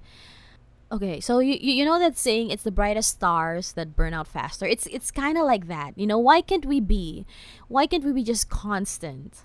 Okay, 0.91 1.19
so 1.19 1.41
you 1.41 1.59
you 1.59 1.85
know 1.85 1.99
that 1.99 2.17
saying 2.17 2.51
it's 2.51 2.63
the 2.63 2.71
brightest 2.71 3.11
stars 3.11 3.73
that 3.73 3.97
burn 3.97 4.15
out 4.15 4.29
faster. 4.29 4.67
It's 4.67 4.87
it's 4.87 5.11
kind 5.11 5.37
of 5.37 5.45
like 5.45 5.67
that. 5.67 5.99
You 5.99 6.07
know, 6.07 6.19
why 6.19 6.41
can't 6.41 6.65
we 6.65 6.79
be 6.81 7.27
why 7.67 7.87
can't 7.87 8.05
we 8.05 8.13
be 8.13 8.23
just 8.23 8.49
constant? 8.49 9.43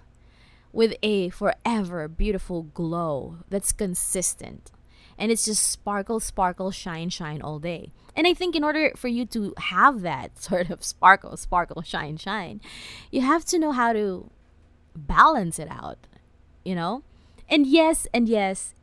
With 0.74 0.96
a 1.04 1.30
forever 1.30 2.08
beautiful 2.08 2.64
glow 2.64 3.38
that's 3.50 3.72
consistent. 3.72 4.72
And 5.18 5.32
it's 5.32 5.46
just 5.46 5.70
sparkle, 5.70 6.20
sparkle, 6.20 6.72
shine, 6.72 7.10
shine 7.10 7.42
all 7.42 7.60
day. 7.60 7.92
And 8.16 8.26
I 8.26 8.34
think 8.34 8.56
in 8.56 8.64
order 8.64 8.92
for 8.96 9.08
you 9.08 9.26
to 9.28 9.54
have 9.58 10.02
that 10.02 10.38
sort 10.42 10.70
of 10.70 10.84
sparkle, 10.84 11.38
sparkle, 11.38 11.82
shine, 11.82 12.18
shine, 12.18 12.62
you 13.12 13.22
have 13.22 13.46
to 13.46 13.60
know 13.60 13.72
how 13.72 13.94
to 13.94 14.30
balance 14.96 15.60
it 15.60 15.68
out, 15.70 16.08
you 16.64 16.76
know? 16.76 17.04
And 17.50 17.68
yes, 17.68 18.08
and 18.14 18.28
yes, 18.30 18.74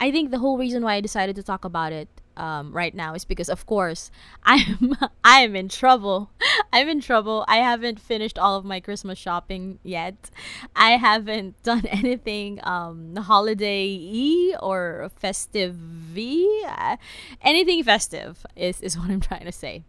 I 0.00 0.10
think 0.10 0.30
the 0.30 0.38
whole 0.38 0.58
reason 0.58 0.82
why 0.82 0.94
I 0.94 1.00
decided 1.00 1.36
to 1.36 1.42
talk 1.42 1.64
about 1.64 1.92
it 1.92 2.08
um, 2.36 2.72
right 2.72 2.94
now 2.94 3.14
is 3.14 3.24
because 3.24 3.48
of 3.48 3.66
course 3.66 4.10
I'm 4.44 4.96
I'm 5.24 5.56
in 5.56 5.68
trouble. 5.68 6.30
I'm 6.72 6.88
in 6.88 7.00
trouble. 7.00 7.44
I 7.48 7.58
haven't 7.58 8.00
finished 8.00 8.38
all 8.38 8.56
of 8.56 8.64
my 8.64 8.80
Christmas 8.80 9.18
shopping 9.18 9.78
yet. 9.82 10.30
I 10.74 10.92
haven't 10.92 11.62
done 11.62 11.86
anything 11.86 12.60
um, 12.62 13.16
holiday 13.16 14.54
or 14.60 15.10
festive 15.16 15.76
uh, 16.16 16.96
anything 17.42 17.82
festive 17.82 18.46
is, 18.56 18.80
is 18.80 18.98
what 18.98 19.10
I'm 19.10 19.20
trying 19.20 19.44
to 19.44 19.52
say. 19.52 19.82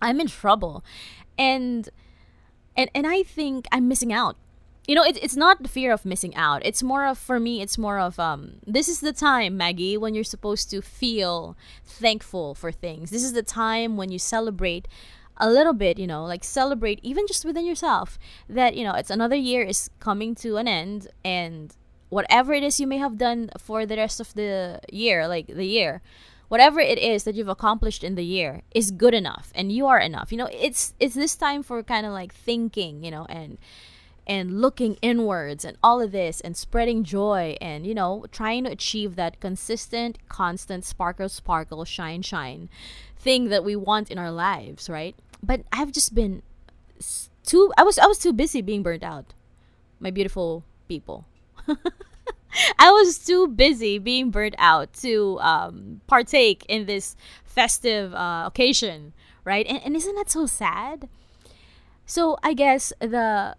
I'm 0.00 0.20
in 0.20 0.26
trouble. 0.26 0.84
And 1.38 1.88
and 2.76 2.90
and 2.94 3.06
I 3.06 3.22
think 3.22 3.66
I'm 3.72 3.88
missing 3.88 4.12
out 4.12 4.36
you 4.86 4.94
know, 4.94 5.04
it, 5.04 5.16
it's 5.22 5.36
not 5.36 5.62
the 5.62 5.68
fear 5.68 5.92
of 5.92 6.04
missing 6.04 6.34
out. 6.34 6.64
It's 6.64 6.82
more 6.82 7.06
of, 7.06 7.16
for 7.18 7.38
me, 7.38 7.62
it's 7.62 7.78
more 7.78 7.98
of, 7.98 8.18
um, 8.18 8.54
this 8.66 8.88
is 8.88 9.00
the 9.00 9.12
time, 9.12 9.56
Maggie, 9.56 9.96
when 9.96 10.14
you're 10.14 10.24
supposed 10.24 10.70
to 10.70 10.82
feel 10.82 11.56
thankful 11.84 12.54
for 12.54 12.72
things. 12.72 13.10
This 13.10 13.22
is 13.22 13.32
the 13.32 13.42
time 13.44 13.96
when 13.96 14.10
you 14.10 14.18
celebrate 14.18 14.88
a 15.36 15.48
little 15.48 15.72
bit, 15.72 15.98
you 15.98 16.06
know, 16.06 16.24
like 16.24 16.44
celebrate 16.44 16.98
even 17.02 17.26
just 17.26 17.44
within 17.44 17.64
yourself 17.64 18.18
that, 18.48 18.76
you 18.76 18.84
know, 18.84 18.94
it's 18.94 19.10
another 19.10 19.36
year 19.36 19.62
is 19.62 19.88
coming 20.00 20.34
to 20.36 20.56
an 20.56 20.66
end 20.66 21.08
and 21.24 21.74
whatever 22.08 22.52
it 22.52 22.62
is 22.62 22.78
you 22.78 22.86
may 22.86 22.98
have 22.98 23.16
done 23.16 23.50
for 23.58 23.86
the 23.86 23.96
rest 23.96 24.20
of 24.20 24.34
the 24.34 24.80
year, 24.92 25.26
like 25.26 25.46
the 25.46 25.64
year, 25.64 26.02
whatever 26.48 26.80
it 26.80 26.98
is 26.98 27.24
that 27.24 27.34
you've 27.34 27.48
accomplished 27.48 28.04
in 28.04 28.14
the 28.14 28.24
year 28.24 28.62
is 28.74 28.90
good 28.90 29.14
enough 29.14 29.50
and 29.54 29.72
you 29.72 29.86
are 29.86 29.98
enough. 29.98 30.30
You 30.30 30.38
know, 30.38 30.48
it's 30.52 30.92
it's 31.00 31.14
this 31.14 31.34
time 31.34 31.62
for 31.62 31.82
kind 31.82 32.04
of 32.04 32.12
like 32.12 32.34
thinking, 32.34 33.02
you 33.02 33.10
know, 33.10 33.24
and 33.30 33.58
and 34.26 34.60
looking 34.60 34.96
inwards 35.02 35.64
and 35.64 35.76
all 35.82 36.00
of 36.00 36.12
this 36.12 36.40
and 36.40 36.56
spreading 36.56 37.02
joy 37.02 37.56
and 37.60 37.86
you 37.86 37.94
know 37.94 38.24
trying 38.30 38.64
to 38.64 38.70
achieve 38.70 39.16
that 39.16 39.40
consistent 39.40 40.18
constant 40.28 40.84
sparkle 40.84 41.28
sparkle 41.28 41.84
shine 41.84 42.22
shine 42.22 42.68
thing 43.16 43.48
that 43.48 43.64
we 43.64 43.74
want 43.74 44.10
in 44.10 44.18
our 44.18 44.30
lives 44.30 44.88
right 44.88 45.16
but 45.42 45.62
i've 45.72 45.92
just 45.92 46.14
been 46.14 46.42
too 47.44 47.72
i 47.76 47.82
was 47.82 47.98
i 47.98 48.06
was 48.06 48.18
too 48.18 48.32
busy 48.32 48.62
being 48.62 48.82
burnt 48.82 49.02
out 49.02 49.34
my 49.98 50.10
beautiful 50.10 50.64
people 50.88 51.24
I 52.78 52.90
was 52.90 53.18
too 53.18 53.48
busy 53.48 53.98
being 53.98 54.30
burnt 54.30 54.54
out 54.58 54.92
to 54.94 55.38
um, 55.40 56.00
partake 56.06 56.66
in 56.68 56.86
this 56.86 57.16
festive 57.44 58.14
uh, 58.14 58.44
occasion, 58.46 59.12
right? 59.44 59.66
And, 59.66 59.80
and 59.84 59.96
isn't 59.96 60.14
that 60.16 60.30
so 60.30 60.46
sad? 60.46 61.08
So 62.04 62.36
I 62.42 62.52
guess 62.52 62.92
the 63.00 63.56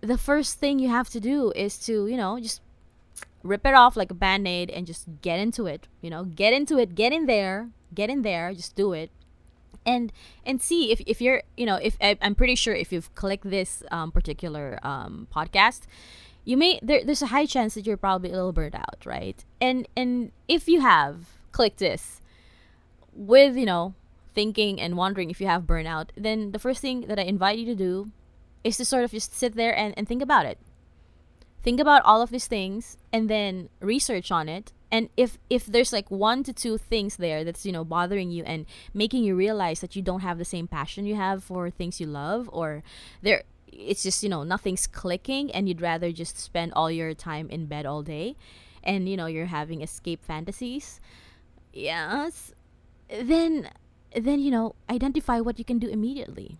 the 0.00 0.18
first 0.18 0.58
thing 0.58 0.78
you 0.78 0.88
have 0.88 1.08
to 1.10 1.20
do 1.20 1.52
is 1.52 1.76
to 1.78 2.06
you 2.06 2.16
know 2.16 2.38
just 2.40 2.60
rip 3.42 3.64
it 3.64 3.74
off 3.74 3.96
like 3.96 4.10
a 4.10 4.14
band-aid 4.14 4.70
and 4.70 4.86
just 4.86 5.06
get 5.22 5.38
into 5.38 5.66
it 5.66 5.88
you 6.00 6.10
know 6.10 6.24
get 6.24 6.52
into 6.52 6.78
it 6.78 6.94
get 6.94 7.12
in 7.12 7.26
there 7.26 7.70
get 7.94 8.10
in 8.10 8.22
there 8.22 8.52
just 8.54 8.74
do 8.76 8.92
it. 8.92 9.10
And 9.86 10.12
and 10.44 10.60
see 10.60 10.92
if, 10.92 11.00
if 11.06 11.22
you're 11.22 11.42
you 11.56 11.64
know 11.64 11.76
if 11.76 11.96
i'm 12.00 12.34
pretty 12.34 12.54
sure 12.54 12.74
if 12.74 12.92
you've 12.92 13.12
clicked 13.14 13.48
this 13.48 13.82
um, 13.90 14.12
particular 14.12 14.78
um, 14.82 15.26
podcast 15.34 15.82
you 16.44 16.58
may 16.58 16.78
there, 16.82 17.02
there's 17.02 17.22
a 17.22 17.28
high 17.28 17.46
chance 17.46 17.74
that 17.74 17.86
you're 17.86 17.96
probably 17.96 18.28
a 18.30 18.34
little 18.34 18.52
burnt 18.52 18.74
out 18.74 19.02
right? 19.06 19.42
And 19.58 19.88
and 19.96 20.32
if 20.48 20.68
you 20.68 20.82
have 20.82 21.30
clicked 21.50 21.78
this 21.78 22.20
with 23.14 23.56
you 23.56 23.64
know 23.64 23.94
thinking 24.34 24.78
and 24.78 24.98
wondering 24.98 25.30
if 25.30 25.40
you 25.40 25.46
have 25.46 25.62
burnout 25.62 26.10
then 26.14 26.52
the 26.52 26.58
first 26.58 26.80
thing 26.80 27.02
that 27.08 27.18
i 27.18 27.22
invite 27.22 27.58
you 27.58 27.66
to 27.66 27.74
do 27.74 28.12
is 28.64 28.76
to 28.76 28.84
sort 28.84 29.04
of 29.04 29.10
just 29.10 29.34
sit 29.34 29.54
there 29.54 29.76
and, 29.76 29.94
and 29.96 30.06
think 30.06 30.22
about 30.22 30.46
it. 30.46 30.58
Think 31.62 31.80
about 31.80 32.02
all 32.04 32.22
of 32.22 32.30
these 32.30 32.46
things 32.46 32.96
and 33.12 33.28
then 33.28 33.68
research 33.80 34.30
on 34.30 34.48
it. 34.48 34.72
And 34.90 35.08
if 35.16 35.38
if 35.48 35.66
there's 35.66 35.92
like 35.92 36.10
one 36.10 36.42
to 36.44 36.52
two 36.52 36.76
things 36.76 37.16
there 37.16 37.44
that's 37.44 37.64
you 37.64 37.70
know 37.70 37.84
bothering 37.84 38.30
you 38.30 38.42
and 38.44 38.66
making 38.92 39.22
you 39.22 39.36
realize 39.36 39.80
that 39.80 39.94
you 39.94 40.02
don't 40.02 40.20
have 40.20 40.36
the 40.38 40.44
same 40.44 40.66
passion 40.66 41.06
you 41.06 41.14
have 41.14 41.44
for 41.44 41.70
things 41.70 42.00
you 42.00 42.06
love 42.06 42.50
or 42.52 42.82
there 43.22 43.44
it's 43.72 44.02
just 44.02 44.24
you 44.24 44.28
know 44.28 44.42
nothing's 44.42 44.88
clicking 44.88 45.50
and 45.52 45.68
you'd 45.68 45.80
rather 45.80 46.10
just 46.10 46.38
spend 46.38 46.72
all 46.74 46.90
your 46.90 47.14
time 47.14 47.48
in 47.50 47.66
bed 47.66 47.86
all 47.86 48.02
day 48.02 48.34
and 48.82 49.08
you 49.08 49.16
know 49.16 49.26
you're 49.26 49.46
having 49.46 49.80
escape 49.80 50.24
fantasies 50.24 51.00
yes 51.72 52.52
then 53.08 53.70
then 54.16 54.40
you 54.40 54.50
know 54.50 54.74
identify 54.88 55.38
what 55.38 55.56
you 55.56 55.64
can 55.64 55.78
do 55.78 55.88
immediately 55.88 56.58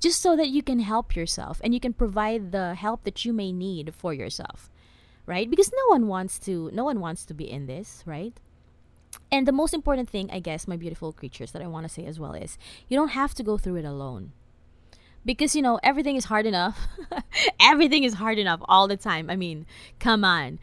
just 0.00 0.20
so 0.20 0.34
that 0.34 0.48
you 0.48 0.62
can 0.62 0.80
help 0.80 1.14
yourself 1.14 1.60
and 1.62 1.72
you 1.74 1.80
can 1.80 1.92
provide 1.92 2.50
the 2.52 2.74
help 2.74 3.04
that 3.04 3.24
you 3.24 3.32
may 3.32 3.52
need 3.52 3.94
for 3.94 4.12
yourself 4.12 4.70
right? 5.30 5.48
Because 5.48 5.70
no 5.70 5.86
one 5.88 6.08
wants 6.08 6.40
to 6.40 6.70
no 6.72 6.84
one 6.84 6.98
wants 6.98 7.24
to 7.26 7.34
be 7.34 7.48
in 7.48 7.66
this 7.66 8.02
right? 8.04 8.34
And 9.30 9.46
the 9.46 9.52
most 9.52 9.72
important 9.74 10.08
thing 10.08 10.28
i 10.32 10.40
guess 10.40 10.68
my 10.68 10.76
beautiful 10.76 11.12
creatures 11.12 11.52
that 11.52 11.62
i 11.62 11.66
want 11.66 11.84
to 11.84 11.92
say 11.92 12.04
as 12.04 12.18
well 12.18 12.34
is 12.34 12.58
you 12.88 12.96
don't 12.96 13.10
have 13.20 13.34
to 13.34 13.42
go 13.42 13.56
through 13.56 13.76
it 13.76 13.84
alone. 13.84 14.32
Because 15.24 15.54
you 15.54 15.62
know 15.62 15.78
everything 15.82 16.16
is 16.16 16.24
hard 16.24 16.46
enough. 16.46 16.88
Everything 17.60 18.04
is 18.04 18.14
hard 18.14 18.38
enough 18.38 18.60
all 18.64 18.88
the 18.88 18.96
time. 18.96 19.30
I 19.30 19.36
mean 19.36 19.66
come 19.98 20.24
on. 20.24 20.58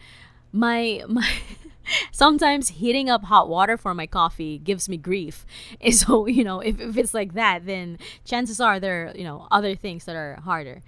My 0.51 1.03
my 1.07 1.29
sometimes 2.11 2.69
heating 2.69 3.09
up 3.09 3.25
hot 3.25 3.49
water 3.49 3.77
for 3.77 3.93
my 3.93 4.07
coffee 4.07 4.57
gives 4.57 4.87
me 4.89 4.97
grief 4.97 5.45
and 5.81 5.93
so 5.93 6.25
you 6.27 6.43
know 6.43 6.59
if, 6.59 6.79
if 6.79 6.97
it's 6.97 7.13
like 7.13 7.33
that 7.33 7.65
then 7.65 7.97
chances 8.25 8.59
are 8.59 8.79
there 8.79 9.07
are 9.07 9.17
you 9.17 9.23
know 9.23 9.47
other 9.51 9.75
things 9.75 10.05
that 10.05 10.15
are 10.15 10.39
harder 10.43 10.81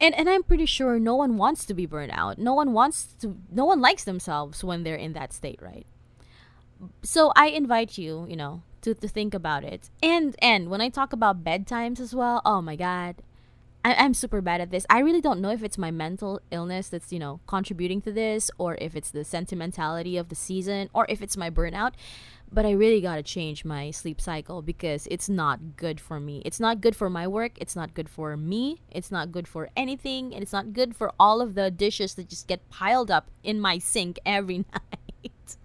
and 0.00 0.14
and 0.14 0.28
i'm 0.28 0.42
pretty 0.42 0.66
sure 0.66 0.98
no 0.98 1.14
one 1.14 1.36
wants 1.36 1.64
to 1.64 1.74
be 1.74 1.86
burned 1.86 2.12
out 2.12 2.38
no 2.38 2.54
one 2.54 2.72
wants 2.72 3.14
to 3.20 3.36
no 3.50 3.64
one 3.64 3.80
likes 3.80 4.04
themselves 4.04 4.62
when 4.62 4.82
they're 4.82 4.96
in 4.96 5.12
that 5.12 5.32
state 5.32 5.60
right 5.62 5.86
so 7.02 7.32
i 7.34 7.48
invite 7.48 7.98
you 7.98 8.26
you 8.28 8.36
know 8.36 8.62
to, 8.82 8.94
to 8.94 9.08
think 9.08 9.34
about 9.34 9.64
it. 9.64 9.90
And 10.02 10.36
and 10.40 10.68
when 10.70 10.80
I 10.80 10.88
talk 10.88 11.12
about 11.12 11.44
bedtimes 11.44 12.00
as 12.00 12.14
well, 12.14 12.40
oh 12.44 12.62
my 12.62 12.76
god. 12.76 13.16
I, 13.84 13.94
I'm 13.94 14.14
super 14.14 14.40
bad 14.40 14.60
at 14.60 14.70
this. 14.70 14.84
I 14.90 15.00
really 15.00 15.20
don't 15.20 15.40
know 15.40 15.50
if 15.50 15.62
it's 15.62 15.78
my 15.78 15.90
mental 15.90 16.40
illness 16.50 16.88
that's, 16.88 17.12
you 17.12 17.18
know, 17.18 17.40
contributing 17.46 18.00
to 18.02 18.12
this 18.12 18.50
or 18.58 18.76
if 18.80 18.96
it's 18.96 19.10
the 19.10 19.24
sentimentality 19.24 20.16
of 20.16 20.28
the 20.28 20.34
season 20.34 20.90
or 20.92 21.06
if 21.08 21.22
it's 21.22 21.36
my 21.36 21.48
burnout. 21.48 21.92
But 22.50 22.64
I 22.64 22.72
really 22.72 23.00
gotta 23.00 23.22
change 23.22 23.64
my 23.64 23.90
sleep 23.90 24.20
cycle 24.20 24.62
because 24.62 25.06
it's 25.10 25.28
not 25.28 25.76
good 25.76 26.00
for 26.00 26.18
me. 26.18 26.42
It's 26.44 26.58
not 26.58 26.80
good 26.80 26.96
for 26.96 27.10
my 27.10 27.26
work. 27.28 27.52
It's 27.60 27.76
not 27.76 27.94
good 27.94 28.08
for 28.08 28.36
me. 28.36 28.80
It's 28.90 29.10
not 29.10 29.32
good 29.32 29.46
for 29.46 29.68
anything. 29.76 30.34
And 30.34 30.42
it's 30.42 30.52
not 30.52 30.72
good 30.72 30.96
for 30.96 31.12
all 31.20 31.40
of 31.40 31.54
the 31.54 31.70
dishes 31.70 32.14
that 32.14 32.28
just 32.28 32.46
get 32.46 32.68
piled 32.70 33.10
up 33.10 33.30
in 33.44 33.60
my 33.60 33.78
sink 33.78 34.18
every 34.24 34.58
night. 34.72 35.56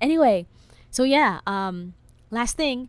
anyway, 0.00 0.46
so 0.90 1.04
yeah, 1.04 1.40
um, 1.46 1.94
last 2.30 2.56
thing 2.56 2.88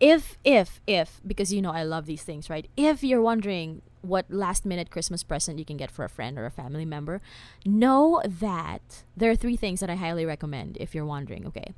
if 0.00 0.38
if 0.44 0.80
if 0.86 1.20
because 1.26 1.52
you 1.52 1.60
know 1.62 1.72
i 1.72 1.82
love 1.82 2.06
these 2.06 2.22
things 2.22 2.48
right? 2.50 2.66
If 2.76 3.04
you're 3.04 3.22
wondering 3.22 3.82
what 4.02 4.24
last 4.30 4.64
minute 4.64 4.90
christmas 4.90 5.22
present 5.22 5.58
you 5.58 5.64
can 5.64 5.76
get 5.76 5.90
for 5.90 6.04
a 6.04 6.08
friend 6.08 6.38
or 6.38 6.46
a 6.46 6.50
family 6.50 6.86
member 6.86 7.20
know 7.66 8.22
that 8.24 9.04
there 9.14 9.30
are 9.30 9.36
three 9.36 9.56
things 9.56 9.80
that 9.80 9.90
i 9.90 9.94
highly 9.94 10.24
recommend 10.24 10.78
if 10.80 10.94
you're 10.94 11.04
wondering 11.04 11.46
okay? 11.46 11.74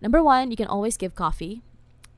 Number 0.00 0.22
one 0.22 0.50
you 0.50 0.56
can 0.56 0.66
always 0.66 0.96
give 0.96 1.14
coffee. 1.14 1.62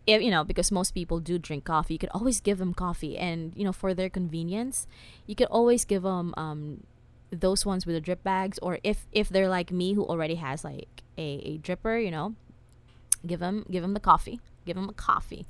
If 0.07 0.23
you 0.23 0.31
know 0.31 0.45
because 0.45 0.71
most 0.71 0.93
people 0.93 1.19
do 1.19 1.39
drink 1.39 1.65
coffee 1.65 1.95
you 1.95 1.99
could 1.99 2.15
always 2.15 2.41
give 2.41 2.59
them 2.59 2.73
coffee. 2.75 3.19
And 3.19 3.53
you 3.57 3.65
know 3.65 3.73
for 3.73 3.93
their 3.95 4.09
convenience 4.09 4.87
you 5.27 5.35
could 5.35 5.49
always 5.49 5.85
give 5.85 6.03
them 6.03 6.33
um, 6.37 6.85
those 7.31 7.67
ones 7.67 7.87
with 7.87 7.97
the 7.97 8.01
drip 8.01 8.23
bags 8.23 8.59
or 8.61 8.79
if 8.85 9.07
if 9.13 9.29
they're 9.29 9.49
like 9.49 9.73
me 9.73 9.95
who 9.95 10.05
already 10.05 10.37
has 10.37 10.63
like 10.63 11.03
a, 11.19 11.43
a 11.45 11.59
dripper 11.59 12.03
you 12.03 12.11
know 12.11 12.35
Give 13.27 13.41
them 13.41 13.65
give 13.71 13.83
them 13.83 13.95
the 13.95 14.01
coffee. 14.01 14.41
Give 14.65 14.77
them 14.77 14.89
a 14.89 14.93
coffee. 14.93 15.47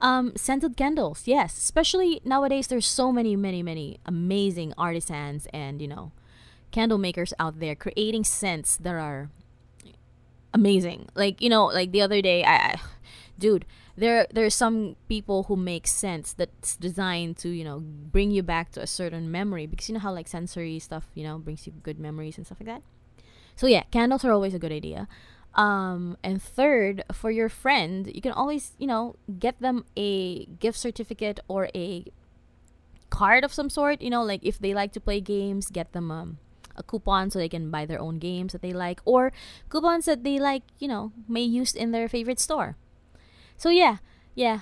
Um, 0.00 0.32
scented 0.34 0.76
candles, 0.76 1.22
yes. 1.26 1.56
Especially 1.58 2.20
nowadays, 2.24 2.68
there's 2.68 2.86
so 2.86 3.12
many, 3.12 3.36
many, 3.36 3.62
many 3.62 3.98
amazing 4.06 4.72
artisans 4.78 5.46
and 5.52 5.82
you 5.82 5.88
know, 5.88 6.12
candle 6.70 6.98
makers 6.98 7.34
out 7.38 7.60
there 7.60 7.74
creating 7.74 8.24
scents 8.24 8.76
that 8.78 8.94
are 8.94 9.30
amazing. 10.54 11.08
Like 11.14 11.40
you 11.42 11.48
know, 11.48 11.66
like 11.66 11.92
the 11.92 12.00
other 12.00 12.22
day, 12.22 12.44
I, 12.44 12.54
I 12.54 12.80
dude, 13.38 13.66
there 13.96 14.26
there's 14.32 14.54
some 14.54 14.96
people 15.08 15.44
who 15.44 15.56
make 15.56 15.86
scents 15.86 16.32
that's 16.32 16.76
designed 16.76 17.36
to 17.38 17.48
you 17.48 17.64
know 17.64 17.80
bring 17.80 18.30
you 18.30 18.42
back 18.42 18.72
to 18.72 18.80
a 18.80 18.86
certain 18.86 19.30
memory 19.30 19.66
because 19.66 19.88
you 19.88 19.94
know 19.94 20.00
how 20.00 20.12
like 20.12 20.28
sensory 20.28 20.78
stuff 20.78 21.04
you 21.14 21.24
know 21.24 21.38
brings 21.38 21.66
you 21.66 21.72
good 21.82 21.98
memories 21.98 22.36
and 22.36 22.46
stuff 22.46 22.58
like 22.60 22.68
that. 22.68 22.82
So 23.56 23.66
yeah, 23.66 23.82
candles 23.90 24.24
are 24.24 24.32
always 24.32 24.54
a 24.54 24.58
good 24.58 24.72
idea. 24.72 25.06
Um, 25.54 26.16
and 26.22 26.40
third, 26.40 27.04
for 27.12 27.30
your 27.30 27.48
friend, 27.48 28.10
you 28.14 28.20
can 28.20 28.32
always, 28.32 28.72
you 28.78 28.86
know, 28.86 29.16
get 29.38 29.60
them 29.60 29.84
a 29.96 30.46
gift 30.46 30.78
certificate 30.78 31.40
or 31.48 31.68
a 31.74 32.04
card 33.10 33.44
of 33.44 33.52
some 33.52 33.68
sort. 33.68 34.00
You 34.00 34.10
know, 34.10 34.22
like 34.22 34.40
if 34.44 34.58
they 34.58 34.74
like 34.74 34.92
to 34.92 35.00
play 35.00 35.20
games, 35.20 35.70
get 35.70 35.92
them 35.92 36.10
um, 36.10 36.38
a 36.76 36.82
coupon 36.82 37.30
so 37.30 37.38
they 37.38 37.48
can 37.48 37.70
buy 37.70 37.84
their 37.84 38.00
own 38.00 38.18
games 38.18 38.52
that 38.52 38.62
they 38.62 38.72
like, 38.72 39.00
or 39.04 39.32
coupons 39.68 40.06
that 40.06 40.22
they 40.22 40.38
like, 40.38 40.62
you 40.78 40.88
know, 40.88 41.12
may 41.28 41.42
use 41.42 41.74
in 41.74 41.90
their 41.90 42.08
favorite 42.08 42.38
store. 42.38 42.76
So 43.56 43.68
yeah, 43.70 43.98
yeah, 44.34 44.60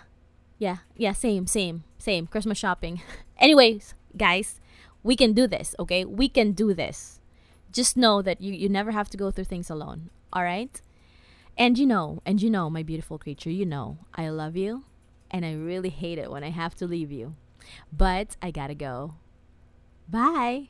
yeah, 0.58 0.78
yeah, 0.96 1.12
same, 1.12 1.46
same, 1.46 1.84
same. 1.98 2.26
Christmas 2.26 2.58
shopping. 2.58 3.02
Anyways, 3.38 3.94
guys, 4.16 4.60
we 5.02 5.16
can 5.16 5.32
do 5.32 5.46
this, 5.46 5.74
okay? 5.78 6.04
We 6.04 6.28
can 6.28 6.52
do 6.52 6.74
this. 6.74 7.20
Just 7.70 7.96
know 7.96 8.22
that 8.22 8.40
you, 8.40 8.52
you 8.52 8.68
never 8.68 8.90
have 8.90 9.08
to 9.10 9.16
go 9.16 9.30
through 9.30 9.44
things 9.44 9.70
alone. 9.70 10.10
All 10.32 10.42
right? 10.42 10.80
And 11.56 11.78
you 11.78 11.86
know, 11.86 12.22
and 12.24 12.40
you 12.40 12.50
know, 12.50 12.70
my 12.70 12.82
beautiful 12.82 13.18
creature, 13.18 13.50
you 13.50 13.66
know, 13.66 13.98
I 14.14 14.28
love 14.28 14.56
you 14.56 14.84
and 15.30 15.44
I 15.44 15.52
really 15.54 15.90
hate 15.90 16.18
it 16.18 16.30
when 16.30 16.44
I 16.44 16.50
have 16.50 16.74
to 16.76 16.86
leave 16.86 17.10
you. 17.10 17.34
But 17.92 18.36
I 18.40 18.50
gotta 18.50 18.74
go. 18.74 19.14
Bye. 20.08 20.68